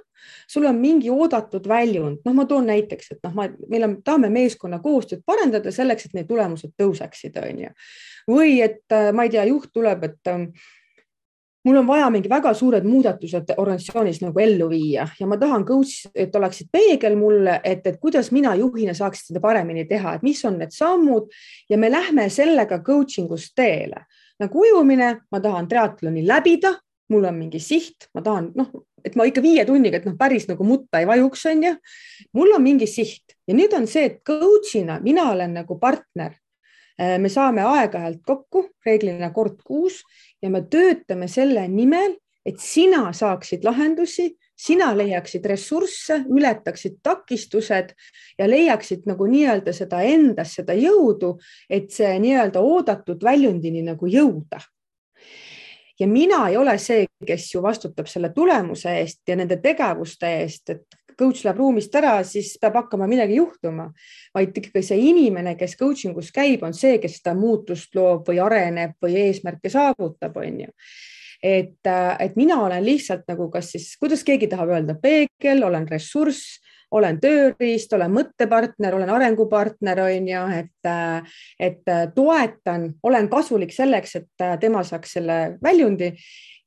sul 0.49 0.65
on 0.69 0.79
mingi 0.79 1.11
oodatud 1.13 1.67
väljund, 1.67 2.23
noh, 2.25 2.35
ma 2.35 2.45
toon 2.49 2.69
näiteks, 2.69 3.13
et 3.15 3.21
noh, 3.27 3.35
ma, 3.37 3.47
meil 3.69 3.87
on, 3.87 3.95
tahame 4.05 4.31
meeskonna 4.33 4.81
koostööd 4.83 5.23
parandada 5.25 5.71
selleks, 5.73 6.09
et 6.09 6.17
need 6.17 6.27
tulemused 6.29 6.75
tõuseksid, 6.79 7.39
on 7.43 7.63
ju. 7.65 7.71
või 8.29 8.59
et 8.65 8.83
äh, 8.95 9.11
ma 9.13 9.25
ei 9.27 9.33
tea, 9.33 9.45
juht 9.49 9.71
tuleb, 9.73 10.03
et 10.09 10.31
ähm, 10.31 10.49
mul 11.65 11.81
on 11.81 11.87
vaja 11.87 12.09
mingi 12.13 12.29
väga 12.31 12.53
suured 12.53 12.85
muudatused 12.87 13.53
organisatsioonis 13.57 14.21
nagu 14.23 14.39
ellu 14.39 14.69
viia 14.71 15.07
ja 15.19 15.27
ma 15.27 15.37
tahan 15.37 15.65
coach, 15.67 16.07
et 16.15 16.35
oleksid 16.35 16.69
peegel 16.71 17.17
mulle, 17.19 17.59
et, 17.63 17.85
et 17.87 17.99
kuidas 17.99 18.31
mina 18.31 18.55
juhina 18.55 18.95
saaks 18.97 19.27
seda 19.27 19.41
paremini 19.43 19.85
teha, 19.89 20.15
et 20.15 20.25
mis 20.25 20.39
on 20.47 20.57
need 20.61 20.73
sammud 20.75 21.29
ja 21.69 21.77
me 21.77 21.91
lähme 21.91 22.29
sellega 22.33 22.79
coaching 22.85 23.31
us 23.31 23.51
teele 23.55 24.05
nagu 24.39 24.61
ujumine, 24.63 25.15
ma 25.31 25.41
tahan 25.43 25.67
triatloni 25.67 26.23
läbida, 26.27 26.73
mul 27.11 27.25
on 27.27 27.35
mingi 27.35 27.59
siht, 27.59 28.07
ma 28.15 28.23
tahan, 28.23 28.51
noh, 28.55 28.69
et 29.05 29.15
ma 29.19 29.25
ikka 29.27 29.41
viie 29.43 29.65
tunniga, 29.67 29.99
et 29.99 30.07
noh, 30.07 30.17
päris 30.19 30.47
nagu 30.49 30.65
mutta 30.67 31.01
ei 31.01 31.07
vajuks, 31.09 31.45
on 31.51 31.63
ju. 31.63 31.73
mul 32.33 32.55
on 32.55 32.63
mingi 32.63 32.87
siht 32.87 33.35
ja 33.47 33.55
nüüd 33.57 33.73
on 33.77 33.87
see, 33.87 34.05
et 34.09 34.21
coach'ina 34.25 34.99
mina 35.03 35.29
olen 35.33 35.57
nagu 35.61 35.79
partner. 35.79 36.35
Äh, 36.99 37.17
me 37.19 37.29
saame 37.31 37.63
aeg-ajalt 37.65 38.23
kokku, 38.25 38.69
reeglina 38.85 39.31
kord 39.35 39.61
kuus 39.63 40.01
ja 40.41 40.49
me 40.49 40.61
töötame 40.61 41.27
selle 41.31 41.67
nimel, 41.67 42.17
et 42.45 42.59
sina 42.63 43.09
saaksid 43.13 43.63
lahendusi, 43.67 44.31
sina 44.59 44.89
leiaksid 44.97 45.45
ressursse, 45.47 46.23
ületaksid 46.27 46.97
takistused 47.03 47.93
ja 48.39 48.47
leiaksid 48.49 49.05
nagu 49.07 49.27
nii-öelda 49.29 49.73
seda 49.75 50.01
endas, 50.03 50.57
seda 50.59 50.75
jõudu, 50.75 51.37
et 51.69 51.91
see 51.95 52.11
nii-öelda 52.19 52.59
oodatud 52.59 53.23
väljundini 53.23 53.85
nagu 53.85 54.09
jõuda 54.09 54.59
ja 55.99 56.07
mina 56.07 56.47
ei 56.49 56.57
ole 56.57 56.77
see, 56.79 57.05
kes 57.27 57.49
ju 57.53 57.61
vastutab 57.63 58.07
selle 58.07 58.31
tulemuse 58.35 58.93
eest 59.01 59.21
ja 59.27 59.35
nende 59.35 59.59
tegevuste 59.63 60.31
eest, 60.41 60.69
et 60.69 60.99
coach 61.19 61.43
läheb 61.43 61.59
ruumist 61.59 61.95
ära, 61.99 62.17
siis 62.23 62.53
peab 62.61 62.77
hakkama 62.79 63.07
midagi 63.09 63.35
juhtuma, 63.39 63.89
vaid 64.35 64.55
ikkagi 64.55 64.83
see 64.85 64.99
inimene, 65.11 65.55
kes 65.59 65.75
coaching 65.79 66.17
us 66.17 66.31
käib, 66.35 66.63
on 66.63 66.75
see, 66.75 66.97
kes 67.03 67.19
seda 67.19 67.35
muutust 67.35 67.95
loob 67.97 68.29
või 68.29 68.39
areneb 68.43 68.95
või 69.03 69.17
eesmärke 69.25 69.71
saavutab, 69.73 70.37
on 70.39 70.65
ju. 70.65 70.71
Et, 71.43 71.87
et 72.19 72.35
mina 72.35 72.57
olen 72.65 72.83
lihtsalt 72.83 73.27
nagu, 73.31 73.47
kas 73.51 73.73
siis, 73.75 73.93
kuidas 73.99 74.25
keegi 74.27 74.49
tahab 74.51 74.73
öelda, 74.75 74.95
peegel, 74.99 75.63
olen 75.67 75.87
ressurss 75.87 76.59
olen 76.91 77.19
tööriist, 77.21 77.93
olen 77.93 78.13
mõttepartner, 78.13 78.95
olen 78.97 79.11
arengupartner, 79.13 80.01
on 80.05 80.29
ju, 80.29 80.43
et, 80.57 80.91
et 81.61 81.91
toetan, 82.15 82.87
olen 83.03 83.29
kasulik 83.29 83.73
selleks, 83.75 84.15
et 84.21 84.45
tema 84.61 84.83
saaks 84.87 85.17
selle 85.19 85.39
väljundi. 85.63 86.13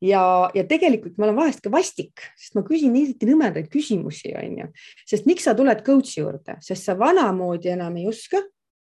Ja, 0.02 0.50
ja 0.50 0.64
tegelikult 0.66 1.14
ma 1.14 1.28
olen 1.28 1.36
vahest 1.36 1.60
ka 1.62 1.70
vastik, 1.70 2.24
sest 2.34 2.56
ma 2.58 2.64
küsin 2.66 2.94
eriti 2.98 3.26
nõmedaid 3.28 3.68
küsimusi, 3.70 4.32
on 4.34 4.56
ju, 4.58 4.64
sest 5.06 5.28
miks 5.30 5.46
sa 5.46 5.54
tuled 5.54 5.84
coach'i 5.86 6.18
juurde, 6.18 6.56
sest 6.58 6.88
sa 6.88 6.96
vanamoodi 6.98 7.70
enam 7.76 8.00
ei 8.00 8.08
oska, 8.10 8.40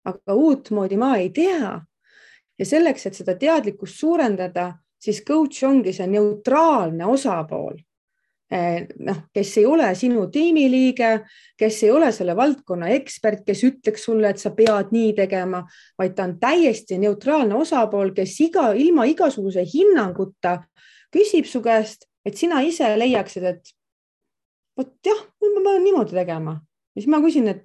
aga 0.06 0.36
uutmoodi 0.38 1.00
ma 1.02 1.16
ei 1.18 1.32
tea. 1.34 1.80
ja 2.60 2.66
selleks, 2.68 3.08
et 3.08 3.18
seda 3.18 3.34
teadlikkust 3.40 3.98
suurendada, 3.98 4.74
siis 5.02 5.24
coach 5.26 5.64
ongi 5.66 5.96
see 5.96 6.06
neutraalne 6.12 7.08
osapool 7.10 7.80
noh, 8.50 9.18
kes 9.34 9.52
ei 9.62 9.66
ole 9.70 9.90
sinu 9.96 10.24
tiimiliige, 10.34 11.10
kes 11.60 11.84
ei 11.86 11.92
ole 11.94 12.12
selle 12.16 12.36
valdkonna 12.38 12.90
ekspert, 12.96 13.44
kes 13.46 13.64
ütleks 13.68 14.08
sulle, 14.08 14.32
et 14.32 14.42
sa 14.42 14.50
pead 14.58 14.94
nii 14.96 15.12
tegema, 15.18 15.62
vaid 16.00 16.16
ta 16.18 16.26
on 16.26 16.38
täiesti 16.42 16.98
neutraalne 17.02 17.56
osapool, 17.56 18.14
kes 18.18 18.34
iga, 18.48 18.72
ilma 18.74 19.06
igasuguse 19.10 19.66
hinnanguta 19.74 20.58
küsib 21.14 21.46
su 21.50 21.62
käest, 21.66 22.10
et 22.26 22.38
sina 22.38 22.64
ise 22.66 22.90
leiaksid, 22.98 23.46
et 23.46 23.76
vot 24.78 24.96
jah, 25.06 25.22
ma 25.46 25.62
pean 25.62 25.86
niimoodi 25.86 26.18
tegema 26.18 26.58
siis 27.00 27.10
ma 27.12 27.22
küsin, 27.24 27.48
et, 27.52 27.64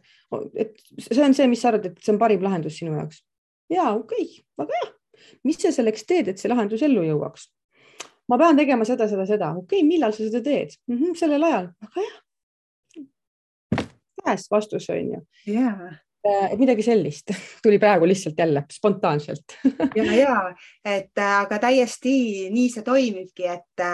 et 0.54 0.74
see 1.02 1.24
on 1.24 1.34
see, 1.36 1.48
mis 1.50 1.62
sa 1.62 1.72
arvad, 1.72 1.90
et 1.90 2.02
see 2.02 2.14
on 2.14 2.20
parim 2.20 2.44
lahendus 2.44 2.78
sinu 2.80 2.94
jaoks? 2.98 3.22
ja 3.72 3.90
okei 3.94 4.26
okay,, 4.26 4.44
väga 4.60 4.80
hea. 4.80 4.90
mis 5.48 5.60
sa 5.60 5.72
selleks 5.74 6.06
teed, 6.08 6.30
et 6.30 6.40
see 6.40 6.50
lahendus 6.52 6.84
ellu 6.86 7.04
jõuaks? 7.06 7.48
Ma 8.28 8.38
pean 8.40 8.56
tegema 8.56 8.86
seda, 8.88 9.08
seda, 9.10 9.26
seda, 9.28 9.50
okei 9.58 9.80
okay,, 9.80 9.88
millal 9.88 10.14
sa 10.14 10.24
seda 10.24 10.42
teed? 10.44 10.76
Mm? 10.90 11.00
-hmm, 11.00 11.18
sellel 11.18 11.50
ajal, 11.50 11.68
väga 11.84 12.00
hea. 12.00 12.14
käes 14.24 14.48
vastus 14.50 14.90
on 14.90 15.12
ju. 15.12 15.20
Yeah 15.46 16.00
et 16.24 16.58
midagi 16.58 16.82
sellist. 16.82 17.30
Tuli 17.62 17.78
praegu 17.78 18.06
lihtsalt 18.08 18.38
jälle 18.38 18.64
spontaanselt. 18.72 19.44
Ja, 19.96 20.04
ja 20.04 20.54
et 20.84 21.18
aga 21.18 21.58
täiesti 21.58 22.48
nii 22.50 22.70
see 22.72 22.82
toimibki, 22.82 23.48
et, 23.52 23.84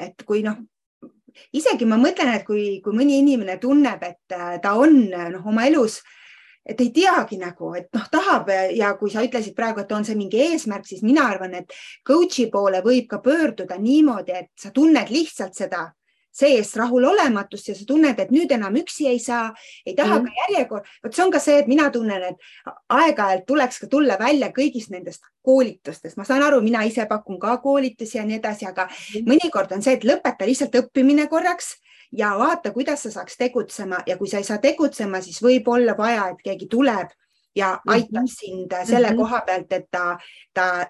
et 0.00 0.24
kui 0.26 0.42
noh, 0.42 0.58
isegi 1.54 1.86
ma 1.86 1.98
mõtlen, 2.00 2.34
et 2.34 2.46
kui, 2.46 2.80
kui 2.84 2.96
mõni 2.96 3.20
inimene 3.22 3.58
tunneb, 3.62 4.02
et 4.02 4.38
ta 4.62 4.74
on 4.74 4.98
noh, 5.10 5.46
oma 5.46 5.68
elus 5.70 6.00
et 6.70 6.80
ei 6.80 6.90
teagi 6.94 7.38
nagu, 7.40 7.72
et 7.78 7.88
noh, 7.96 8.08
tahab 8.12 8.50
ja 8.76 8.92
kui 8.98 9.10
sa 9.10 9.24
ütlesid 9.26 9.56
praegu, 9.56 9.82
et 9.82 9.92
on 9.92 10.06
see 10.06 10.18
mingi 10.18 10.42
eesmärk, 10.50 10.86
siis 10.86 11.02
mina 11.06 11.26
arvan, 11.30 11.56
et 11.62 11.72
coach'i 12.06 12.46
poole 12.52 12.82
võib 12.84 13.08
ka 13.10 13.18
pöörduda 13.24 13.78
niimoodi, 13.80 14.36
et 14.44 14.52
sa 14.58 14.70
tunned 14.74 15.10
lihtsalt 15.10 15.58
seda 15.58 15.88
sees 16.30 16.76
rahulolematust 16.78 17.72
ja 17.72 17.74
sa 17.74 17.84
tunned, 17.86 18.18
et 18.22 18.30
nüüd 18.30 18.52
enam 18.54 18.76
üksi 18.78 19.08
ei 19.10 19.18
saa, 19.18 19.50
ei 19.86 19.96
taha 19.98 20.20
mm. 20.20 20.28
ka 20.28 20.44
järjekord, 20.44 20.92
vot 21.04 21.16
see 21.16 21.24
on 21.24 21.34
ka 21.34 21.42
see, 21.42 21.58
et 21.62 21.70
mina 21.70 21.88
tunnen, 21.90 22.22
et 22.30 22.72
aeg-ajalt 22.94 23.46
tuleks 23.48 23.82
ka 23.82 23.90
tulla 23.90 24.18
välja 24.20 24.52
kõigist 24.54 24.94
nendest 24.94 25.26
koolitustest, 25.46 26.16
ma 26.20 26.26
saan 26.28 26.46
aru, 26.46 26.62
mina 26.62 26.84
ise 26.86 27.06
pakun 27.10 27.40
ka 27.42 27.56
koolitusi 27.64 28.20
ja 28.20 28.26
nii 28.28 28.38
edasi, 28.38 28.68
aga 28.70 28.86
mm. 28.86 29.26
mõnikord 29.26 29.74
on 29.74 29.82
see, 29.82 29.98
et 29.98 30.06
lõpeta 30.06 30.46
lihtsalt 30.46 30.78
õppimine 30.84 31.26
korraks 31.32 31.74
ja 32.12 32.38
vaata, 32.38 32.70
kuidas 32.70 33.02
sa 33.02 33.10
saaks 33.10 33.36
tegutsema 33.38 34.02
ja 34.06 34.16
kui 34.18 34.28
sa 34.28 34.38
ei 34.38 34.44
saa 34.44 34.58
tegutsema, 34.58 35.20
siis 35.20 35.42
võib 35.42 35.68
olla 35.68 35.96
vaja, 35.98 36.28
et 36.28 36.42
keegi 36.44 36.66
tuleb 36.70 37.08
ja 37.56 37.80
aitab 37.86 38.12
mm 38.12 38.26
-hmm. 38.26 38.38
sind 38.40 38.72
selle 38.86 39.10
mm 39.10 39.12
-hmm. 39.12 39.16
koha 39.16 39.40
pealt, 39.40 39.72
et 39.72 39.86
ta, 39.90 40.18
ta 40.54 40.86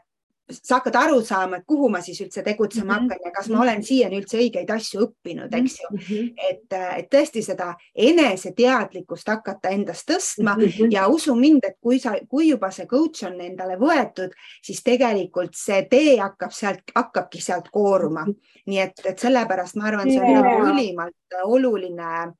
sa 0.50 0.78
hakkad 0.78 0.96
aru 0.96 1.20
saama, 1.24 1.60
et 1.60 1.66
kuhu 1.66 1.88
ma 1.92 2.00
siis 2.04 2.20
üldse 2.20 2.42
tegutsema 2.42 2.84
mm 2.84 2.98
-hmm. 2.98 3.10
hakkan 3.10 3.18
ja 3.24 3.30
kas 3.30 3.48
ma 3.48 3.62
olen 3.62 3.82
siiani 3.82 4.20
üldse 4.20 4.38
õigeid 4.38 4.70
asju 4.74 5.00
õppinud, 5.06 5.54
eks 5.58 5.78
ju 5.80 5.88
mm. 5.90 5.98
-hmm. 5.98 6.32
et, 6.50 6.78
et 6.96 7.08
tõesti 7.14 7.42
seda 7.42 7.74
eneseteadlikkust 7.94 9.28
hakata 9.28 9.68
endast 9.68 10.10
tõstma 10.10 10.56
mm 10.56 10.62
-hmm. 10.64 10.92
ja 10.92 11.06
usu 11.08 11.34
mind, 11.34 11.64
et 11.64 11.76
kui 11.80 11.98
sa, 11.98 12.14
kui 12.28 12.48
juba 12.48 12.70
see 12.70 12.86
coach 12.86 13.24
on 13.26 13.40
endale 13.40 13.76
võetud, 13.76 14.30
siis 14.62 14.82
tegelikult 14.82 15.54
see 15.54 15.82
tee 15.90 16.16
hakkab 16.18 16.50
sealt, 16.50 16.82
hakkabki 16.94 17.40
sealt 17.40 17.68
kooruma. 17.70 18.26
nii 18.66 18.78
et, 18.78 19.00
et 19.04 19.18
sellepärast 19.18 19.76
ma 19.76 19.84
arvan, 19.84 20.10
see 20.10 20.20
on 20.20 20.30
yeah. 20.30 20.42
nagu 20.42 20.66
ülimalt 20.72 21.14
oluline, 21.44 22.32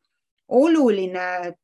oluline 0.49 1.55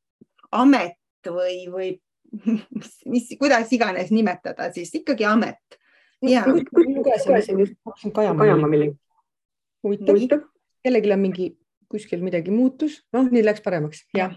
amet 0.51 0.97
või, 1.27 1.67
või 1.71 1.89
mis, 2.77 2.93
mis, 3.05 3.29
kuidas 3.39 3.71
iganes 3.73 4.11
nimetada, 4.11 4.71
siis 4.73 4.93
ikkagi 4.95 5.25
amet 5.25 5.79
lugesin 6.21 7.59
just, 7.59 7.77
hakkasin 7.85 8.13
kajama 8.13 8.67
millegi. 8.67 8.95
huvitav, 9.83 10.45
kellelgi 10.83 11.13
on 11.13 11.19
mingi, 11.21 11.49
kuskil 11.91 12.23
midagi 12.25 12.53
muutus, 12.53 13.01
noh, 13.15 13.29
nii 13.31 13.45
läks 13.45 13.63
paremaks, 13.65 14.05
jah. 14.17 14.33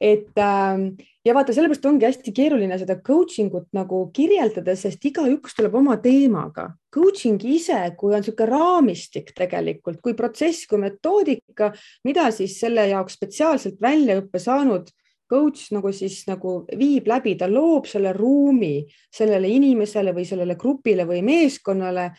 Et 0.00 0.38
äh, 0.40 0.78
ja 1.26 1.34
vaata, 1.36 1.52
sellepärast 1.52 1.84
ongi 1.88 2.06
hästi 2.08 2.32
keeruline 2.34 2.78
seda 2.80 2.96
coaching 3.04 3.52
ut 3.58 3.66
nagu 3.76 4.06
kirjeldada, 4.16 4.72
sest 4.78 5.04
igaüks 5.08 5.56
tuleb 5.56 5.74
oma 5.76 5.98
teemaga. 6.00 6.70
Coaching 6.94 7.42
ise, 7.44 7.78
kui 8.00 8.14
on 8.14 8.24
niisugune 8.24 8.48
raamistik 8.52 9.34
tegelikult, 9.36 10.00
kui 10.04 10.16
protsess, 10.16 10.64
kui 10.70 10.80
metoodika, 10.80 11.72
mida 12.08 12.30
siis 12.34 12.56
selle 12.62 12.88
jaoks 12.92 13.18
spetsiaalselt 13.18 13.76
väljaõppe 13.84 14.40
saanud 14.42 14.88
coach 15.30 15.72
nagu 15.74 15.90
siis 15.94 16.22
nagu 16.28 16.60
viib 16.78 17.08
läbi, 17.10 17.34
ta 17.38 17.48
loob 17.50 17.88
selle 17.90 18.12
ruumi 18.16 18.84
sellele 19.14 19.50
inimesele 19.50 20.14
või 20.16 20.26
sellele 20.28 20.56
grupile 20.58 21.06
või 21.08 21.22
meeskonnale, 21.26 22.10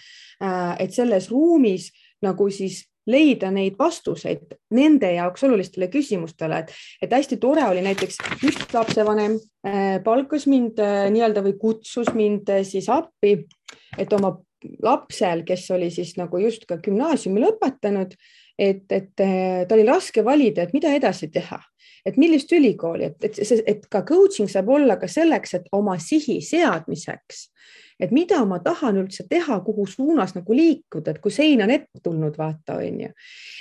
äh, 0.44 0.76
et 0.84 0.94
selles 0.96 1.30
ruumis 1.32 1.90
nagu 2.24 2.50
siis 2.52 2.84
leida 3.08 3.48
neid 3.56 3.78
vastuseid 3.80 4.58
nende 4.76 5.14
jaoks 5.16 5.46
olulistele 5.48 5.88
küsimustele, 5.92 6.64
et, 6.64 6.74
et 7.02 7.14
hästi 7.16 7.38
tore 7.40 7.64
oli 7.70 7.84
näiteks 7.86 8.20
üks 8.50 8.66
lapsevanem 8.74 9.38
äh, 9.68 10.02
palkas 10.04 10.48
mind 10.52 10.82
äh, 10.84 11.06
nii-öelda 11.14 11.46
või 11.46 11.56
kutsus 11.62 12.12
mind 12.16 12.52
siis 12.68 12.90
appi, 12.92 13.38
et 13.98 14.12
oma 14.18 14.36
lapsel, 14.84 15.46
kes 15.48 15.70
oli 15.72 15.88
siis 15.94 16.18
nagu 16.18 16.42
just 16.42 16.66
ka 16.68 16.80
gümnaasiumi 16.84 17.44
lõpetanud, 17.46 18.16
et, 18.58 18.84
et 18.90 19.12
tal 19.16 19.78
oli 19.78 19.86
raske 19.86 20.24
valida, 20.26 20.66
et 20.66 20.74
mida 20.74 20.90
edasi 20.98 21.30
teha 21.32 21.60
et 22.08 22.18
millist 22.18 22.52
ülikooli, 22.56 23.12
et, 23.12 23.28
et 23.28 23.64
et 23.68 23.86
ka 23.92 24.04
coaching 24.08 24.50
saab 24.52 24.70
olla 24.72 24.98
ka 25.00 25.10
selleks, 25.12 25.58
et 25.58 25.70
oma 25.76 25.98
sihi 26.00 26.40
seadmiseks, 26.46 27.48
et 28.00 28.14
mida 28.14 28.40
ma 28.46 28.60
tahan 28.64 29.00
üldse 29.02 29.26
teha, 29.30 29.60
kuhu 29.66 29.88
suunas 29.90 30.36
nagu 30.38 30.56
liikuda, 30.56 31.14
et 31.14 31.22
kui 31.22 31.34
sein 31.34 31.62
on 31.66 31.74
ette 31.74 32.02
tulnud, 32.04 32.38
vaata, 32.38 32.78
on 32.78 33.02
ju. 33.02 33.12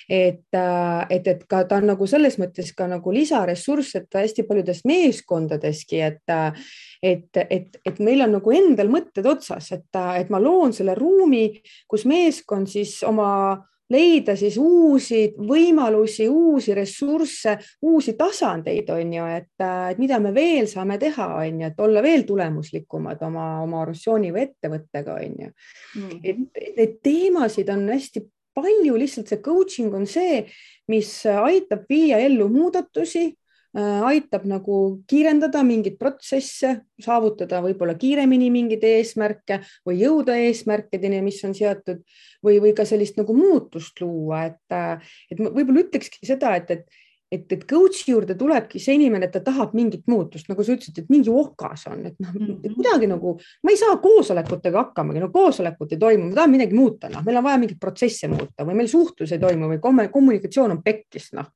et, 0.09 0.45
äh, 0.55 1.07
et, 1.11 1.27
et 1.27 1.45
ka 1.49 1.65
ta 1.65 1.81
on 1.81 1.89
nagu 1.91 2.07
selles 2.07 2.37
mõttes 2.39 2.73
ka 2.77 2.87
nagu 2.91 3.13
lisaressurss, 3.13 3.97
et 3.99 4.21
hästi 4.21 4.45
paljudes 4.47 4.85
meeskondadeski, 4.87 6.03
et, 6.05 6.23
äh, 6.31 6.67
et, 7.03 7.31
et, 7.51 7.81
et 7.85 8.03
meil 8.05 8.23
on 8.27 8.37
nagu 8.39 8.53
endal 8.55 8.93
mõtted 8.93 9.27
otsas, 9.27 9.73
et, 9.73 9.89
äh, 9.97 10.21
et 10.21 10.31
ma 10.31 10.43
loon 10.43 10.77
selle 10.77 10.95
ruumi, 10.99 11.49
kus 11.89 12.07
meeskond 12.07 12.71
siis 12.71 13.01
oma 13.09 13.57
leida 13.93 14.35
siis 14.37 14.57
uusi 14.59 15.21
võimalusi, 15.39 16.27
uusi 16.29 16.75
ressursse, 16.75 17.57
uusi 17.87 18.17
tasandeid, 18.19 18.91
on 18.91 19.13
ju, 19.15 19.27
et, 19.39 19.53
et 19.63 20.01
mida 20.03 20.19
me 20.23 20.33
veel 20.35 20.67
saame 20.71 20.99
teha, 20.99 21.29
on 21.43 21.61
ju, 21.63 21.71
et 21.71 21.83
olla 21.87 22.03
veel 22.05 22.27
tulemuslikumad 22.29 23.23
oma, 23.27 23.49
oma 23.63 23.83
organisatsiooni 23.85 24.33
või 24.35 24.47
ettevõttega, 24.49 25.19
on 25.23 25.39
ju 25.45 25.51
mm. 25.51 26.21
et 26.25 26.77
neid 26.81 26.99
teemasid 27.07 27.71
on 27.73 27.87
hästi 27.93 28.25
palju, 28.57 28.97
lihtsalt 28.97 29.31
see 29.31 29.43
coaching 29.45 29.95
on 29.95 30.07
see, 30.09 30.45
mis 30.91 31.11
aitab 31.29 31.85
viia 31.91 32.19
ellu 32.25 32.49
muudatusi 32.51 33.29
aitab 33.77 34.47
nagu 34.49 34.77
kiirendada 35.09 35.61
mingeid 35.67 35.99
protsesse, 36.01 36.71
saavutada 37.03 37.61
võib-olla 37.65 37.97
kiiremini 38.01 38.49
mingeid 38.53 38.85
eesmärke 38.89 39.61
või 39.87 39.99
jõuda 40.01 40.39
eesmärkideni, 40.47 41.21
mis 41.25 41.43
on 41.45 41.53
seatud 41.57 42.01
või, 42.45 42.57
või 42.63 42.73
ka 42.77 42.87
sellist 42.89 43.19
nagu 43.21 43.37
muutust 43.37 44.01
luua, 44.01 44.47
et, 44.53 44.63
äh, 44.73 45.13
et 45.31 45.43
ma 45.43 45.53
võib-olla 45.53 45.85
ütlekski 45.85 46.25
seda, 46.25 46.55
et, 46.57 46.73
et 46.73 47.03
et, 47.33 47.47
et 47.53 47.65
coach'i 47.67 48.13
juurde 48.13 48.37
tulebki 48.39 48.81
see 48.83 48.95
inimene, 48.99 49.27
et 49.27 49.33
ta 49.35 49.41
tahab 49.45 49.73
mingit 49.75 50.05
muutust, 50.11 50.47
nagu 50.51 50.63
sa 50.63 50.77
ütlesid, 50.77 51.01
et 51.03 51.09
mingi 51.11 51.33
okas 51.33 51.87
on, 51.91 52.05
et 52.07 52.21
noh 52.23 52.35
mm 52.35 52.47
-hmm., 52.47 52.77
kuidagi 52.77 53.09
nagu 53.11 53.35
ma 53.63 53.75
ei 53.75 53.81
saa 53.81 53.97
koosolekutega 54.03 54.85
hakkamagi, 54.85 55.21
no 55.21 55.31
koosolekut 55.35 55.93
ei 55.93 55.99
toimu, 55.99 56.29
ma 56.29 56.35
tahan 56.35 56.55
midagi 56.55 56.75
muuta, 56.75 57.11
noh, 57.11 57.25
meil 57.27 57.41
on 57.41 57.45
vaja 57.45 57.59
mingeid 57.59 57.81
protsesse 57.81 58.29
muuta 58.29 58.65
või 58.65 58.79
meil 58.83 58.89
suhtlus 58.89 59.33
ei 59.33 59.43
toimu 59.43 59.73
või 59.75 60.09
kommunikatsioon 60.13 60.79
on 60.79 60.83
pekkis, 60.83 61.33
noh 61.33 61.51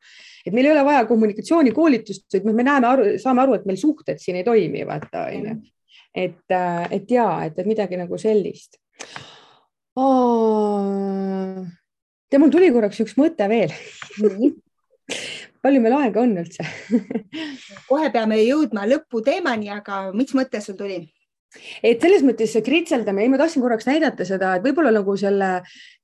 et 0.47 0.55
meil 0.55 0.67
ei 0.67 0.73
ole 0.73 0.85
vaja 0.85 1.05
kommunikatsioonikoolitust, 1.09 2.27
vaid 2.33 2.57
me 2.57 2.65
näeme 2.65 2.89
aru, 2.89 3.09
saame 3.21 3.45
aru, 3.45 3.59
et 3.59 3.67
meil 3.69 3.79
suhted 3.81 4.21
siin 4.23 4.41
ei 4.41 4.47
toimi, 4.47 4.87
vaata 4.89 5.27
onju. 5.29 5.57
et, 6.15 6.47
äh, 6.51 6.87
et 6.91 7.11
ja, 7.11 7.45
et, 7.45 7.59
et 7.59 7.69
midagi 7.69 7.99
nagu 8.01 8.19
sellist. 8.19 8.81
tead, 12.31 12.41
mul 12.41 12.53
tuli 12.53 12.71
korraks 12.73 13.01
üks 13.05 13.17
mõte 13.19 13.49
veel 13.51 13.75
palju 15.63 15.81
meil 15.85 15.97
aega 16.01 16.23
on 16.25 16.37
üldse 16.43 16.67
kohe 17.91 18.11
peame 18.15 18.41
jõudma 18.43 18.87
lõputeemani, 18.89 19.73
aga 19.75 20.03
mis 20.17 20.35
mõte 20.37 20.63
sul 20.65 20.79
tuli? 20.79 21.03
et 21.83 22.03
selles 22.03 22.23
mõttes 22.23 22.53
see 22.55 22.63
kritseldamine, 22.63 23.27
ei, 23.27 23.33
ma 23.33 23.41
tahtsin 23.41 23.63
korraks 23.65 23.89
näidata 23.89 24.27
seda, 24.29 24.55
et 24.57 24.65
võib-olla 24.65 24.93
nagu 24.95 25.17
selle, 25.19 25.51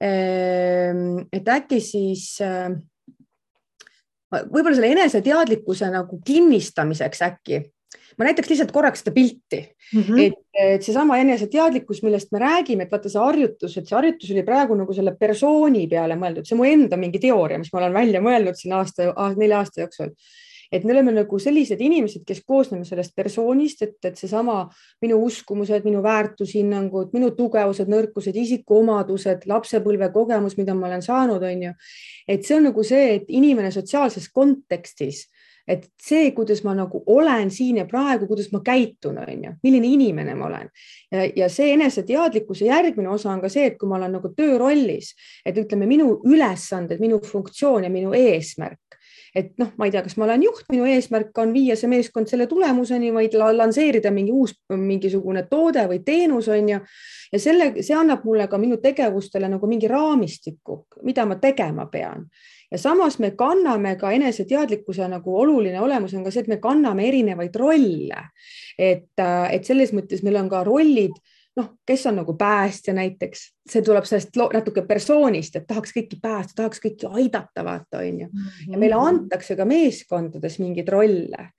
ehm, 0.02 1.22
et 1.30 1.54
äkki 1.54 1.78
siis 1.84 2.32
äh, 2.42 2.74
võib-olla 4.32 4.74
selle 4.74 4.92
eneseteadlikkuse 4.96 5.90
nagu 5.94 6.18
kinnistamiseks 6.26 7.22
äkki 7.28 7.62
ma 8.16 8.28
näitaks 8.28 8.50
lihtsalt 8.50 8.72
korraks 8.72 9.02
seda 9.04 9.12
pilti 9.14 9.60
mm, 9.60 10.00
-hmm. 10.02 10.22
et, 10.26 10.38
et 10.54 10.82
seesama 10.82 11.18
eneseteadlikkus, 11.22 12.02
millest 12.02 12.32
me 12.32 12.40
räägime, 12.42 12.86
et 12.86 12.92
vaata 12.92 13.12
see 13.12 13.22
harjutus, 13.22 13.76
et 13.76 13.88
see 13.88 13.96
harjutus 13.96 14.32
oli 14.32 14.46
praegu 14.46 14.78
nagu 14.78 14.96
selle 14.96 15.16
persooni 15.20 15.86
peale 15.88 16.16
mõeldud, 16.16 16.48
see 16.48 16.58
mu 16.58 16.64
enda 16.68 16.96
mingi 16.96 17.22
teooria, 17.22 17.58
mis 17.58 17.72
ma 17.72 17.84
olen 17.84 17.94
välja 17.94 18.24
mõelnud 18.24 18.58
siin 18.58 18.76
aasta, 18.78 19.12
nelja 19.36 19.62
aasta 19.62 19.84
jooksul 19.84 20.12
et 20.72 20.84
me 20.84 20.92
oleme 20.92 21.12
nagu 21.14 21.38
sellised 21.38 21.80
inimesed, 21.82 22.24
kes 22.26 22.42
koosneme 22.46 22.84
sellest 22.86 23.14
persoonist, 23.16 23.82
et, 23.86 23.96
et 24.08 24.18
seesama 24.18 24.64
minu 25.04 25.18
uskumused, 25.26 25.86
minu 25.86 26.02
väärtushinnangud, 26.04 27.12
minu 27.14 27.30
tugevused, 27.36 27.90
nõrkused, 27.90 28.36
isikuomadused, 28.42 29.46
lapsepõlve 29.50 30.10
kogemus, 30.14 30.56
mida 30.58 30.74
ma 30.74 30.90
olen 30.90 31.04
saanud, 31.06 31.42
on 31.46 31.66
ju. 31.68 31.74
et 32.28 32.46
see 32.46 32.58
on 32.58 32.68
nagu 32.70 32.86
see, 32.86 33.20
et 33.20 33.30
inimene 33.30 33.70
sotsiaalses 33.74 34.28
kontekstis 34.34 35.26
et 35.68 35.88
see, 36.02 36.30
kuidas 36.34 36.62
ma 36.64 36.74
nagu 36.78 37.02
olen 37.10 37.50
siin 37.50 37.80
ja 37.80 37.86
praegu, 37.90 38.28
kuidas 38.30 38.52
ma 38.54 38.60
käitun, 38.64 39.18
on 39.18 39.44
ju, 39.44 39.52
milline 39.66 39.90
inimene 39.90 40.34
ma 40.38 40.46
olen. 40.46 40.70
Ja, 41.36 41.48
see 41.50 41.72
eneseteadlikkuse 41.74 42.68
järgmine 42.70 43.10
osa 43.10 43.32
on 43.32 43.42
ka 43.42 43.50
see, 43.52 43.66
et 43.72 43.78
kui 43.78 43.90
ma 43.90 43.98
olen 43.98 44.14
nagu 44.18 44.30
töörollis, 44.36 45.12
et 45.46 45.58
ütleme, 45.58 45.88
minu 45.90 46.20
ülesanded, 46.26 47.02
minu 47.02 47.18
funktsioon 47.24 47.88
ja 47.88 47.90
minu 47.90 48.14
eesmärk. 48.16 48.80
Et 49.36 49.50
noh, 49.60 49.68
ma 49.76 49.84
ei 49.84 49.92
tea, 49.92 50.00
kas 50.00 50.14
ma 50.16 50.24
olen 50.24 50.46
juht, 50.46 50.64
minu 50.72 50.86
eesmärk 50.88 51.36
on 51.42 51.50
viia 51.52 51.74
see 51.76 51.90
meeskond 51.92 52.30
selle 52.30 52.46
tulemuseni, 52.48 53.10
vaid 53.12 53.34
lansseerida 53.36 54.08
mingi 54.14 54.32
uus, 54.32 54.54
mingisugune 54.72 55.42
toode 55.50 55.84
või 55.90 56.00
teenus 56.06 56.48
on 56.48 56.70
ju. 56.72 56.78
ja 57.34 57.40
selle, 57.42 57.66
see 57.82 57.96
annab 57.98 58.24
mulle 58.24 58.46
ka 58.48 58.56
minu 58.56 58.78
tegevustele 58.80 59.50
nagu 59.52 59.68
mingi 59.68 59.90
raamistiku, 59.92 60.86
mida 61.04 61.26
ma 61.28 61.36
tegema 61.42 61.84
pean 61.92 62.24
ja 62.70 62.78
samas 62.78 63.18
me 63.18 63.30
kanname 63.30 63.96
ka 63.96 64.10
eneseteadlikkuse 64.10 65.08
nagu 65.08 65.38
oluline 65.40 65.80
olemus 65.80 66.14
on 66.14 66.24
ka 66.24 66.32
see, 66.34 66.44
et 66.46 66.50
me 66.50 66.60
kanname 66.62 67.08
erinevaid 67.08 67.54
rolle. 67.56 68.26
et, 68.78 69.12
äh, 69.18 69.54
et 69.54 69.64
selles 69.64 69.92
mõttes 69.96 70.22
meil 70.22 70.36
on 70.36 70.48
ka 70.52 70.64
rollid, 70.64 71.14
noh, 71.56 71.70
kes 71.86 72.06
on 72.06 72.18
nagu 72.20 72.34
päästja 72.36 72.92
näiteks, 72.94 73.46
see 73.70 73.82
tuleb 73.82 74.04
sellest 74.04 74.36
natuke 74.36 74.82
persoonist, 74.88 75.56
et 75.56 75.66
tahaks 75.66 75.94
kõiki 75.96 76.20
päästa, 76.22 76.52
tahaks 76.60 76.82
kõiki 76.84 77.08
aidata, 77.08 77.64
vaata 77.64 78.04
onju. 78.04 78.28
ja 78.68 78.78
meile 78.78 78.96
mhm. 78.96 79.06
antakse 79.06 79.56
ka 79.56 79.64
meeskondades 79.64 80.58
mingeid 80.60 80.88
rolle 80.88 81.50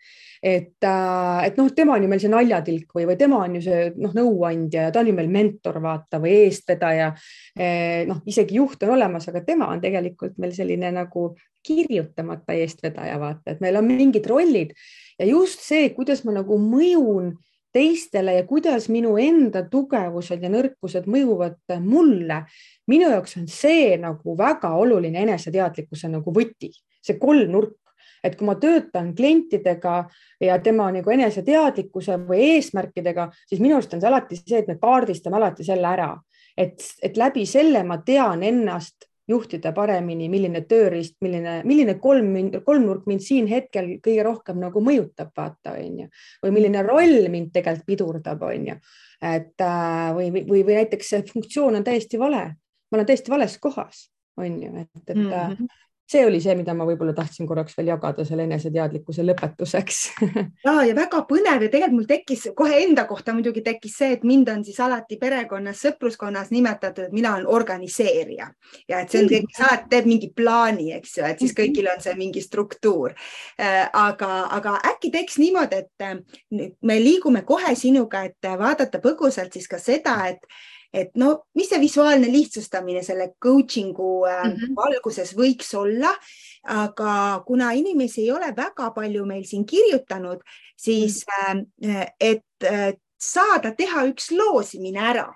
et, 0.42 0.76
äh, 0.84 1.46
et 1.48 1.58
noh, 1.58 1.70
tema 1.76 1.96
on 1.96 2.06
ju 2.06 2.12
meil 2.12 2.22
see 2.22 2.32
naljatilk 2.32 2.94
või, 2.96 3.08
või 3.10 3.18
tema 3.20 3.42
on 3.44 3.58
ju 3.58 3.64
see 3.66 3.90
noh, 3.98 4.14
nõuandja 4.16 4.88
ja 4.88 4.94
ta 4.94 5.02
on 5.02 5.12
ju 5.12 5.16
meil 5.18 5.32
mentor, 5.34 5.82
vaata 5.84 6.22
või 6.24 6.36
eestvedaja. 6.46 7.12
Eh, 7.58 8.06
noh, 8.10 8.22
isegi 8.30 8.60
juht 8.60 8.84
on 8.86 8.96
olemas, 8.98 9.28
aga 9.30 9.44
tema 9.46 9.72
on 9.74 9.82
tegelikult 9.84 10.38
meil 10.42 10.54
selline 10.56 10.92
nagu 10.96 11.32
kirjutamata 11.68 12.56
eestvedaja, 12.56 13.18
vaata, 13.20 13.52
et 13.52 13.62
meil 13.64 13.76
on 13.80 13.88
mingid 13.90 14.26
rollid 14.30 14.72
ja 15.20 15.26
just 15.28 15.66
see, 15.66 15.90
kuidas 15.96 16.24
ma 16.24 16.38
nagu 16.38 16.60
mõjun 16.62 17.34
teistele 17.76 18.38
ja 18.38 18.46
kuidas 18.48 18.88
minu 18.90 19.18
enda 19.22 19.64
tugevused 19.70 20.44
ja 20.44 20.50
nõrkused 20.50 21.10
mõjuvad 21.10 21.78
mulle. 21.84 22.46
minu 22.88 23.10
jaoks 23.12 23.38
on 23.38 23.48
see 23.52 23.98
nagu 24.00 24.38
väga 24.38 24.72
oluline 24.80 25.26
eneseteadlikkuse 25.26 26.10
nagu 26.10 26.34
võti, 26.34 26.72
see 27.04 27.20
kolmnurk 27.20 27.76
et 28.24 28.38
kui 28.38 28.48
ma 28.48 28.56
töötan 28.62 29.14
klientidega 29.16 29.98
ja 30.44 30.60
tema 30.64 30.90
nagu 30.94 31.14
eneseteadlikkuse 31.14 32.20
või 32.28 32.54
eesmärkidega, 32.56 33.30
siis 33.50 33.62
minu 33.64 33.78
arust 33.78 33.94
on 33.94 34.02
see 34.02 34.10
alati 34.12 34.40
see, 34.40 34.62
et 34.62 34.72
me 34.72 34.78
kaardistame 34.82 35.38
alati 35.40 35.68
selle 35.68 35.88
ära, 35.90 36.14
et, 36.58 36.82
et 37.04 37.18
läbi 37.18 37.46
selle 37.50 37.84
ma 37.88 38.02
tean 38.06 38.44
ennast 38.44 39.08
juhtida 39.28 39.74
paremini, 39.76 40.30
milline 40.32 40.62
tööriist, 40.70 41.18
milline, 41.24 41.60
milline 41.68 41.98
kolm, 42.00 42.30
kolmnurk 42.64 43.08
mind 43.10 43.24
siin 43.26 43.50
hetkel 43.52 43.98
kõige 44.04 44.24
rohkem 44.24 44.62
nagu 44.62 44.82
mõjutab, 44.84 45.34
vaata, 45.36 45.76
onju, 45.76 46.08
või 46.46 46.54
milline 46.56 46.84
roll 46.88 47.28
mind 47.32 47.52
tegelikult 47.56 47.90
pidurdab, 47.90 48.46
onju, 48.48 48.78
et 49.28 49.66
äh, 49.66 50.06
või, 50.16 50.30
või, 50.38 50.62
või 50.62 50.78
näiteks 50.80 51.12
see 51.12 51.26
funktsioon 51.28 51.82
on 51.82 51.88
täiesti 51.88 52.20
vale, 52.22 52.46
ma 52.88 53.00
olen 53.00 53.10
täiesti 53.10 53.34
vales 53.34 53.58
kohas, 53.60 54.06
onju, 54.40 54.72
et, 54.86 54.94
et 55.04 55.18
mm 55.18 55.28
-hmm 55.28 55.76
see 56.08 56.26
oli 56.26 56.40
see, 56.42 56.56
mida 56.56 56.74
ma 56.78 56.86
võib-olla 56.88 57.12
tahtsin 57.16 57.48
korraks 57.48 57.76
veel 57.78 57.90
jagada 57.92 58.24
selle 58.26 58.46
eneseteadlikkuse 58.48 59.26
lõpetuseks. 59.28 60.04
Ja, 60.68 60.82
ja 60.84 60.94
väga 60.96 61.22
põnev 61.28 61.62
ja 61.64 61.70
tegelikult 61.72 61.96
mul 61.96 62.08
tekkis 62.10 62.48
kohe 62.58 62.80
enda 62.82 63.06
kohta 63.08 63.34
muidugi 63.36 63.62
tekkis 63.64 63.94
see, 64.00 64.10
et 64.18 64.24
mind 64.28 64.50
on 64.52 64.64
siis 64.66 64.80
alati 64.84 65.18
perekonnas, 65.20 65.80
sõpruskonnas 65.84 66.50
nimetatud, 66.52 67.08
et 67.08 67.16
mina 67.16 67.34
olen 67.36 67.48
organiseerija. 67.58 68.50
Ja 68.90 69.02
et 69.04 69.14
see 69.14 69.22
on 69.24 69.30
kõik, 69.32 69.48
kes 69.52 69.64
alati 69.68 69.90
teeb 69.94 70.10
mingi 70.10 70.32
plaani, 70.36 70.90
eks 70.98 71.18
ju, 71.20 71.26
et 71.28 71.44
siis 71.44 71.56
kõigil 71.58 71.88
on 71.92 72.04
see 72.04 72.16
mingi 72.20 72.44
struktuur. 72.44 73.16
Äh, 73.60 73.84
aga, 73.94 74.32
aga 74.58 74.78
äkki 74.92 75.12
teeks 75.14 75.40
niimoodi, 75.44 75.84
et 75.84 76.74
me 76.82 77.00
liigume 77.02 77.44
kohe 77.48 77.76
sinuga, 77.80 78.26
et 78.28 78.52
vaadata 78.60 79.02
põgusalt 79.04 79.56
siis 79.56 79.70
ka 79.72 79.80
seda, 79.82 80.20
et 80.32 80.44
et 80.94 81.10
no 81.16 81.44
mis 81.56 81.70
see 81.70 81.80
visuaalne 81.82 82.30
lihtsustamine 82.32 83.04
selle 83.04 83.34
coaching'u 83.44 84.12
mm 84.26 84.52
-hmm. 84.52 84.76
valguses 84.76 85.34
võiks 85.38 85.74
olla, 85.78 86.14
aga 86.64 87.44
kuna 87.48 87.72
inimesi 87.72 88.22
ei 88.22 88.32
ole 88.32 88.54
väga 88.56 88.92
palju 88.92 89.26
meil 89.26 89.44
siin 89.46 89.66
kirjutanud, 89.66 90.40
siis 90.78 91.26
mm 91.26 91.66
-hmm. 91.82 92.06
et 92.20 92.98
saada 93.20 93.74
teha 93.76 94.06
üks 94.06 94.32
loosimine 94.32 95.00
ära 95.00 95.28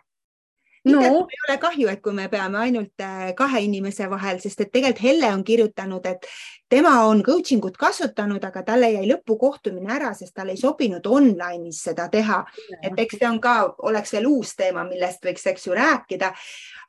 no.. 0.85 1.01
ei 1.01 1.43
ole 1.47 1.57
kahju, 1.61 1.89
et 1.91 2.01
kui 2.01 2.13
me 2.15 2.27
peame 2.29 2.57
ainult 2.61 3.03
kahe 3.37 3.61
inimese 3.65 4.07
vahel, 4.09 4.39
sest 4.41 4.65
et 4.65 4.71
tegelikult 4.71 5.01
Helle 5.01 5.29
on 5.33 5.43
kirjutanud, 5.45 6.05
et 6.05 6.27
tema 6.69 6.93
on 7.07 7.21
coaching 7.23 7.63
ut 7.65 7.77
kasutanud, 7.77 8.43
aga 8.47 8.63
talle 8.65 8.91
jäi 8.93 9.05
lõpukohtumine 9.09 9.91
ära, 9.91 10.13
sest 10.17 10.33
tal 10.37 10.51
ei 10.53 10.59
sobinud 10.59 11.05
online'is 11.05 11.81
seda 11.87 12.07
teha. 12.11 12.43
et 12.81 12.97
eks 12.97 13.19
see 13.19 13.29
on 13.29 13.39
ka, 13.43 13.55
oleks 13.89 14.13
veel 14.15 14.27
uus 14.29 14.55
teema, 14.55 14.85
millest 14.87 15.25
võiks, 15.25 15.47
eks 15.51 15.67
ju, 15.67 15.75
rääkida. 15.77 16.33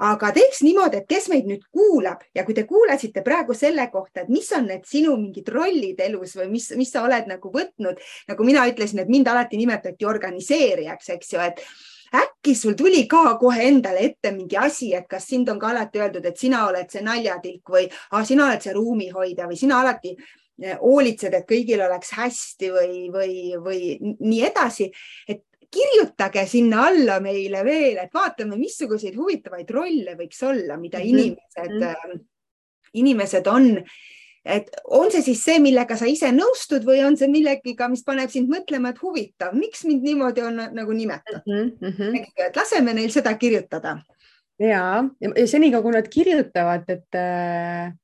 aga 0.03 0.33
teeks 0.35 0.63
niimoodi, 0.67 1.03
et 1.03 1.09
kes 1.09 1.29
meid 1.31 1.47
nüüd 1.47 1.63
kuulab 1.71 2.25
ja 2.35 2.45
kui 2.45 2.55
te 2.55 2.65
kuulasite 2.67 3.23
praegu 3.23 3.55
selle 3.55 3.87
kohta, 3.93 4.23
et 4.23 4.29
mis 4.33 4.49
on 4.57 4.67
need 4.67 4.87
sinu 4.89 5.17
mingid 5.17 5.49
rollid 5.53 6.01
elus 6.01 6.35
või 6.37 6.49
mis, 6.57 6.73
mis 6.77 6.91
sa 6.91 7.05
oled 7.07 7.29
nagu 7.31 7.53
võtnud, 7.53 8.01
nagu 8.29 8.45
mina 8.45 8.67
ütlesin, 8.71 9.05
et 9.05 9.13
mind 9.13 9.31
alati 9.31 9.61
nimetati 9.61 10.07
organiseerijaks, 10.09 11.13
eks 11.17 11.35
ju, 11.35 11.43
et 11.45 11.63
äkki 12.15 12.55
sul 12.55 12.75
tuli 12.79 13.07
ka 13.09 13.37
kohe 13.41 13.67
endale 13.69 14.05
ette 14.09 14.33
mingi 14.35 14.57
asi, 14.57 14.93
et 14.95 15.09
kas 15.09 15.27
sind 15.29 15.49
on 15.49 15.61
ka 15.61 15.73
alati 15.73 16.03
öeldud, 16.03 16.27
et 16.27 16.39
sina 16.39 16.67
oled 16.69 16.91
see 16.91 17.05
naljatilk 17.05 17.73
või 17.75 17.89
ah, 18.11 18.25
sina 18.25 18.49
oled 18.49 18.65
see 18.65 18.75
ruumihoidja 18.77 19.49
või 19.49 19.59
sina 19.61 19.81
alati 19.81 20.13
eh, 20.17 20.77
hoolitsed, 20.81 21.35
et 21.35 21.49
kõigil 21.49 21.85
oleks 21.87 22.13
hästi 22.19 22.71
või, 22.75 22.99
või, 23.15 23.35
või 23.63 23.81
nii 24.03 24.43
edasi, 24.51 24.91
et 25.29 25.45
kirjutage 25.73 26.45
sinna 26.47 26.87
alla 26.91 27.19
meile 27.25 27.65
veel, 27.65 28.03
et 28.03 28.13
vaatame, 28.15 28.59
missuguseid 28.61 29.17
huvitavaid 29.17 29.71
rolle 29.73 30.17
võiks 30.19 30.43
olla, 30.45 30.77
mida 30.77 31.01
mhm. 31.01 31.09
inimesed 31.09 31.79
mm, 31.79 31.87
-hmm. 31.87 32.25
inimesed 33.01 33.47
on 33.49 33.71
et 34.45 34.71
on 34.91 35.11
see 35.13 35.23
siis 35.23 35.43
see, 35.45 35.61
millega 35.63 35.97
sa 35.99 36.09
ise 36.11 36.33
nõustud 36.35 36.87
või 36.87 37.03
on 37.07 37.17
see 37.19 37.31
millegiga, 37.31 37.89
mis 37.91 38.03
paneb 38.07 38.33
sind 38.33 38.51
mõtlema, 38.51 38.91
et 38.93 39.03
huvitav, 39.03 39.55
miks 39.55 39.85
mind 39.87 40.07
niimoodi 40.07 40.45
on 40.47 40.61
nagu 40.75 40.97
nimetatud 40.97 41.47
mm. 41.47 41.71
-hmm. 41.81 42.29
et 42.49 42.57
laseme 42.57 42.95
neil 42.95 43.11
seda 43.15 43.35
kirjutada. 43.39 43.99
ja, 44.59 45.05
ja 45.21 45.47
senikaua, 45.47 45.83
kui 45.83 45.93
nad 45.93 46.09
kirjutavad, 46.09 46.91
et 46.91 47.15
äh, 47.15 47.95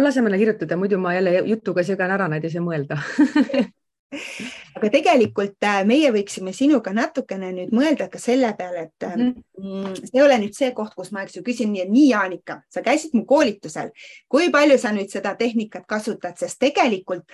laseme 0.00 0.30
neil 0.30 0.42
kirjutada, 0.42 0.76
muidu 0.76 0.98
ma 0.98 1.14
jälle 1.14 1.38
jutuga 1.46 1.82
segan 1.82 2.10
ära, 2.10 2.28
nad 2.28 2.44
ei 2.44 2.50
saa 2.50 2.62
mõelda 2.62 2.98
aga 4.74 4.90
tegelikult 4.90 5.66
äh, 5.66 5.80
meie 5.86 6.10
võiksime 6.14 6.52
sinuga 6.56 6.92
natukene 6.94 7.52
nüüd 7.54 7.74
mõelda 7.74 8.08
ka 8.10 8.18
selle 8.18 8.52
peale, 8.58 8.88
et 8.88 9.06
mm 9.08 9.34
-hmm. 9.58 9.96
see 10.00 10.18
ei 10.18 10.22
ole 10.22 10.38
nüüd 10.42 10.54
see 10.56 10.70
koht, 10.74 10.94
kus 10.94 11.12
ma, 11.12 11.22
eks 11.22 11.36
ju, 11.36 11.42
küsin 11.46 11.72
nii, 11.72 11.88
nii 11.90 12.08
Jaanika, 12.10 12.60
sa 12.68 12.82
käisid 12.82 13.14
mu 13.14 13.24
koolitusel, 13.24 13.90
kui 14.28 14.50
palju 14.50 14.78
sa 14.78 14.92
nüüd 14.92 15.10
seda 15.10 15.34
tehnikat 15.34 15.86
kasutad, 15.86 16.38
sest 16.38 16.58
tegelikult 16.58 17.24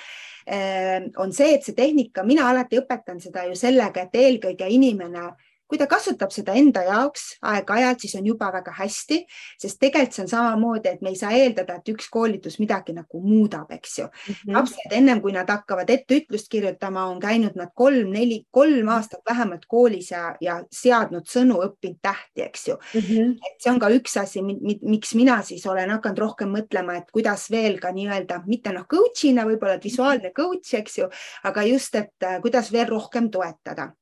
äh, 0.47 1.09
on 1.17 1.33
see, 1.33 1.55
et 1.55 1.65
see 1.65 1.75
tehnika, 1.75 2.25
mina 2.25 2.49
alati 2.51 2.79
õpetan 2.79 3.21
seda 3.21 3.45
ju 3.45 3.57
sellega, 3.57 4.03
et 4.03 4.15
eelkõige 4.15 4.69
inimene 4.69 5.25
äh, 5.29 5.50
kui 5.71 5.79
ta 5.79 5.87
kasutab 5.91 6.33
seda 6.35 6.55
enda 6.59 6.83
jaoks 6.87 7.27
aeg-ajalt, 7.47 8.03
siis 8.03 8.17
on 8.19 8.27
juba 8.27 8.51
väga 8.53 8.75
hästi, 8.75 9.21
sest 9.61 9.79
tegelikult 9.81 10.17
see 10.17 10.25
on 10.25 10.31
samamoodi, 10.33 10.91
et 10.91 11.03
me 11.05 11.13
ei 11.13 11.19
saa 11.19 11.31
eeldada, 11.37 11.77
et 11.79 11.93
üks 11.93 12.09
koolitus 12.11 12.59
midagi 12.59 12.95
nagu 12.97 13.21
muudab, 13.23 13.71
eks 13.77 13.99
ju 13.99 14.07
mm. 14.07 14.35
-hmm. 14.35 14.55
lapsed 14.57 14.97
ennem 14.99 15.21
kui 15.23 15.33
nad 15.33 15.49
hakkavad 15.49 15.91
etteütlust 15.91 16.49
kirjutama, 16.51 17.05
on 17.07 17.21
käinud 17.21 17.55
nad 17.55 17.71
kolm-neli, 17.75 18.43
kolm 18.51 18.89
aastat 18.89 19.23
vähemalt 19.31 19.67
koolis 19.69 20.11
ja, 20.11 20.35
ja 20.41 20.59
seadnud 20.73 21.29
sõnu, 21.31 21.61
õppinud 21.69 22.01
tähti, 22.03 22.43
eks 22.43 22.69
ju 22.69 22.75
mm. 22.75 23.01
-hmm. 23.01 23.31
et 23.47 23.63
see 23.63 23.73
on 23.73 23.79
ka 23.79 23.93
üks 23.95 24.17
asi, 24.17 24.43
miks 24.43 25.15
mina 25.15 25.43
siis 25.43 25.67
olen 25.67 25.91
hakanud 25.91 26.19
rohkem 26.19 26.51
mõtlema, 26.51 26.99
et 26.99 27.11
kuidas 27.13 27.51
veel 27.51 27.79
ka 27.81 27.93
nii-öelda 27.93 28.43
mitte 28.47 28.73
noh, 28.73 28.87
coach'ina 28.91 29.47
võib-olla 29.47 29.79
visuaalne 29.85 30.33
coach, 30.37 30.75
eks 30.75 30.99
ju, 30.99 31.09
aga 31.45 31.63
just, 31.63 31.95
et 31.95 32.31
kuidas 32.43 32.73
veel 32.73 32.89
rohkem 32.89 33.31
toetada 33.31 33.93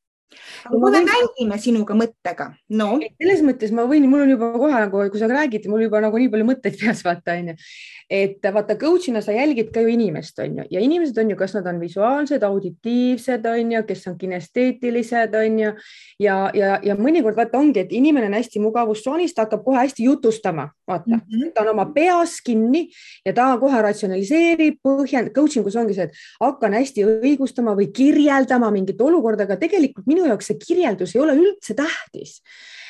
aga 0.64 0.74
kui 0.74 0.94
me 0.94 1.04
mängime 1.06 1.58
sinuga 1.62 1.96
mõttega, 1.98 2.50
no. 2.80 2.90
selles 3.20 3.44
mõttes 3.46 3.72
ma 3.74 3.86
võin, 3.88 4.08
mul 4.10 4.26
on 4.26 4.34
juba 4.34 4.52
kohe 4.56 4.82
nagu, 4.86 5.04
kui 5.12 5.20
sa 5.20 5.30
räägid, 5.30 5.68
mul 5.70 5.86
juba 5.86 6.02
nagu 6.04 6.20
nii 6.20 6.32
palju 6.34 6.50
mõtteid 6.50 6.78
peas 6.82 7.04
vaata 7.06 7.38
onju 7.38 7.56
et 8.08 8.40
vaata 8.40 8.76
coach'ina 8.80 9.20
sa 9.20 9.34
jälgid 9.36 9.68
ka 9.72 9.82
ju 9.84 9.90
inimest, 9.92 10.38
on 10.40 10.58
ju, 10.58 10.64
ja 10.72 10.80
inimesed 10.80 11.18
on 11.20 11.30
ju, 11.30 11.36
kas 11.36 11.52
nad 11.58 11.66
on 11.68 11.80
visuaalsed, 11.80 12.42
auditiivsed, 12.42 13.44
on 13.46 13.72
ju, 13.74 13.82
kes 13.88 14.06
on 14.08 14.16
kinesteetilised, 14.18 15.34
on 15.36 15.58
ju, 15.60 15.72
ja, 16.24 16.36
ja, 16.56 16.78
ja 16.82 16.96
mõnikord 16.96 17.36
vaata 17.36 17.60
ongi, 17.60 17.84
et 17.84 17.92
inimene 17.92 18.30
on 18.30 18.38
hästi 18.38 18.62
mugavustsoonis, 18.64 19.34
ta 19.36 19.44
hakkab 19.44 19.66
kohe 19.66 19.82
hästi 19.82 20.06
jutustama, 20.08 20.70
vaata 20.88 21.18
mm, 21.18 21.20
-hmm. 21.20 21.52
ta 21.54 21.66
on 21.66 21.74
oma 21.74 21.84
peas 21.92 22.38
kinni 22.44 22.86
ja 23.26 23.34
ta 23.36 23.50
kohe 23.60 23.82
ratsionaliseerib, 23.82 24.80
põhjend-, 24.88 25.32
coaching 25.36 25.66
us 25.66 25.76
ongi 25.76 25.94
see, 25.94 26.08
et 26.08 26.16
hakkan 26.40 26.72
hästi 26.80 27.04
õigustama 27.04 27.76
või 27.76 27.92
kirjeldama 27.92 28.72
mingit 28.72 29.00
olukorda, 29.00 29.44
aga 29.44 29.60
tegelikult 29.60 30.08
mina 30.08 30.17
minu 30.18 30.32
jaoks 30.32 30.50
see 30.50 30.58
kirjeldus 30.60 31.14
ei 31.14 31.22
ole 31.22 31.38
üldse 31.38 31.78
tähtis. 31.78 32.40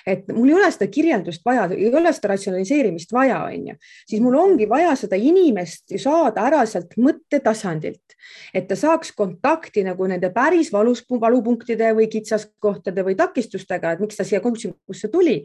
Et 0.09 0.25
mul 0.33 0.49
ei 0.49 0.57
ole 0.57 0.69
seda 0.73 0.87
kirjeldust 0.89 1.43
vaja, 1.45 1.67
ei 1.75 1.91
ole 1.93 2.13
seda 2.17 2.31
ratsionaliseerimist 2.33 3.13
vaja, 3.13 3.43
on 3.45 3.67
ju, 3.69 3.75
siis 4.09 4.23
mul 4.25 4.39
ongi 4.41 4.69
vaja 4.71 4.95
seda 4.97 5.19
inimest 5.21 5.93
saada 6.01 6.47
ära 6.49 6.63
sealt 6.71 6.95
mõttetasandilt, 6.97 8.17
et 8.57 8.69
ta 8.71 8.79
saaks 8.79 9.13
kontakti 9.19 9.85
nagu 9.85 10.09
nende 10.09 10.31
päris 10.33 10.73
valus, 10.73 11.05
valupunktide 11.11 11.93
või 11.99 12.09
kitsaskohtade 12.09 13.05
või 13.05 13.19
takistustega, 13.21 13.93
et 13.93 14.05
miks 14.05 14.17
ta 14.17 14.25
siia 14.25 14.41
coaching 14.45 14.79
usse 14.89 15.13
tuli, 15.13 15.43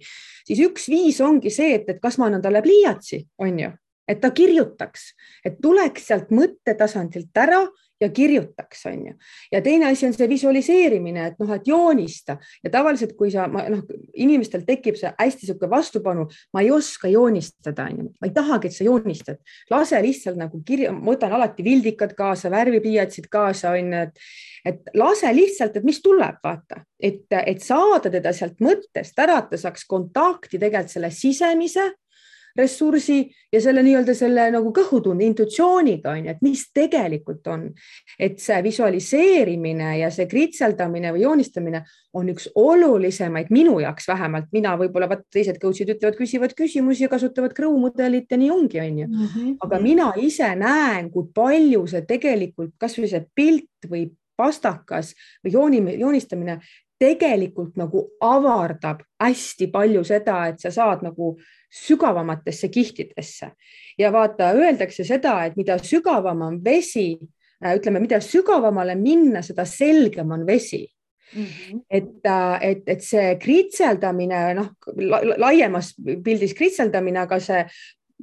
siis 0.47 0.63
üks 0.63 0.87
viis 0.91 1.19
ongi 1.19 1.51
see, 1.51 1.81
et, 1.81 1.89
et 1.89 1.99
kas 2.03 2.19
ma 2.21 2.29
annan 2.31 2.43
talle 2.45 2.63
pliiatsi, 2.63 3.25
on 3.43 3.59
ju. 3.65 3.73
Et 4.07 4.19
ta 4.19 4.33
kirjutaks, 4.35 5.13
et 5.47 5.61
tuleks 5.63 6.09
sealt 6.09 6.31
mõttetasandilt 6.35 7.39
ära 7.39 7.61
ja 8.03 8.09
kirjutaks, 8.13 8.85
on 8.89 9.07
ju. 9.07 9.13
ja 9.51 9.61
teine 9.61 9.87
asi 9.91 10.07
on 10.07 10.13
see 10.15 10.29
visualiseerimine, 10.29 11.27
et 11.31 11.41
noh, 11.41 11.51
et 11.55 11.67
joonista. 11.67 12.37
Ja 12.63 12.71
tavaliselt, 12.73 13.15
kui 13.19 13.31
sa 13.33 13.47
noh, 13.47 13.83
inimestel 14.13 14.65
tekib 14.67 14.97
see 14.99 15.11
hästi 15.17 15.47
niisugune 15.47 15.71
vastupanu, 15.71 16.27
ma 16.53 16.63
ei 16.63 16.71
oska 16.71 17.11
joonistada, 17.11 17.87
on 17.89 18.03
ju, 18.03 18.09
ma 18.19 18.29
ei 18.29 18.35
tahagi, 18.35 18.69
et 18.69 18.77
sa 18.77 18.87
joonistad, 18.87 19.41
lase 19.71 20.01
lihtsalt 20.03 20.39
nagu 20.39 20.61
kirja, 20.65 20.93
ma 20.95 21.13
võtan 21.13 21.35
alati 21.37 21.65
vildikad 21.65 22.15
kaasa, 22.17 22.51
värvipliiatsid 22.53 23.29
kaasa, 23.31 23.75
on 23.77 23.93
ju, 23.93 24.07
et 24.07 24.25
et 24.63 24.93
lase 24.95 25.27
lihtsalt, 25.35 25.75
et 25.75 25.83
mis 25.83 25.97
tuleb, 25.99 26.37
vaata, 26.43 26.77
et, 26.95 27.25
et 27.35 27.59
saada 27.59 28.07
teda 28.11 28.31
sealt 28.35 28.61
mõttest 28.63 29.17
ära, 29.19 29.41
et 29.41 29.49
ta 29.51 29.59
saaks 29.59 29.83
kontakti 29.89 30.55
tegelikult 30.55 30.93
selle 30.93 31.09
sisemise 31.11 31.89
ressursi 32.57 33.17
ja 33.53 33.61
selle 33.61 33.83
nii-öelda 33.85 34.13
selle 34.17 34.45
nagu 34.53 34.71
kõhutunde, 34.75 35.25
intuitsiooniga 35.25 36.13
on 36.13 36.27
ju, 36.27 36.33
et 36.35 36.41
mis 36.45 36.63
tegelikult 36.73 37.47
on. 37.47 37.69
et 38.19 38.39
see 38.39 38.59
visualiseerimine 38.63 39.97
ja 39.99 40.09
see 40.13 40.27
kritseldamine 40.29 41.13
või 41.15 41.23
joonistamine 41.25 41.83
on 42.13 42.29
üks 42.29 42.49
olulisemaid 42.55 43.49
minu 43.49 43.79
jaoks 43.81 44.07
vähemalt, 44.07 44.51
mina 44.53 44.75
võib-olla 44.77 45.09
vaat 45.09 45.25
teised 45.33 45.57
coach'id 45.61 45.95
ütlevad, 45.95 46.17
küsivad 46.17 46.53
küsimusi 46.57 47.07
ja 47.07 47.09
kasutavad 47.09 47.55
Crow 47.57 47.77
mudelit 47.79 48.29
ja 48.31 48.37
nii 48.37 48.51
ongi, 48.53 48.79
on 48.79 48.99
ju. 49.03 49.07
Mhm. 49.07 49.53
aga 49.61 49.79
mina 49.79 50.11
ise 50.17 50.55
näen, 50.55 51.09
kui 51.11 51.29
palju 51.33 51.87
see 51.87 52.05
tegelikult 52.05 52.75
kasvõi 52.77 53.09
see 53.09 53.25
pilt 53.35 53.89
või 53.89 54.11
pastakas 54.37 55.13
või 55.43 55.53
jooni, 55.53 55.81
joonistamine 55.99 56.59
tegelikult 57.03 57.77
nagu 57.79 58.05
avardab 58.23 59.03
hästi 59.21 59.67
palju 59.73 60.03
seda, 60.07 60.39
et 60.51 60.63
sa 60.63 60.71
saad 60.71 61.03
nagu 61.03 61.33
sügavamatesse 61.73 62.69
kihtidesse 62.71 63.51
ja 63.99 64.11
vaata, 64.13 64.53
öeldakse 64.55 65.05
seda, 65.07 65.39
et 65.45 65.57
mida 65.59 65.77
sügavam 65.81 66.41
on 66.47 66.59
vesi, 66.63 67.17
äh, 67.63 67.75
ütleme, 67.77 68.01
mida 68.03 68.21
sügavamale 68.23 68.95
minna, 68.99 69.43
seda 69.45 69.65
selgem 69.69 70.31
on 70.31 70.47
vesi 70.47 70.85
Mm 71.35 71.45
-hmm. 71.45 71.81
et, 71.89 72.25
äh, 72.25 72.57
et, 72.61 72.83
et 72.87 73.01
see 73.01 73.35
kritseldamine, 73.41 74.53
noh 74.53 74.67
la, 74.97 75.21
laiemas 75.37 75.95
pildis 76.23 76.53
kritseldamine, 76.53 77.19
aga 77.19 77.39
see 77.39 77.65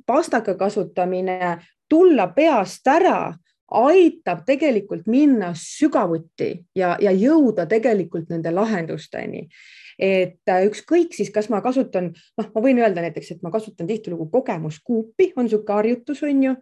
pastaka 0.06 0.54
kasutamine, 0.54 1.58
tulla 1.88 2.28
peast 2.28 2.86
ära, 2.86 3.34
aitab 3.70 4.44
tegelikult 4.46 5.06
minna 5.06 5.52
sügavuti 5.56 6.52
ja, 6.76 6.96
ja 7.00 7.12
jõuda 7.14 7.66
tegelikult 7.70 8.30
nende 8.32 8.52
lahendusteni. 8.54 9.46
Et 10.00 10.48
äh, 10.48 10.62
ükskõik 10.66 11.12
siis, 11.14 11.28
kas 11.34 11.50
ma 11.52 11.60
kasutan, 11.60 12.10
noh, 12.40 12.46
ma 12.54 12.62
võin 12.64 12.80
öelda 12.80 13.04
näiteks, 13.04 13.34
et 13.34 13.42
ma 13.44 13.52
kasutan 13.52 13.88
tihtilugu 13.90 14.30
kogemuskuupi, 14.32 15.32
on 15.36 15.44
niisugune 15.44 15.76
harjutus, 15.76 16.22
on 16.24 16.46
ju, 16.46 16.54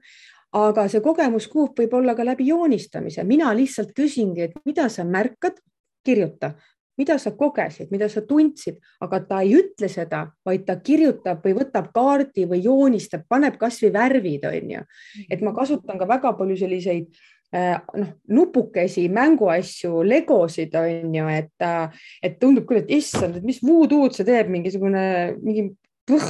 aga 0.58 0.88
see 0.90 1.04
kogemuskuup 1.04 1.78
võib 1.78 1.94
olla 2.00 2.16
ka 2.18 2.26
läbi 2.26 2.48
joonistamise, 2.50 3.24
mina 3.28 3.52
lihtsalt 3.54 3.94
küsingi, 3.96 4.48
et 4.48 4.58
mida 4.66 4.88
sa 4.90 5.06
märkad, 5.06 5.60
kirjuta, 6.04 6.54
mida 6.98 7.18
sa 7.22 7.32
kogesid, 7.36 7.92
mida 7.94 8.08
sa 8.12 8.24
tundsid, 8.26 8.78
aga 9.04 9.22
ta 9.24 9.40
ei 9.46 9.54
ütle 9.58 9.88
seda, 9.92 10.26
vaid 10.46 10.66
ta 10.66 10.78
kirjutab 10.82 11.44
või 11.44 11.56
võtab 11.60 11.90
kaardi 11.94 12.46
või 12.50 12.62
joonistab, 12.64 13.24
paneb 13.30 13.58
kasvõi 13.60 13.92
värvid, 13.94 14.46
on 14.50 14.76
ju. 14.76 14.86
et 15.30 15.42
ma 15.42 15.54
kasutan 15.56 15.98
ka 15.98 16.08
väga 16.08 16.34
palju 16.38 16.58
selliseid 16.58 17.12
Äh, 17.48 17.78
noh, 17.96 18.08
nupukesi, 18.28 19.06
mänguasju, 19.08 20.02
legosid 20.04 20.74
on 20.76 21.14
ju, 21.14 21.28
et, 21.32 21.54
äh, 21.64 22.02
et 22.22 22.34
tundub 22.36 22.66
küll, 22.68 22.82
et 22.82 22.90
issand, 22.92 23.38
et 23.38 23.46
mis 23.46 23.62
voodoo'd 23.64 24.12
see 24.12 24.26
teeb, 24.28 24.50
mingisugune, 24.52 25.04
mingi 25.40 25.64
põh, 26.04 26.26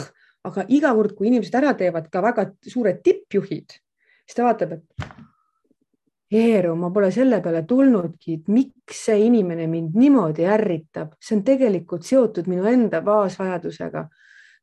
aga 0.47 0.63
iga 0.71 0.93
kord, 0.95 1.17
kui 1.19 1.27
inimesed 1.27 1.57
ära 1.59 1.73
teevad, 1.75 2.07
ka 2.13 2.23
väga 2.23 2.45
suured 2.63 3.03
tippjuhid, 3.03 3.75
siis 4.29 4.39
ta 4.39 4.47
vaatab, 4.47 4.77
et 4.79 5.28
Eeru, 6.31 6.75
ma 6.77 6.91
pole 6.93 7.09
selle 7.11 7.41
peale 7.41 7.63
tulnudki, 7.65 8.35
et 8.37 8.49
miks 8.53 8.99
see 9.07 9.23
inimene 9.25 9.65
mind 9.67 9.95
niimoodi 9.97 10.45
ärritab, 10.45 11.15
see 11.25 11.39
on 11.39 11.45
tegelikult 11.45 12.05
seotud 12.05 12.51
minu 12.53 12.69
enda 12.69 13.01
baasvajadusega. 13.03 14.09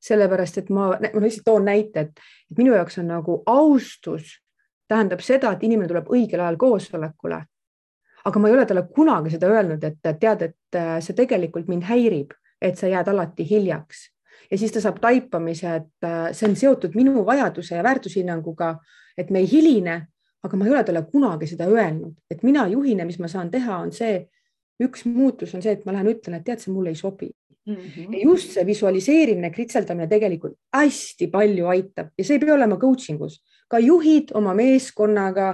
sellepärast, 0.06 0.58
et 0.58 0.68
ma, 0.70 0.92
ma 1.02 1.22
lihtsalt 1.24 1.46
toon 1.48 1.64
näite, 1.66 2.00
et 2.00 2.58
minu 2.58 2.76
jaoks 2.76 3.00
on 3.02 3.08
nagu 3.10 3.40
austus 3.50 4.36
tähendab 4.88 5.24
seda, 5.26 5.56
et 5.56 5.64
inimene 5.64 5.88
tuleb 5.90 6.12
õigel 6.14 6.44
ajal 6.44 6.58
koosolekule. 6.62 7.40
aga 8.26 8.40
ma 8.40 8.48
ei 8.50 8.54
ole 8.54 8.66
talle 8.66 8.84
kunagi 8.96 9.30
seda 9.34 9.50
öelnud, 9.50 9.84
et 9.84 10.20
tead, 10.20 10.42
et 10.42 10.78
äh, 10.78 11.00
see 11.02 11.14
tegelikult 11.18 11.68
mind 11.68 11.84
häirib, 11.90 12.34
et 12.62 12.78
sa 12.78 12.88
jääd 12.88 13.08
alati 13.10 13.46
hiljaks 13.50 14.10
ja 14.52 14.58
siis 14.58 14.72
ta 14.72 14.82
saab 14.82 15.00
taipamise, 15.02 15.76
et 15.76 16.06
äh, 16.06 16.30
see 16.34 16.50
on 16.50 16.56
seotud 16.56 16.96
minu 16.96 17.26
vajaduse 17.26 17.76
ja 17.76 17.84
väärtushinnanguga, 17.84 18.76
et 19.18 19.30
me 19.30 19.42
ei 19.42 19.50
hiline, 19.52 20.08
aga 20.46 20.58
ma 20.58 20.68
ei 20.68 20.74
ole 20.76 20.84
talle 20.86 21.06
kunagi 21.10 21.50
seda 21.50 21.68
öelnud, 21.72 22.14
et 22.32 22.44
mina 22.46 22.68
juhina, 22.72 23.06
mis 23.08 23.18
ma 23.20 23.30
saan 23.32 23.50
teha, 23.54 23.80
on 23.82 23.92
see, 23.96 24.20
üks 24.84 25.06
muutus 25.08 25.56
on 25.56 25.64
see, 25.64 25.74
et 25.78 25.86
ma 25.88 25.96
lähen 25.96 26.12
ütlen, 26.12 26.38
et 26.38 26.46
tead, 26.46 26.62
see 26.62 26.74
mulle 26.74 26.92
ei 26.94 27.00
sobi 27.00 27.32
mm. 27.66 27.76
-hmm. 27.76 28.14
ja 28.14 28.24
just 28.24 28.52
see 28.52 28.66
visualiseerimine, 28.66 29.50
kritseldamine 29.52 30.08
tegelikult 30.08 30.58
hästi 30.76 31.28
palju 31.32 31.68
aitab 31.68 32.12
ja 32.18 32.24
see 32.24 32.38
ei 32.38 32.44
pea 32.44 32.54
olema 32.54 32.78
coaching 32.78 33.22
us, 33.22 33.40
ka 33.72 33.80
juhid 33.80 34.34
oma 34.34 34.54
meeskonnaga, 34.54 35.50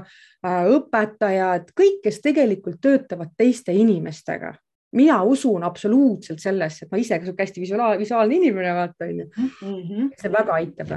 äh, 0.45 0.65
õpetajad, 0.75 1.71
kõik, 1.79 2.01
kes 2.03 2.19
tegelikult 2.21 2.81
töötavad 2.81 3.33
teiste 3.37 3.73
inimestega. 3.73 4.53
mina 4.91 5.23
usun 5.23 5.63
absoluutselt 5.63 6.39
sellesse, 6.43 6.85
et 6.85 6.91
ma 6.91 6.97
ise 6.99 7.19
ka 7.19 7.31
hästi 7.37 7.61
visuaal, 7.61 7.99
visuaalne 7.99 8.35
inimene, 8.35 8.73
vaata 8.75 9.05
onju. 9.05 9.25
Mhm. 9.61 10.09
see 10.21 10.31
väga 10.31 10.53
aitab 10.53 10.91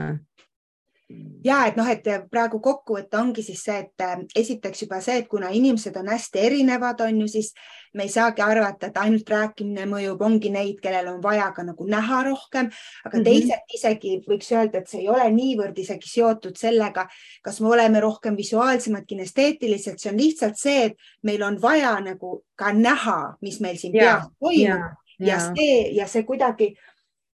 ja 1.44 1.58
et 1.68 1.76
noh, 1.76 1.88
et 1.90 2.06
praegu 2.32 2.58
kokkuvõte 2.64 3.18
ongi 3.20 3.42
siis 3.44 3.60
see, 3.66 3.76
et 3.84 4.02
äh, 4.02 4.22
esiteks 4.40 4.84
juba 4.86 5.00
see, 5.04 5.18
et 5.20 5.28
kuna 5.28 5.50
inimesed 5.52 5.96
on 6.00 6.08
hästi 6.08 6.40
erinevad, 6.40 7.02
on 7.04 7.20
ju, 7.20 7.28
siis 7.28 7.50
me 7.94 8.06
ei 8.06 8.12
saagi 8.12 8.42
arvata, 8.42 8.88
et 8.88 8.96
ainult 9.02 9.28
rääkimine 9.28 9.84
mõjub, 9.90 10.22
ongi 10.24 10.50
neid, 10.54 10.80
kellel 10.82 11.12
on 11.12 11.20
vaja 11.22 11.50
ka 11.56 11.66
nagu 11.66 11.86
näha 11.88 12.22
rohkem, 12.30 12.70
aga 13.04 13.18
mm 13.18 13.20
-hmm. 13.20 13.28
teised 13.28 13.76
isegi 13.78 14.14
võiks 14.28 14.50
öelda, 14.56 14.80
et 14.80 14.88
see 14.88 15.02
ei 15.04 15.08
ole 15.12 15.28
niivõrd 15.30 15.78
isegi 15.78 16.08
seotud 16.08 16.56
sellega, 16.56 17.06
kas 17.42 17.60
me 17.60 17.68
oleme 17.68 18.00
rohkem 18.00 18.36
visuaalsemad, 18.36 19.04
kinesteetilised, 19.06 19.98
see 19.98 20.12
on 20.12 20.18
lihtsalt 20.18 20.56
see, 20.56 20.84
et 20.84 20.96
meil 21.22 21.42
on 21.42 21.60
vaja 21.62 22.00
nagu 22.00 22.42
ka 22.56 22.72
näha, 22.72 23.36
mis 23.42 23.60
meil 23.60 23.76
siin 23.76 23.92
peas 23.92 24.24
toimub 24.40 24.80
ja, 24.80 24.96
ja. 25.18 25.36
ja 25.36 25.54
see 25.54 25.94
ja 25.94 26.06
see 26.08 26.22
kuidagi 26.22 26.74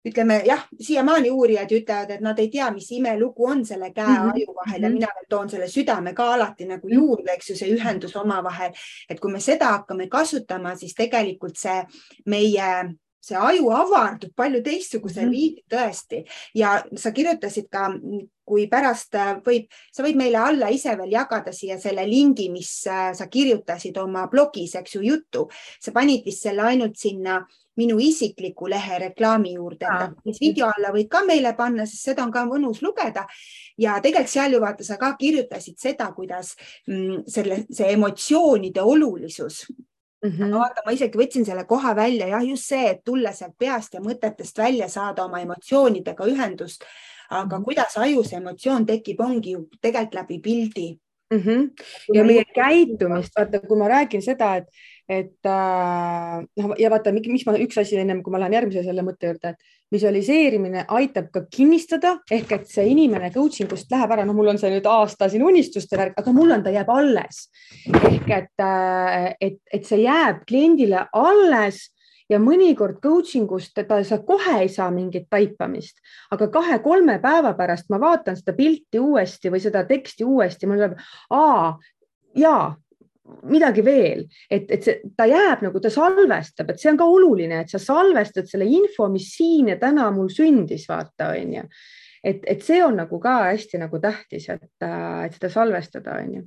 ütleme 0.06 0.42
jah, 0.46 0.68
siiamaani 0.82 1.32
uurijad 1.32 1.72
ütlevad, 1.72 2.12
et 2.16 2.22
nad 2.22 2.40
ei 2.40 2.50
tea, 2.54 2.70
mis 2.72 2.92
imelugu 2.92 3.48
on 3.50 3.66
selle 3.66 3.92
käe 3.94 4.08
mm 4.08 4.16
-hmm. 4.16 4.34
aju 4.34 4.56
vahel 4.56 4.82
ja 4.82 4.90
mhm. 4.90 4.98
mina 4.98 5.08
veel 5.16 5.26
toon 5.30 5.50
selle 5.50 5.68
südame 5.68 6.14
ka 6.14 6.34
alati 6.34 6.66
nagu 6.66 6.88
mhm. 6.88 6.96
juurde, 6.96 7.32
eks 7.32 7.50
ju, 7.50 7.56
see 7.56 7.74
ühendus 7.76 8.16
omavahel. 8.16 8.72
et 9.10 9.20
kui 9.20 9.32
me 9.32 9.40
seda 9.40 9.66
hakkame 9.66 10.08
kasutama, 10.08 10.76
siis 10.76 10.94
tegelikult 10.94 11.58
see 11.58 11.84
meie 12.26 12.96
see 13.26 13.38
aju 13.38 13.72
avardub 13.74 14.34
palju 14.36 14.62
teistsugusel 14.64 15.26
mm 15.26 15.30
-hmm. 15.30 15.36
viisil 15.36 15.64
tõesti 15.74 16.24
ja 16.56 16.84
sa 16.96 17.12
kirjutasid 17.12 17.68
ka, 17.72 17.90
kui 18.46 18.68
pärast 18.68 19.18
võib, 19.46 19.66
sa 19.92 20.04
võid 20.04 20.16
meile 20.16 20.38
alla 20.38 20.70
ise 20.70 20.98
veel 20.98 21.12
jagada 21.12 21.52
siia 21.52 21.80
selle 21.82 22.06
lingi, 22.10 22.50
mis 22.50 22.70
sa 23.18 23.28
kirjutasid 23.32 23.98
oma 23.98 24.28
blogis, 24.28 24.76
eks 24.76 24.96
ju, 24.96 25.02
juttu. 25.02 25.50
sa 25.80 25.92
panid 25.92 26.26
vist 26.26 26.44
selle 26.44 26.62
ainult 26.62 26.98
sinna 26.98 27.46
minu 27.78 27.98
isikliku 28.00 28.70
lehe 28.72 29.00
reklaami 29.00 29.54
juurde, 29.54 29.88
mis 30.26 30.40
video 30.42 30.70
alla 30.72 30.94
võid 30.96 31.10
ka 31.12 31.24
meile 31.28 31.54
panna, 31.58 31.86
sest 31.86 32.12
seda 32.12 32.24
on 32.24 32.32
ka 32.32 32.46
mõnus 32.46 32.82
lugeda. 32.82 33.26
ja 33.78 34.00
tegelikult 34.02 34.32
seal 34.32 34.54
ju 34.54 34.62
vaata, 34.62 34.84
sa 34.84 34.98
ka 34.98 35.16
kirjutasid 35.20 35.78
seda, 35.80 36.12
kuidas 36.16 36.56
mm, 36.88 37.26
selle, 37.28 37.66
see 37.72 37.92
emotsioonide 37.92 38.82
olulisus 38.82 39.66
Mm 40.26 40.32
-hmm. 40.32 40.54
vaata, 40.58 40.82
ma 40.86 40.92
isegi 40.92 41.18
võtsin 41.18 41.46
selle 41.46 41.64
koha 41.70 41.96
välja, 41.96 42.28
jah, 42.28 42.46
just 42.48 42.66
see, 42.66 42.90
et 42.90 43.04
tulla 43.06 43.32
sealt 43.32 43.54
peast 43.58 43.94
ja 43.94 44.00
mõtetest 44.02 44.58
välja 44.58 44.88
saada 44.90 45.26
oma 45.26 45.40
emotsioonidega 45.40 46.26
ühendust. 46.26 46.82
aga 47.30 47.44
mm 47.44 47.62
-hmm. 47.62 47.66
kuidas 47.66 47.98
ajus 47.98 48.34
emotsioon 48.34 48.86
tekib, 48.86 49.20
ongi 49.20 49.52
ju 49.52 49.68
tegelikult 49.82 50.14
läbi 50.14 50.40
pildi 50.40 51.00
mm. 51.34 51.40
-hmm. 51.40 51.70
ja 52.14 52.24
meie 52.24 52.44
käitumist, 52.56 53.32
vaata, 53.38 53.60
kui 53.60 53.78
ma 53.78 53.88
räägin 53.88 54.22
seda, 54.22 54.56
et 54.56 54.66
et 55.10 55.46
äh, 55.46 56.38
noh, 56.42 56.76
ja 56.82 56.90
vaata, 56.90 57.14
mis 57.14 57.46
ma, 57.46 57.54
üks 57.62 57.78
asi 57.78 57.98
ennem 58.02 58.24
kui 58.26 58.34
ma 58.34 58.42
lähen 58.42 58.56
järgmise 58.58 58.82
selle 58.86 59.04
mõtte 59.06 59.30
juurde, 59.30 59.54
et 59.54 59.94
visualiseerimine 59.94 60.86
aitab 60.98 61.30
ka 61.34 61.44
kinnistada 61.52 62.16
ehk 62.34 62.56
et 62.58 62.70
see 62.70 62.88
inimene 62.90 63.30
coaching 63.34 63.72
ust 63.76 63.92
läheb 63.94 64.16
ära, 64.16 64.26
no 64.26 64.34
mul 64.34 64.50
on 64.54 64.62
see 64.62 64.72
nüüd 64.74 64.88
aasta 64.90 65.30
siin 65.30 65.46
unistuste 65.46 66.00
värk, 66.00 66.18
aga 66.18 66.34
mul 66.34 66.56
on, 66.56 66.64
ta 66.66 66.74
jääb 66.74 66.90
alles. 66.90 67.46
Ehk 68.02 68.32
et, 68.34 68.54
äh, 68.66 69.36
et, 69.40 69.60
et 69.74 69.86
see 69.86 70.02
jääb 70.06 70.42
kliendile 70.50 71.06
alles 71.14 71.86
ja 72.32 72.40
mõnikord 72.42 72.98
coaching 73.04 73.52
ust 73.54 73.78
ta, 73.78 74.00
sa 74.04 74.18
kohe 74.26 74.58
ei 74.64 74.72
saa 74.74 74.90
mingit 74.94 75.28
taipamist, 75.30 76.02
aga 76.34 76.50
kahe-kolme 76.54 77.20
päeva 77.22 77.54
pärast 77.58 77.92
ma 77.94 78.02
vaatan 78.02 78.38
seda 78.40 78.56
pilti 78.58 79.02
uuesti 79.02 79.54
või 79.54 79.62
seda 79.62 79.86
teksti 79.86 80.26
uuesti, 80.26 80.66
mul 80.66 80.82
tuleb, 80.82 80.98
aa, 81.30 81.76
jaa, 82.42 82.74
midagi 83.50 83.82
veel, 83.86 84.26
et, 84.50 84.70
et 84.72 84.86
see, 84.86 85.12
ta 85.18 85.26
jääb 85.30 85.64
nagu, 85.66 85.82
ta 85.82 85.92
salvestab, 85.94 86.70
et 86.72 86.82
see 86.82 86.92
on 86.92 87.00
ka 87.00 87.08
oluline, 87.10 87.62
et 87.64 87.72
sa 87.72 87.82
salvestad 87.82 88.50
selle 88.50 88.68
info, 88.70 89.08
mis 89.12 89.32
siin 89.38 89.72
ja 89.74 89.78
täna 89.82 90.10
mul 90.14 90.30
sündis, 90.34 90.86
vaata, 90.90 91.32
onju. 91.34 91.64
et, 92.26 92.44
et 92.50 92.66
see 92.66 92.82
on 92.86 92.98
nagu 93.02 93.20
ka 93.22 93.38
hästi 93.48 93.82
nagu 93.82 94.02
tähtis, 94.02 94.50
et, 94.54 94.68
et 94.82 95.40
seda 95.40 95.52
salvestada, 95.54 96.20
onju. 96.22 96.46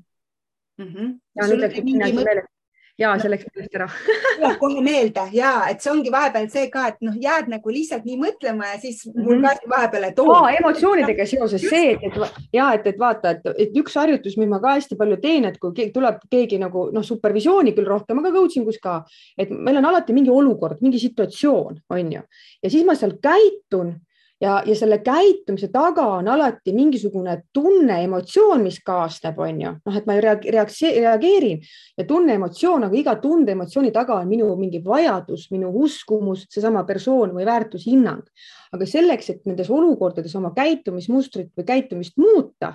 Mhm. 0.78 1.10
ja 1.34 1.46
nüüd 1.50 1.80
mingi 1.82 2.12
meelest 2.14 2.52
ja 2.98 3.12
see 3.20 3.30
läks 3.30 3.46
meelest 3.54 3.76
ära 3.78 3.86
tuleb 4.38 4.56
kohe 4.60 4.82
meelde 4.84 5.24
ja 5.36 5.52
et 5.70 5.82
see 5.82 5.92
ongi 5.92 6.12
vahepeal 6.12 6.48
see 6.52 6.66
ka, 6.72 6.88
et 6.92 6.98
noh, 7.04 7.14
jääd 7.22 7.50
nagu 7.52 7.72
lihtsalt 7.72 8.06
nii 8.08 8.18
mõtlema 8.20 8.72
ja 8.72 8.80
siis 8.82 9.04
mul 9.14 9.38
-hmm. 9.38 9.62
ka 9.62 9.72
vahepeal, 9.74 10.08
et 10.10 10.18
oo 10.22 10.34
oh,. 10.34 10.48
emotsioonidega 10.60 11.26
seoses 11.26 11.62
see, 11.62 11.92
et, 11.94 12.02
et 12.08 12.42
ja 12.52 12.72
et, 12.74 12.86
et 12.86 12.98
vaata, 12.98 13.36
et, 13.36 13.46
et 13.66 13.78
üks 13.82 13.94
harjutus, 14.00 14.36
mis 14.40 14.50
ma 14.50 14.60
ka 14.62 14.74
hästi 14.78 14.98
palju 14.98 15.20
teen, 15.22 15.44
et 15.44 15.58
kui 15.58 15.72
keegi 15.76 15.94
tuleb 15.94 16.20
keegi 16.30 16.58
nagu 16.58 16.88
noh, 16.92 17.04
supervisiooni 17.04 17.74
küll 17.76 17.88
rohkem, 17.88 18.18
aga 18.18 18.34
coaching 18.34 18.68
us 18.68 18.80
ka, 18.82 19.00
et 19.38 19.50
meil 19.50 19.78
on 19.78 19.90
alati 19.92 20.12
mingi 20.16 20.30
olukord, 20.30 20.82
mingi 20.82 20.98
situatsioon, 20.98 21.80
on 21.90 22.12
ju, 22.12 22.22
ja 22.62 22.70
siis 22.70 22.86
ma 22.86 22.94
seal 22.98 23.18
käitun 23.22 23.94
ja, 24.40 24.58
ja 24.66 24.74
selle 24.76 24.98
käitumise 25.04 25.68
taga 25.72 26.06
on 26.18 26.28
alati 26.28 26.72
mingisugune 26.72 27.34
tunne, 27.52 28.00
emotsioon, 28.04 28.62
mis 28.62 28.80
kaasneb, 28.84 29.38
on 29.42 29.62
ju, 29.62 29.72
noh, 29.84 29.98
et 29.98 30.06
ma 30.08 30.18
reageerin 30.20 31.62
ja 31.98 32.06
tunne, 32.08 32.36
emotsioon, 32.38 32.86
aga 32.88 32.98
iga 32.98 33.16
tunde, 33.22 33.54
emotsiooni 33.56 33.92
taga 33.94 34.20
on 34.22 34.28
minu 34.30 34.50
mingi 34.60 34.82
vajadus, 34.84 35.48
minu 35.54 35.72
uskumus, 35.84 36.46
seesama 36.52 36.84
persoon 36.88 37.34
või 37.36 37.48
väärtushinnang. 37.48 38.22
aga 38.68 38.84
selleks, 38.84 39.30
et 39.30 39.46
nendes 39.48 39.70
olukordades 39.72 40.34
oma 40.36 40.50
käitumismustrit 40.52 41.54
või 41.56 41.64
käitumist 41.64 42.18
muuta, 42.20 42.74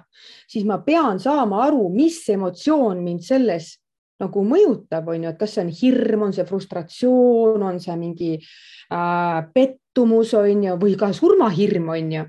siis 0.50 0.66
ma 0.66 0.80
pean 0.82 1.20
saama 1.22 1.62
aru, 1.68 1.86
mis 1.94 2.18
emotsioon 2.34 3.04
mind 3.04 3.22
selles 3.22 3.76
nagu 4.24 4.44
mõjutab, 4.48 5.08
on 5.12 5.26
ju, 5.26 5.30
et 5.30 5.38
kas 5.38 5.54
see 5.54 5.64
on 5.66 5.72
hirm, 5.74 6.26
on 6.28 6.34
see 6.34 6.46
frustratsioon, 6.50 7.62
on 7.62 7.80
see 7.84 7.96
mingi 8.00 8.32
äh, 8.40 9.40
pet-, 9.54 9.83
pettumus 9.94 10.34
on 10.34 10.64
ju, 10.64 10.76
või 10.82 10.96
ka 10.98 11.12
surmahirm 11.14 11.90
on 11.90 12.12
ju. 12.12 12.24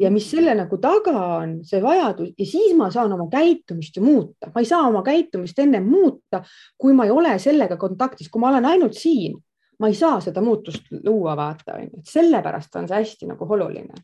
ja 0.00 0.10
mis 0.10 0.30
selle 0.30 0.54
nagu 0.54 0.78
taga 0.80 1.12
on, 1.42 1.58
see 1.64 1.80
vajadus 1.82 2.32
ja 2.38 2.46
siis 2.46 2.74
ma 2.76 2.90
saan 2.90 3.12
oma 3.12 3.28
käitumist 3.30 3.96
ju 3.96 4.02
muuta, 4.02 4.50
ma 4.54 4.60
ei 4.60 4.66
saa 4.66 4.88
oma 4.88 5.02
käitumist 5.02 5.58
ennem 5.58 5.84
muuta, 5.84 6.42
kui 6.78 6.92
ma 6.92 7.04
ei 7.04 7.10
ole 7.10 7.38
sellega 7.38 7.76
kontaktis, 7.76 8.30
kui 8.30 8.40
ma 8.40 8.48
olen 8.48 8.64
ainult 8.64 8.94
siin, 8.96 9.36
ma 9.78 9.88
ei 9.88 9.94
saa 9.94 10.20
seda 10.20 10.40
muutust 10.40 10.88
luua, 11.04 11.36
vaata 11.36 11.74
on 11.76 11.82
ju, 11.82 12.00
et 12.00 12.08
sellepärast 12.08 12.76
on 12.76 12.88
see 12.88 13.02
hästi 13.02 13.28
nagu 13.28 13.46
oluline. 13.52 13.94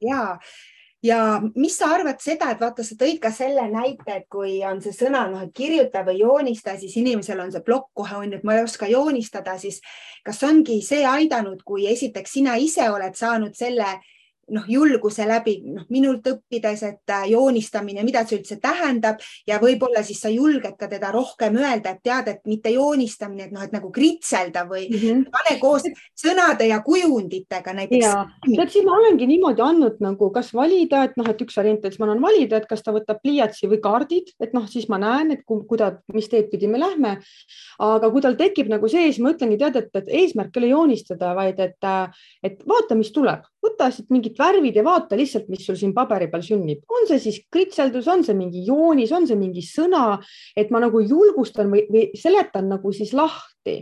ja 0.00 0.38
ja 1.04 1.18
mis 1.54 1.76
sa 1.78 1.90
arvad 1.94 2.22
seda, 2.24 2.48
et 2.52 2.62
vaata, 2.62 2.84
sa 2.86 2.96
tõid 3.00 3.20
ka 3.22 3.30
selle 3.34 3.66
näite, 3.68 4.08
et 4.08 4.26
kui 4.32 4.56
on 4.64 4.80
see 4.84 4.94
sõna, 4.96 5.26
noh, 5.30 5.44
et 5.44 5.52
kirjuta 5.56 6.04
või 6.06 6.22
joonista, 6.22 6.78
siis 6.80 6.96
inimesel 7.00 7.42
on 7.44 7.52
see 7.52 7.64
plokk 7.64 7.90
kohe 8.00 8.16
on 8.22 8.32
ju, 8.32 8.40
et 8.40 8.46
ma 8.48 8.56
ei 8.56 8.64
oska 8.64 8.88
joonistada, 8.88 9.58
siis 9.60 9.82
kas 10.24 10.40
ongi 10.48 10.80
see 10.82 11.04
aidanud, 11.08 11.60
kui 11.64 11.86
esiteks 11.90 12.38
sina 12.38 12.56
ise 12.56 12.88
oled 12.90 13.16
saanud 13.18 13.56
selle 13.58 13.98
noh, 14.52 14.64
julguse 14.68 15.26
läbi 15.28 15.56
noh, 15.66 15.86
minult 15.94 16.26
õppides, 16.28 16.82
et 16.88 17.14
joonistamine, 17.30 18.04
mida 18.06 18.24
see 18.26 18.38
üldse 18.40 18.58
tähendab 18.62 19.22
ja 19.48 19.58
võib-olla 19.62 20.02
siis 20.04 20.20
sa 20.24 20.32
julged 20.32 20.76
ka 20.78 20.88
teda 20.90 21.12
rohkem 21.14 21.56
öelda, 21.60 21.94
et 21.94 22.02
tead, 22.04 22.28
et 22.32 22.42
mitte 22.50 22.72
joonistamine, 22.74 23.48
et 23.48 23.54
noh, 23.54 23.64
et 23.64 23.74
nagu 23.74 23.90
kritselda 23.94 24.66
või 24.68 24.86
mm 24.88 25.00
-hmm. 25.00 25.24
pane 25.34 25.58
koos 25.60 25.88
sõnade 26.18 26.68
ja 26.68 26.80
kujunditega 26.84 27.72
näiteks. 27.72 28.06
tead, 28.56 28.70
siis 28.70 28.84
ma 28.84 28.96
olengi 28.98 29.26
niimoodi 29.26 29.62
andnud 29.62 30.00
nagu 30.00 30.30
kas 30.30 30.52
valida, 30.54 31.04
et 31.04 31.16
noh, 31.16 31.28
et 31.28 31.40
üks 31.40 31.56
variant, 31.56 31.84
et 31.84 31.98
ma 31.98 32.06
annan 32.06 32.22
valida, 32.22 32.56
et 32.56 32.68
kas 32.68 32.82
ta 32.82 32.92
võtab 32.92 33.20
pliiatsi 33.22 33.68
või 33.70 33.80
kaardid, 33.80 34.34
et 34.40 34.52
noh, 34.56 34.66
siis 34.68 34.88
ma 34.88 34.98
näen, 34.98 35.32
et 35.32 35.44
kuidas, 35.44 36.00
mis 36.12 36.28
teed 36.28 36.50
pidi 36.50 36.68
me 36.68 36.78
lähme. 36.78 37.18
aga 37.78 38.10
kui 38.10 38.20
tal 38.22 38.36
tekib 38.38 38.68
nagu 38.68 38.88
see, 38.88 39.10
siis 39.10 39.20
ma 39.22 39.32
ütlengi, 39.34 39.58
tead, 39.58 39.76
et, 39.76 39.90
et 39.94 40.08
eesmärk 40.08 40.56
ei 40.56 40.62
ole 40.62 40.70
joonistada, 40.70 41.34
vaid 41.34 41.60
et, 41.60 41.88
et 42.42 42.62
vaata, 42.68 42.94
mis 42.98 43.12
tuleb, 43.14 43.42
võta 43.64 43.88
siit 43.92 44.10
mingid 44.14 44.38
värvid 44.38 44.76
ja 44.78 44.84
vaata 44.86 45.16
lihtsalt, 45.18 45.48
mis 45.52 45.64
sul 45.66 45.78
siin 45.80 45.94
paberi 45.96 46.28
peal 46.32 46.44
sünnib, 46.46 46.82
on 46.90 47.08
see 47.08 47.20
siis 47.22 47.40
kritseldus, 47.52 48.08
on 48.10 48.24
see 48.26 48.36
mingi 48.38 48.64
joonis, 48.66 49.12
on 49.16 49.28
see 49.28 49.38
mingi 49.40 49.64
sõna, 49.66 50.18
et 50.56 50.72
ma 50.74 50.82
nagu 50.84 51.00
julgustan 51.02 51.72
või, 51.72 51.86
või 51.90 52.06
seletan 52.18 52.68
nagu 52.72 52.92
siis 52.96 53.14
lahti, 53.16 53.76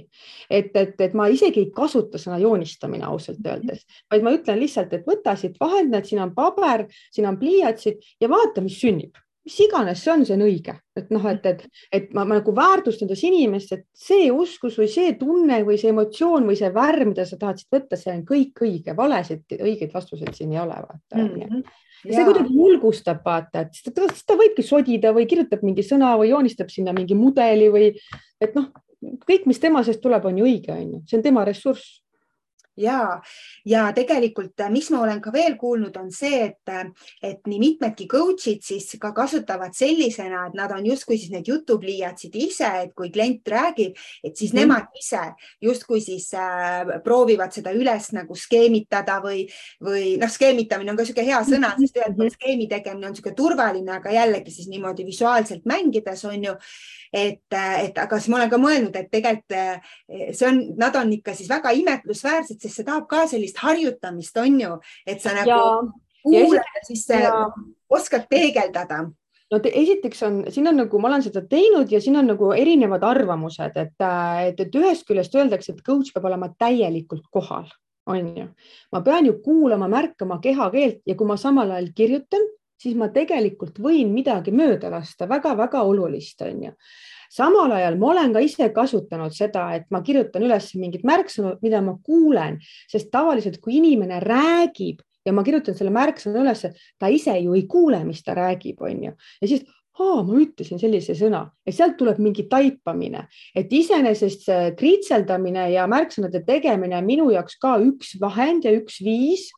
et, 0.51 0.71
et, 0.79 0.95
et 1.01 1.19
ma 1.19 1.29
isegi 1.33 1.65
ei 1.65 1.73
kasuta 1.75 2.21
sõna 2.23 2.39
joonistamine 2.43 3.07
ausalt 3.09 3.43
öeldes, 3.47 3.85
vaid 4.11 4.27
ma 4.27 4.35
ütlen 4.37 4.63
lihtsalt, 4.63 4.95
et 4.95 5.09
võta 5.09 5.37
siit 5.39 5.59
vahend, 5.61 5.93
näed, 5.93 6.09
siin 6.09 6.23
on 6.25 6.35
paber, 6.37 6.87
siin 7.15 7.29
on 7.31 7.39
pliiatsid 7.41 8.03
ja 8.23 8.31
vaata, 8.33 8.65
mis 8.65 8.79
sünnib 8.81 9.22
mis 9.47 9.59
iganes 9.65 10.03
see 10.03 10.13
on, 10.13 10.25
see 10.27 10.37
on 10.37 10.45
õige, 10.47 10.75
et 10.99 11.09
noh, 11.15 11.25
et, 11.31 11.47
et, 11.51 11.63
et 11.99 12.11
ma, 12.15 12.25
ma 12.29 12.39
nagu 12.39 12.55
väärtustan 12.55 13.11
das 13.11 13.23
inimest, 13.27 13.73
et 13.75 13.87
see 13.97 14.29
uskus 14.31 14.77
või 14.79 14.91
see 14.91 15.15
tunne 15.19 15.63
või 15.67 15.79
see 15.81 15.91
emotsioon 15.91 16.47
või 16.49 16.59
see 16.59 16.71
värv, 16.75 17.09
mida 17.11 17.27
sa 17.29 17.39
tahtsid 17.41 17.73
võtta, 17.75 17.99
see 17.99 18.15
on 18.15 18.23
kõik 18.29 18.63
õige, 18.63 18.95
valesid, 18.99 19.47
õigeid 19.59 19.95
vastuseid 19.95 20.37
siin 20.37 20.55
ei 20.55 20.63
ole, 20.63 20.79
vaata 20.85 21.19
mm. 21.19 21.33
-hmm. 21.41 21.81
Ja 22.03 22.17
see 22.17 22.25
kuidagi 22.27 22.55
julgustab, 22.59 23.21
vaata, 23.23 23.61
et 23.63 23.77
siis 23.79 23.95
ta, 23.95 24.09
ta 24.27 24.35
võibki 24.35 24.65
sodida 24.67 25.13
või 25.15 25.23
kirjutab 25.31 25.61
mingi 25.63 25.85
sõna 25.87 26.17
või 26.19 26.33
joonistab 26.33 26.73
sinna 26.73 26.91
mingi 26.97 27.15
mudeli 27.15 27.69
või 27.71 27.93
et 28.43 28.57
noh, 28.59 28.73
kõik, 29.23 29.47
mis 29.47 29.61
tema 29.63 29.85
seest 29.87 30.03
tuleb, 30.03 30.27
on 30.27 30.41
ju 30.41 30.49
õige, 30.49 30.75
on 30.75 30.97
ju, 30.97 31.03
see 31.07 31.21
on 31.21 31.23
tema 31.23 31.45
ressurss 31.47 32.02
ja, 32.77 33.21
ja 33.65 33.93
tegelikult, 33.95 34.61
äh, 34.61 34.71
mis 34.73 34.89
ma 34.93 35.03
olen 35.03 35.21
ka 35.23 35.33
veel 35.33 35.57
kuulnud, 35.61 35.97
on 36.01 36.11
see, 36.15 36.41
et, 36.49 36.73
äh, 36.73 36.89
et 37.23 37.45
nii 37.49 37.61
mitmedki 37.61 38.07
coach'id 38.11 38.63
siis 38.65 38.89
ka 39.01 39.13
kasutavad 39.17 39.77
sellisena, 39.77 40.47
et 40.49 40.57
nad 40.57 40.73
on 40.73 40.87
justkui 40.87 41.19
siis 41.21 41.33
need 41.35 41.49
jutupliiatsid 41.49 42.37
ise, 42.41 42.71
et 42.87 42.95
kui 42.97 43.13
klient 43.13 43.49
räägib, 43.49 43.99
et 44.25 44.37
siis 44.37 44.53
mm 44.53 44.61
nemad 44.63 44.93
ise 44.95 45.21
justkui 45.65 45.99
siis 46.05 46.29
äh, 46.39 47.01
proovivad 47.03 47.51
seda 47.55 47.73
üles 47.75 48.11
nagu 48.15 48.37
skeemitada 48.39 49.17
või, 49.25 49.41
või 49.83 50.13
noh, 50.21 50.31
skeemitamine 50.31 50.93
on 50.93 50.99
ka 50.99 51.03
niisugune 51.03 51.27
hea 51.27 51.41
sõna, 51.49 51.73
sest 51.81 51.99
ühelt 51.99 52.15
poolt 52.15 52.29
mhm. 52.29 52.37
skeemi 52.37 52.69
tegemine 52.71 53.09
on 53.09 53.17
niisugune 53.17 53.39
turvaline, 53.41 53.97
aga 53.97 54.13
jällegi 54.15 54.55
siis 54.55 54.69
niimoodi 54.71 55.07
visuaalselt 55.09 55.67
mängides 55.67 56.23
on 56.29 56.47
ju. 56.47 56.55
Et, 57.13 57.43
et 57.53 57.99
aga 58.01 58.17
siis 58.21 58.31
ma 58.33 58.39
olen 58.39 58.53
ka 58.53 58.61
mõelnud, 58.61 58.95
et 58.97 59.11
tegelikult 59.13 59.57
see 60.33 60.47
on, 60.49 60.61
nad 60.81 60.95
on 60.97 61.11
ikka 61.13 61.35
siis 61.37 61.51
väga 61.51 61.75
imetlusväärsed, 61.77 62.62
sest 62.63 62.81
see 62.81 62.87
tahab 62.87 63.09
ka 63.11 63.27
sellist 63.31 63.59
harjutamist, 63.63 64.37
on 64.43 64.61
ju, 64.61 64.77
et 65.07 65.23
sa 65.23 65.35
nagu 65.37 65.51
ja, 65.51 65.65
kuulad 66.23 66.79
ja 66.79 66.87
siis 66.87 67.09
ja. 67.11 67.35
oskad 67.91 68.29
peegeldada 68.31 69.05
no 69.53 69.61
te, 69.61 69.73
esiteks 69.83 70.25
on, 70.27 70.41
siin 70.53 70.71
on 70.71 70.81
nagu, 70.83 71.01
ma 71.03 71.11
olen 71.11 71.25
seda 71.27 71.45
teinud 71.49 71.93
ja 71.93 72.01
siin 72.03 72.17
on 72.21 72.31
nagu 72.33 72.53
erinevad 72.57 73.05
arvamused, 73.07 73.77
et, 73.77 73.95
et, 74.49 74.65
et 74.65 74.81
ühest 74.81 75.07
küljest 75.09 75.37
öeldakse, 75.37 75.75
et 75.75 75.85
coach 75.87 76.15
peab 76.15 76.31
olema 76.31 76.49
täielikult 76.59 77.29
kohal, 77.35 77.69
on 78.11 78.33
ju. 78.39 78.49
ma 78.93 79.03
pean 79.05 79.29
ju 79.29 79.39
kuulama, 79.45 79.91
märkama 79.93 80.41
kehakeelt 80.43 81.03
ja 81.07 81.17
kui 81.19 81.29
ma 81.29 81.37
samal 81.41 81.75
ajal 81.77 81.93
kirjutan, 81.97 82.49
siis 82.83 82.97
ma 82.99 83.11
tegelikult 83.15 83.79
võin 83.83 84.11
midagi 84.15 84.55
mööda 84.55 84.91
lasta 84.91 85.29
väga,, 85.29 85.53
väga-väga 85.53 85.85
olulist, 85.87 86.41
on 86.49 86.69
ju. 86.69 86.77
Samal 87.33 87.73
ajal 87.77 87.97
ma 88.01 88.11
olen 88.13 88.35
ka 88.35 88.43
ise 88.45 88.69
kasutanud 88.75 89.35
seda, 89.37 89.69
et 89.79 89.89
ma 89.95 90.03
kirjutan 90.05 90.45
üles 90.47 90.73
mingid 90.79 91.07
märksõnad, 91.09 91.61
mida 91.65 91.81
ma 91.85 91.97
kuulen, 92.05 92.59
sest 92.91 93.11
tavaliselt, 93.15 93.61
kui 93.63 93.79
inimene 93.81 94.21
räägib 94.25 95.03
ja 95.27 95.35
ma 95.35 95.45
kirjutan 95.47 95.77
selle 95.79 95.93
märksõna 95.95 96.43
üles, 96.43 96.67
ta 96.99 97.11
ise 97.13 97.37
ju 97.39 97.55
ei 97.57 97.65
kuule, 97.71 98.03
mis 98.05 98.23
ta 98.27 98.35
räägib, 98.37 98.83
on 98.83 99.09
ju, 99.09 99.15
ja 99.41 99.49
siis 99.51 99.65
aa, 100.01 100.23
ma 100.25 100.39
ütlesin 100.41 100.81
sellise 100.81 101.15
sõna. 101.17 101.45
Ja 101.69 101.75
sealt 101.77 101.99
tuleb 102.01 102.21
mingi 102.23 102.47
taipamine, 102.51 103.27
et 103.57 103.73
iseenesest 103.73 104.47
see 104.49 104.71
kritseldamine 104.79 105.69
ja 105.75 105.87
märksõnade 105.91 106.43
tegemine 106.47 106.97
on 106.99 107.09
minu 107.09 107.29
jaoks 107.35 107.59
ka 107.63 107.77
üks 107.85 108.17
vahend 108.21 108.67
ja 108.69 108.73
üks 108.77 109.03
viis 109.05 109.51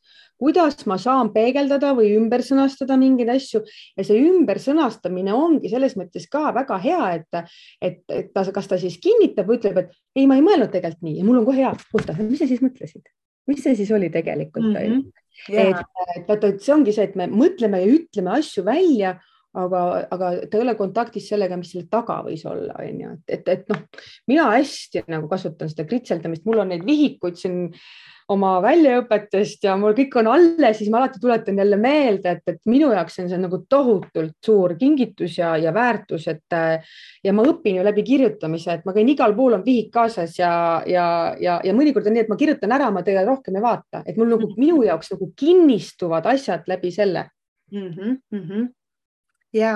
kuidas 0.44 0.84
ma 0.90 0.98
saan 1.00 1.32
peegeldada 1.32 1.94
või 1.96 2.12
ümber 2.18 2.44
sõnastada 2.44 2.98
mingeid 3.00 3.32
asju 3.32 3.62
ja 3.96 4.04
see 4.04 4.20
ümbersõnastamine 4.28 5.32
ongi 5.32 5.72
selles 5.72 5.96
mõttes 5.96 6.28
ka 6.30 6.50
väga 6.56 6.78
hea, 6.84 7.02
et, 7.18 7.42
et, 7.80 8.00
et 8.12 8.32
ta, 8.34 8.44
kas 8.52 8.68
ta 8.68 8.80
siis 8.80 8.98
kinnitab 9.02 9.50
ütleb, 9.56 9.80
et 9.80 9.92
ei, 10.18 10.28
ma 10.28 10.36
ei 10.36 10.44
mõelnud 10.44 10.72
tegelikult 10.72 11.06
nii 11.08 11.20
ja 11.20 11.26
mul 11.26 11.40
on 11.40 11.48
kohe 11.48 11.62
hea, 11.62 11.74
oota, 11.96 12.16
mis 12.20 12.42
sa 12.42 12.50
siis 12.50 12.64
mõtlesid, 12.64 13.08
mis 13.50 13.62
see 13.64 13.76
siis 13.78 13.92
oli 13.96 14.10
tegelikult 14.12 14.72
mm? 14.72 14.80
-hmm. 14.80 15.20
Yeah. 15.50 15.72
et, 15.74 16.20
et 16.20 16.28
vaata, 16.28 16.52
et 16.52 16.62
see 16.62 16.74
ongi 16.74 16.92
see, 16.94 17.08
et 17.08 17.16
me 17.18 17.26
mõtleme 17.26 17.80
ja 17.82 17.88
ütleme 17.90 18.36
asju 18.36 18.62
välja 18.64 19.16
aga, 19.54 19.82
aga 20.14 20.30
ta 20.48 20.58
ei 20.58 20.64
ole 20.64 20.74
kontaktis 20.78 21.28
sellega, 21.30 21.58
mis 21.60 21.74
selle 21.74 21.86
taga 21.90 22.20
võis 22.26 22.42
olla, 22.48 22.78
on 22.82 23.04
ju, 23.04 23.12
et, 23.26 23.36
et, 23.38 23.52
et 23.54 23.70
noh, 23.70 23.84
mina 24.30 24.48
hästi 24.54 25.04
nagu 25.10 25.30
kasutan 25.30 25.70
seda 25.70 25.86
kritseldamist, 25.88 26.44
mul 26.48 26.64
on 26.64 26.74
neid 26.74 26.84
vihikuid 26.86 27.38
siin 27.38 27.62
oma 28.32 28.54
väljaõpetest 28.64 29.66
ja 29.66 29.74
mul 29.76 29.92
kõik 29.96 30.14
on 30.16 30.30
alles, 30.32 30.78
siis 30.78 30.88
ma 30.92 31.02
alati 31.02 31.20
tuletan 31.20 31.58
jälle 31.60 31.76
meelde, 31.76 32.32
et, 32.38 32.54
et 32.54 32.70
minu 32.72 32.88
jaoks 32.94 33.18
on 33.20 33.28
see 33.28 33.40
nagu 33.40 33.58
tohutult 33.68 34.38
suur 34.44 34.72
kingitus 34.80 35.36
ja, 35.38 35.50
ja 35.60 35.74
väärtus, 35.76 36.24
et 36.32 36.56
ja 37.24 37.34
ma 37.36 37.44
õpin 37.50 37.78
ju 37.78 37.84
läbi 37.84 38.04
kirjutamise, 38.06 38.78
et 38.78 38.88
ma 38.88 38.94
käin 38.96 39.10
igal 39.12 39.36
pool 39.36 39.58
on 39.58 39.64
vihik 39.66 39.90
kaasas 39.92 40.38
ja, 40.40 40.54
ja, 40.88 41.06
ja, 41.40 41.58
ja 41.64 41.76
mõnikord 41.76 42.08
on 42.08 42.16
nii, 42.16 42.24
et 42.24 42.32
ma 42.32 42.40
kirjutan 42.40 42.72
ära, 42.72 42.88
ma 42.94 43.04
tegelikult 43.04 43.34
rohkem 43.34 43.60
ei 43.60 43.66
vaata, 43.66 44.02
et 44.08 44.16
mul 44.20 44.32
nagu 44.32 44.48
minu 44.56 44.80
jaoks 44.86 45.12
nagu 45.12 45.28
kinnistuvad 45.36 46.32
asjad 46.32 46.64
läbi 46.70 46.94
selle. 46.94 47.28
Mm. 47.72 47.92
-hmm, 47.92 48.16
mm 48.30 48.48
-hmm 48.48 48.72
ja 49.54 49.74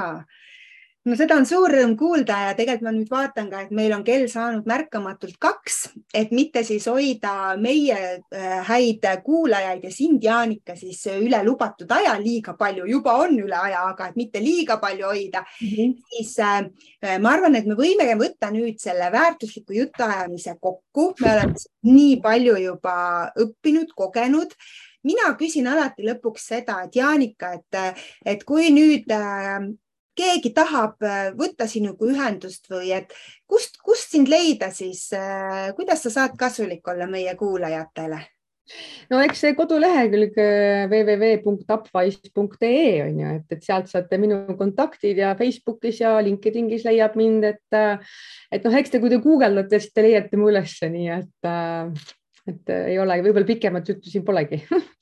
no 1.08 1.16
seda 1.16 1.36
on 1.38 1.46
suur 1.48 1.72
rõõm 1.72 1.94
kuulda 1.98 2.36
ja 2.48 2.54
tegelikult 2.56 2.84
ma 2.84 2.92
nüüd 2.94 3.10
vaatan 3.12 3.48
ka, 3.50 3.62
et 3.64 3.72
meil 3.74 3.92
on 3.96 4.02
kell 4.06 4.26
saanud 4.30 4.66
märkamatult 4.68 5.38
kaks, 5.40 5.78
et 6.16 6.32
mitte 6.36 6.62
siis 6.66 6.88
hoida 6.90 7.54
meie 7.60 7.98
äh, 8.18 8.58
häid 8.68 9.06
kuulajaid 9.24 9.86
ja 9.86 9.92
sind, 9.94 10.24
Jaanika, 10.24 10.76
siis 10.78 11.00
üle 11.14 11.40
lubatud 11.46 11.90
aja, 11.94 12.16
liiga 12.20 12.54
palju 12.58 12.88
juba 12.90 13.16
on 13.22 13.38
üle 13.40 13.56
aja, 13.56 13.86
aga 13.92 14.10
et 14.10 14.18
mitte 14.20 14.42
liiga 14.42 14.78
palju 14.82 15.06
hoida. 15.08 15.44
Mm, 15.62 15.70
-hmm. 15.76 15.94
siis 16.16 16.34
äh, 16.44 17.20
ma 17.22 17.36
arvan, 17.36 17.56
et 17.56 17.66
me 17.66 17.78
võime 17.78 18.10
võtta 18.18 18.50
nüüd 18.54 18.80
selle 18.82 19.12
väärtusliku 19.12 19.78
jutuajamise 19.78 20.58
kokku, 20.60 21.14
me 21.20 21.32
oleme 21.32 21.64
nii 21.88 22.20
palju 22.20 22.58
juba 22.66 22.98
õppinud, 23.38 23.94
kogenud 23.96 24.52
mina 25.08 25.32
küsin 25.40 25.68
alati 25.72 26.06
lõpuks 26.06 26.48
seda, 26.52 26.82
et 26.84 27.00
Jaanika, 27.00 27.54
et, 27.58 28.00
et 28.36 28.48
kui 28.48 28.68
nüüd 28.74 29.08
äh, 29.14 29.68
keegi 30.18 30.50
tahab 30.56 31.04
äh, 31.06 31.28
võtta 31.38 31.68
sinuga 31.70 32.08
ühendust 32.08 32.66
või 32.70 32.90
et 32.96 33.14
kust, 33.48 33.78
kust 33.84 34.10
sind 34.14 34.28
leida, 34.30 34.70
siis 34.74 35.12
äh, 35.16 35.70
kuidas 35.78 36.02
sa 36.04 36.10
saad 36.14 36.32
kasulik 36.38 36.88
olla 36.88 37.06
meie 37.10 37.34
kuulajatele? 37.38 38.20
no 39.08 39.16
eks 39.24 39.40
see 39.44 39.54
kodulehekülg 39.56 40.34
äh, 40.42 40.90
www.upwise.ee 40.90 42.90
on 43.06 43.22
ju, 43.22 43.28
et, 43.38 43.46
et 43.56 43.62
sealt 43.64 43.88
saate 43.88 44.18
minu 44.20 44.36
kontaktid 44.58 45.16
ja 45.22 45.30
Facebookis 45.38 46.02
ja 46.02 46.10
LinkedInis 46.24 46.84
leiab 46.88 47.16
mind, 47.16 47.42
et 47.48 47.68
et 48.52 48.64
noh, 48.64 48.76
eks 48.76 48.90
te, 48.92 49.00
kui 49.00 49.10
te 49.12 49.18
guugeldate, 49.24 49.80
siis 49.80 49.92
te 49.94 50.04
leiate 50.04 50.36
mu 50.40 50.46
ülesse, 50.52 50.86
nii 50.92 51.08
et 51.16 51.34
et 52.48 52.64
ei 52.74 52.96
ole, 53.00 53.22
võib-olla 53.24 53.48
pikemat 53.48 53.84
juttu 53.92 54.06
siin 54.12 54.24
polegi 54.24 54.58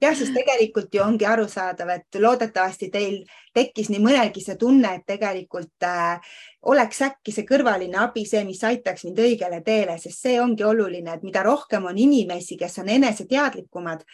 jah, 0.00 0.14
sest 0.16 0.34
tegelikult 0.34 0.94
ju 0.94 1.02
ongi 1.02 1.26
arusaadav, 1.26 1.90
et 1.94 2.18
loodetavasti 2.20 2.90
teil 2.92 3.22
tekkis 3.54 3.90
nii 3.92 4.02
mõnelgi 4.02 4.42
see 4.44 4.56
tunne, 4.60 4.94
et 4.98 5.06
tegelikult 5.08 5.86
äh, 5.86 6.34
oleks 6.70 7.02
äkki 7.08 7.34
see 7.34 7.46
kõrvaline 7.48 7.98
abi 8.02 8.24
see, 8.28 8.44
mis 8.48 8.62
aitaks 8.64 9.06
mind 9.08 9.22
õigele 9.24 9.62
teele, 9.66 9.98
sest 9.98 10.26
see 10.26 10.36
ongi 10.42 10.66
oluline, 10.66 11.14
et 11.14 11.24
mida 11.26 11.42
rohkem 11.46 11.88
on 11.90 11.98
inimesi, 11.98 12.58
kes 12.60 12.78
on 12.82 12.92
eneseteadlikumad, 12.98 14.04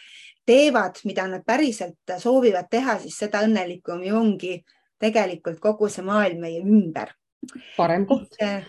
teevad, 0.45 1.01
mida 1.05 1.27
nad 1.29 1.45
päriselt 1.45 2.17
soovivad 2.21 2.69
teha, 2.71 2.99
siis 3.01 3.17
seda 3.25 3.43
õnnelikum 3.45 4.03
ju 4.05 4.17
ongi 4.17 4.57
tegelikult 5.01 5.61
kogu 5.61 5.89
see 5.91 6.05
maailm 6.05 6.41
meie 6.45 6.63
ümber. 6.63 7.13
parem 7.77 8.05
koht 8.09 8.39
äh, 8.41 8.65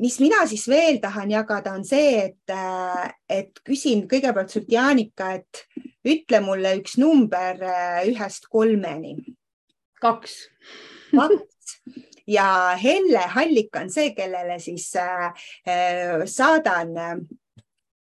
mis 0.00 0.18
mina 0.20 0.44
siis 0.48 0.64
veel 0.68 0.98
tahan 1.02 1.32
jagada, 1.32 1.74
on 1.76 1.84
see, 1.86 2.16
et, 2.28 2.52
äh, 2.52 3.10
et 3.28 3.60
küsin 3.66 4.06
kõigepealt 4.10 4.52
sult, 4.52 4.70
Jaanika, 4.72 5.34
et 5.40 5.64
ütle 6.08 6.40
mulle 6.44 6.76
üks 6.80 6.96
number 7.00 7.60
äh, 7.60 8.02
ühest 8.10 8.48
kolmeni. 8.52 9.16
kaks. 10.00 10.36
kaks 11.12 11.76
ja 12.28 12.76
Helle 12.80 13.26
Hallik 13.36 13.76
on 13.76 13.90
see, 13.92 14.14
kellele 14.16 14.58
siis 14.60 14.90
äh, 14.96 15.32
saadan 16.24 16.96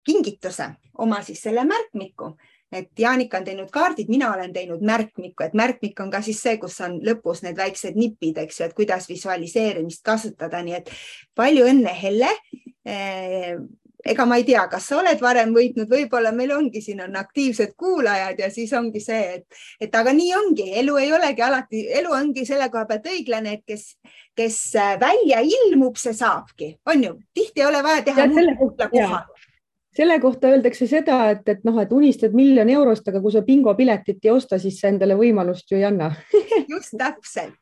kingituse, 0.04 0.74
oma 1.00 1.22
siis 1.24 1.42
selle 1.44 1.64
märkmiku 1.68 2.34
et 2.74 2.90
Jaanika 3.00 3.40
on 3.40 3.46
teinud 3.48 3.70
kaardid, 3.74 4.10
mina 4.10 4.32
olen 4.34 4.54
teinud 4.54 4.82
märkmikku, 4.86 5.46
et 5.46 5.54
märkmik 5.58 6.00
on 6.04 6.12
ka 6.14 6.24
siis 6.26 6.42
see, 6.42 6.58
kus 6.62 6.80
on 6.86 7.00
lõpus 7.06 7.44
need 7.46 7.60
väiksed 7.60 8.00
nipid, 8.00 8.40
eks 8.44 8.60
ju, 8.60 8.68
et 8.68 8.76
kuidas 8.78 9.08
visualiseerimist 9.10 10.04
kasutada, 10.06 10.64
nii 10.66 10.82
et 10.82 10.92
palju 11.36 11.70
õnne, 11.70 11.94
Helle. 12.02 12.32
Eh, 12.86 13.56
ega 14.04 14.26
ma 14.28 14.36
ei 14.36 14.44
tea, 14.44 14.66
kas 14.68 14.90
sa 14.90 14.98
oled 15.00 15.22
varem 15.24 15.54
võitnud, 15.56 15.88
võib-olla 15.88 16.34
meil 16.36 16.52
ongi, 16.52 16.82
siin 16.84 17.00
on 17.06 17.16
aktiivsed 17.16 17.72
kuulajad 17.80 18.42
ja 18.44 18.50
siis 18.52 18.74
ongi 18.76 19.00
see, 19.00 19.38
et, 19.38 19.62
et 19.80 19.96
aga 19.96 20.12
nii 20.16 20.34
ongi, 20.36 20.66
elu 20.82 20.98
ei 21.00 21.14
olegi 21.16 21.46
alati, 21.46 21.86
elu 22.02 22.12
ongi 22.12 22.44
selle 22.46 22.68
koha 22.74 22.84
pealt 22.90 23.08
õiglane, 23.14 23.56
et 23.56 23.64
kes, 23.68 23.94
kes 24.36 24.60
välja 25.00 25.40
ilmub, 25.48 25.96
see 26.02 26.16
saabki, 26.18 26.74
on 26.92 27.08
ju, 27.08 27.16
tihti 27.34 27.64
ei 27.64 27.70
ole 27.70 27.84
vaja 27.86 28.04
teha 28.10 28.28
muud 28.34 28.84
kohal 28.92 29.33
selle 29.96 30.20
kohta 30.20 30.50
öeldakse 30.54 30.88
seda, 30.90 31.20
et, 31.34 31.48
et 31.50 31.64
noh, 31.68 31.78
et 31.82 31.92
unistad 31.94 32.34
miljon 32.36 32.70
eurost, 32.70 33.08
aga 33.08 33.22
kui 33.22 33.34
sa 33.34 33.44
bingopiletit 33.46 34.26
ei 34.26 34.32
osta, 34.34 34.60
siis 34.60 34.80
sa 34.82 34.90
endale 34.90 35.18
võimalust 35.20 35.70
ju 35.72 35.78
ei 35.78 35.88
anna 35.90 36.12
just 36.74 36.96
täpselt 36.98 37.58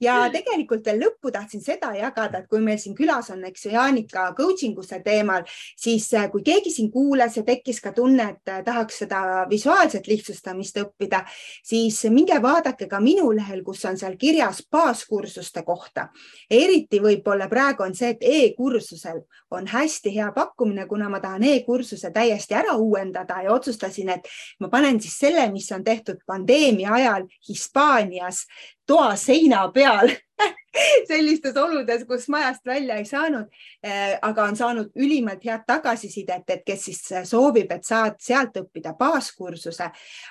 ja 0.00 0.16
tegelikult 0.32 0.84
veel 0.86 1.00
lõppu 1.04 1.32
tahtsin 1.34 1.62
seda 1.64 1.92
jagada, 1.96 2.40
et 2.40 2.48
kui 2.50 2.62
meil 2.64 2.78
siin 2.80 2.96
külas 2.96 3.30
on, 3.32 3.44
eks 3.48 3.66
ju, 3.66 3.72
Jaanika 3.74 4.26
coaching 4.36 4.78
use 4.78 5.00
teemal, 5.04 5.44
siis 5.80 6.06
äh, 6.14 6.28
kui 6.32 6.42
keegi 6.46 6.72
siin 6.74 6.90
kuulas 6.92 7.36
ja 7.38 7.44
tekkis 7.46 7.80
ka 7.84 7.92
tunne, 7.96 8.30
et 8.34 8.52
äh, 8.52 8.62
tahaks 8.66 9.02
seda 9.04 9.20
visuaalset 9.50 10.08
lihtsustamist 10.10 10.80
õppida, 10.82 11.24
siis 11.64 12.00
minge 12.12 12.40
vaadake 12.42 12.88
ka 12.90 13.00
minu 13.02 13.30
lehel, 13.36 13.62
kus 13.66 13.84
on 13.88 13.98
seal 14.00 14.16
kirjas 14.20 14.64
baaskursuste 14.72 15.62
kohta. 15.66 16.08
eriti 16.50 17.00
võib-olla 17.00 17.48
praegu 17.48 17.84
on 17.84 17.94
see, 17.94 18.14
et 18.14 18.22
e-kursusel 18.22 19.22
on 19.54 19.66
hästi 19.70 20.14
hea 20.14 20.30
pakkumine, 20.34 20.86
kuna 20.86 21.08
ma 21.08 21.20
tahan 21.20 21.44
e-kursust 21.44 21.73
kursuse 21.74 22.10
täiesti 22.14 22.54
ära 22.54 22.76
uuendada 22.78 23.42
ja 23.42 23.52
otsustasin, 23.52 24.14
et 24.14 24.30
ma 24.62 24.70
panen 24.70 25.00
siis 25.02 25.18
selle, 25.26 25.48
mis 25.52 25.66
on 25.74 25.84
tehtud 25.84 26.22
pandeemia 26.26 26.92
ajal 26.94 27.26
Hispaanias 27.48 28.44
toa 28.86 29.16
seina 29.16 29.66
peal 29.74 30.12
sellistes 31.10 31.56
oludes, 31.56 32.04
kus 32.08 32.28
majast 32.28 32.66
välja 32.66 32.98
ei 33.00 33.06
saanud, 33.08 33.46
eh, 33.82 34.18
aga 34.22 34.48
on 34.48 34.56
saanud 34.56 34.90
ülimalt 34.96 35.44
head 35.44 35.64
tagasisidet, 35.66 36.44
et 36.48 36.64
kes 36.66 36.84
siis 36.90 37.02
soovib, 37.30 37.72
et 37.72 37.86
saad 37.86 38.18
sealt 38.22 38.56
õppida 38.60 38.94
baaskursuse, 38.98 39.90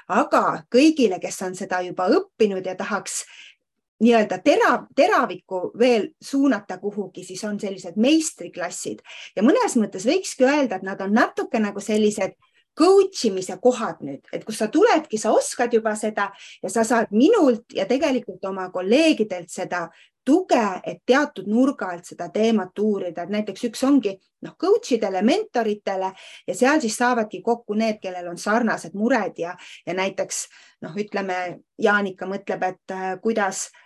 aga 0.09 0.43
kõigile, 0.71 1.19
kes 1.23 1.41
on 1.47 1.57
seda 1.57 1.81
juba 1.85 2.09
õppinud 2.11 2.65
ja 2.65 2.75
tahaks 2.79 3.23
nii-öelda 4.03 4.39
terav, 4.43 4.87
teravikku 4.95 5.61
veel 5.79 6.09
suunata 6.21 6.77
kuhugi, 6.81 7.23
siis 7.23 7.43
on 7.47 7.59
sellised 7.59 7.99
meistriklassid. 8.01 9.03
Ja 9.35 9.43
mõnes 9.45 9.77
mõttes 9.79 10.07
võikski 10.09 10.47
öelda, 10.47 10.79
et 10.79 10.87
nad 10.87 11.01
on 11.01 11.13
natuke 11.15 11.61
nagu 11.63 11.83
sellised 11.83 12.35
coach 12.77 13.27
imise 13.29 13.57
kohad 13.61 14.01
nüüd, 14.01 14.23
et 14.33 14.45
kus 14.45 14.57
sa 14.63 14.67
tuledki, 14.73 15.19
sa 15.21 15.33
oskad 15.35 15.73
juba 15.73 15.93
seda 15.95 16.31
ja 16.63 16.71
sa 16.73 16.81
saad 16.87 17.13
minult 17.13 17.75
ja 17.75 17.85
tegelikult 17.85 18.45
oma 18.49 18.65
kolleegidelt 18.73 19.51
seda 19.53 19.85
tuge, 20.25 20.63
et 20.87 21.03
teatud 21.05 21.45
nurga 21.51 21.91
alt 21.93 22.07
seda 22.07 22.29
teemat 22.33 22.79
uurida, 22.79 23.25
et 23.25 23.33
näiteks 23.33 23.67
üks 23.67 23.83
ongi 23.85 24.15
noh, 24.41 24.55
coach 24.57 24.95
idele, 24.95 25.21
mentoritele 25.21 26.09
ja 26.47 26.55
seal 26.55 26.81
siis 26.81 26.97
saavadki 26.97 27.43
kokku 27.45 27.77
need, 27.77 27.99
kellel 28.01 28.31
on 28.31 28.41
sarnased 28.41 28.95
mured 28.97 29.37
ja, 29.37 29.53
ja 29.85 29.93
näiteks 29.93 30.47
noh, 30.81 30.97
ütleme, 30.97 31.59
Jaanika 31.77 32.25
mõtleb, 32.29 32.63
et 32.71 32.95
äh, 32.95 33.09
kuidas 33.21 33.67
äh, 33.67 33.82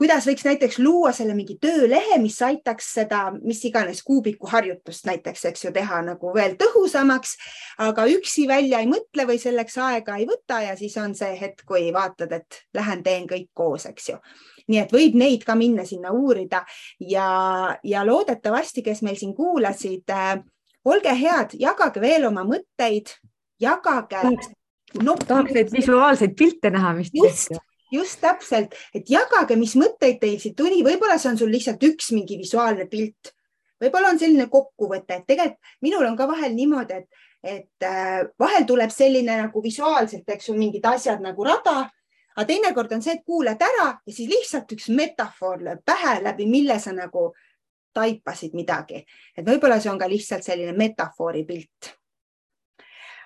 kuidas 0.00 0.24
võiks 0.24 0.46
näiteks 0.46 0.78
luua 0.80 1.12
selle 1.12 1.34
mingi 1.36 1.58
töölehe, 1.60 2.16
mis 2.22 2.38
aitaks 2.42 2.86
seda, 2.96 3.26
mis 3.36 3.60
iganes 3.68 4.00
kuubiku 4.06 4.48
harjutust 4.48 5.04
näiteks, 5.08 5.44
eks 5.50 5.66
ju, 5.66 5.72
teha 5.76 6.00
nagu 6.06 6.32
veel 6.34 6.56
tõhusamaks, 6.60 7.34
aga 7.84 8.06
üksi 8.08 8.46
välja 8.48 8.80
ei 8.80 8.88
mõtle 8.88 9.26
või 9.28 9.36
selleks 9.42 9.76
aega 9.84 10.16
ei 10.16 10.24
võta 10.30 10.62
ja 10.64 10.76
siis 10.80 10.96
on 11.02 11.12
see 11.18 11.36
hetk, 11.40 11.66
kui 11.68 11.90
vaatad, 11.92 12.32
et 12.32 12.62
lähen 12.76 13.04
teen 13.04 13.28
kõik 13.28 13.50
koos, 13.54 13.84
eks 13.90 14.08
ju. 14.14 14.16
nii 14.70 14.80
et 14.80 14.92
võib 14.94 15.18
neid 15.20 15.44
ka 15.44 15.56
minna 15.58 15.84
sinna 15.84 16.14
uurida 16.16 16.62
ja, 17.04 17.28
ja 17.84 18.04
loodetavasti, 18.06 18.82
kes 18.86 19.02
meil 19.04 19.20
siin 19.20 19.34
kuulasid 19.36 20.16
äh,, 20.16 20.38
olge 20.84 21.12
head, 21.12 21.58
jagage 21.60 22.00
veel 22.00 22.24
oma 22.30 22.46
mõtteid, 22.48 23.12
jagage 23.60 24.22
no,. 25.04 25.16
tahaks 25.26 25.52
neid 25.52 25.74
visuaalseid 25.74 26.38
pilte 26.38 26.72
näha, 26.72 26.94
mis 26.96 27.12
just, 27.12 27.52
just 27.90 28.20
täpselt, 28.22 28.74
et 28.94 29.10
jagage, 29.10 29.56
mis 29.58 29.74
mõtteid 29.78 30.20
teil 30.22 30.38
siit 30.40 30.56
tuli, 30.58 30.82
võib-olla 30.86 31.18
see 31.18 31.32
on 31.32 31.38
sul 31.40 31.52
lihtsalt 31.52 31.82
üks 31.86 32.10
mingi 32.16 32.38
visuaalne 32.40 32.86
pilt, 32.90 33.32
võib-olla 33.82 34.12
on 34.12 34.20
selline 34.20 34.46
kokkuvõte, 34.52 35.20
et 35.20 35.26
tegelikult 35.28 35.76
minul 35.86 36.06
on 36.08 36.16
ka 36.18 36.28
vahel 36.30 36.54
niimoodi, 36.56 37.00
et, 37.00 37.22
et 37.42 37.86
äh, 37.86 38.22
vahel 38.38 38.66
tuleb 38.68 38.92
selline 38.94 39.40
nagu 39.44 39.62
visuaalselt, 39.64 40.28
eks 40.28 40.50
ju, 40.50 40.56
mingid 40.58 40.86
asjad 40.86 41.22
nagu 41.24 41.46
rada, 41.46 41.84
aga 42.36 42.48
teinekord 42.48 42.92
on 42.96 43.04
see, 43.04 43.18
et 43.18 43.26
kuulad 43.26 43.60
ära 43.60 43.92
ja 43.94 44.14
siis 44.14 44.30
lihtsalt 44.30 44.70
üks 44.76 44.90
metafoor 44.94 45.64
lööb 45.66 45.84
pähe, 45.86 46.20
läbi 46.24 46.46
mille 46.50 46.78
sa 46.80 46.94
nagu 46.96 47.30
taipasid 47.96 48.54
midagi, 48.54 49.02
et 49.34 49.46
võib-olla 49.46 49.80
see 49.82 49.90
on 49.90 49.98
ka 49.98 50.06
lihtsalt 50.08 50.46
selline 50.46 50.76
metafoori 50.78 51.42
pilt 51.48 51.96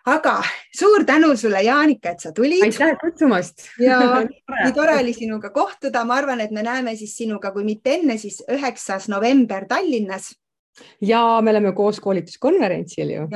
aga 0.07 0.43
suur 0.79 1.05
tänu 1.05 1.37
sulle, 1.37 1.63
Jaanika, 1.63 2.11
et 2.11 2.21
sa 2.21 2.33
tulid. 2.33 2.63
aitäh 2.63 2.97
kutsumast. 3.01 3.69
ja 3.81 4.01
nii 4.65 4.73
tore 4.77 4.99
oli 5.01 5.15
sinuga 5.17 5.51
kohtuda, 5.51 6.05
ma 6.05 6.21
arvan, 6.21 6.41
et 6.41 6.51
me 6.51 6.63
näeme 6.63 6.97
siis 6.97 7.17
sinuga, 7.17 7.53
kui 7.53 7.65
mitte 7.65 7.95
enne, 7.99 8.19
siis 8.19 8.43
üheksas 8.51 9.09
november 9.09 9.67
Tallinnas 9.69 10.35
ja 11.01 11.41
me 11.43 11.51
oleme 11.51 11.72
koos 11.72 12.01
koolituskonverentsil 12.01 13.11
ju. 13.11 13.27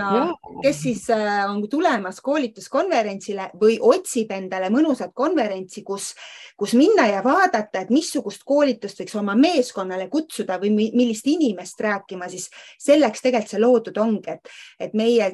kes 0.62 0.82
siis 0.82 1.10
äh, 1.10 1.50
on 1.50 1.68
tulemas 1.70 2.20
koolituskonverentsile 2.20 3.50
või 3.60 3.78
otsib 3.80 4.30
endale 4.34 4.70
mõnusat 4.74 5.12
konverentsi, 5.14 5.82
kus, 5.86 6.14
kus 6.56 6.74
minna 6.74 7.06
ja 7.06 7.22
vaadata, 7.24 7.80
et 7.80 7.92
missugust 7.94 8.42
koolitust 8.46 9.00
võiks 9.00 9.16
oma 9.18 9.36
meeskonnale 9.38 10.08
kutsuda 10.08 10.58
või 10.58 10.72
millist 10.74 11.26
inimest 11.26 11.80
rääkima, 11.80 12.28
siis 12.28 12.48
selleks 12.78 13.22
tegelikult 13.22 13.54
see 13.54 13.62
loodud 13.62 14.02
ongi, 14.02 14.34
et, 14.34 14.50
et 14.80 14.98
meie 14.98 15.30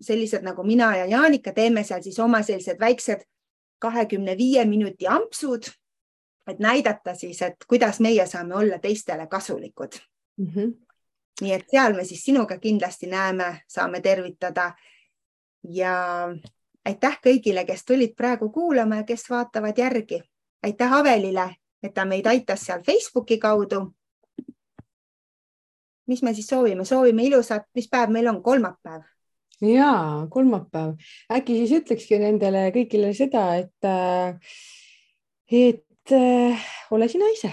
sellised 0.00 0.46
nagu 0.46 0.64
mina 0.64 0.94
ja 1.02 1.08
Jaanika 1.10 1.52
teeme 1.56 1.84
seal 1.84 2.02
siis 2.02 2.18
oma 2.18 2.42
sellised 2.46 2.80
väiksed 2.80 3.26
kahekümne 3.80 4.36
viie 4.36 4.64
minuti 4.68 5.08
ampsud, 5.08 5.66
et 6.50 6.58
näidata 6.60 7.14
siis, 7.14 7.42
et 7.42 7.66
kuidas 7.68 8.00
meie 8.00 8.26
saame 8.26 8.54
olla 8.54 8.78
teistele 8.78 9.26
kasulikud 9.26 9.98
mm. 10.38 10.46
-hmm 10.54 10.89
nii 11.40 11.52
et 11.52 11.66
seal 11.70 11.94
me 11.96 12.04
siis 12.04 12.24
sinuga 12.24 12.58
kindlasti 12.58 13.06
näeme, 13.06 13.62
saame 13.68 14.00
tervitada. 14.00 14.72
ja 15.68 15.94
aitäh 16.84 17.18
kõigile, 17.24 17.64
kes 17.68 17.84
tulid 17.84 18.14
praegu 18.16 18.48
kuulama 18.50 19.02
ja 19.02 19.04
kes 19.04 19.30
vaatavad 19.30 19.78
järgi. 19.78 20.22
aitäh 20.62 20.92
Avelile, 20.92 21.54
et 21.82 21.94
ta 21.94 22.04
meid 22.04 22.26
aitas 22.26 22.60
seal 22.66 22.82
Facebooki 22.82 23.38
kaudu. 23.38 23.94
mis 26.06 26.22
me 26.22 26.34
siis 26.34 26.46
soovime, 26.46 26.84
soovime 26.84 27.22
ilusat, 27.22 27.62
mis 27.74 27.88
päev 27.88 28.10
meil 28.10 28.28
on, 28.28 28.42
kolmapäev? 28.42 29.02
ja 29.60 30.26
kolmapäev, 30.30 30.94
äkki 31.32 31.56
siis 31.56 31.80
ütlekski 31.80 32.18
nendele 32.18 32.70
kõigile 32.74 33.14
seda, 33.14 33.56
et, 33.56 33.90
et 35.50 36.14
ole 36.90 37.08
sina 37.08 37.28
ise 37.32 37.52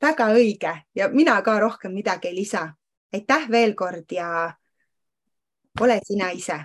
väga 0.00 0.30
õige 0.34 0.72
ja 0.94 1.08
mina 1.08 1.40
ka 1.42 1.58
rohkem 1.60 1.92
midagi 1.92 2.28
ei 2.28 2.34
lisa. 2.34 2.74
aitäh 3.12 3.48
veel 3.50 3.74
kord 3.74 4.12
ja 4.12 4.52
ole 5.80 6.00
sina 6.04 6.30
ise 6.30 6.58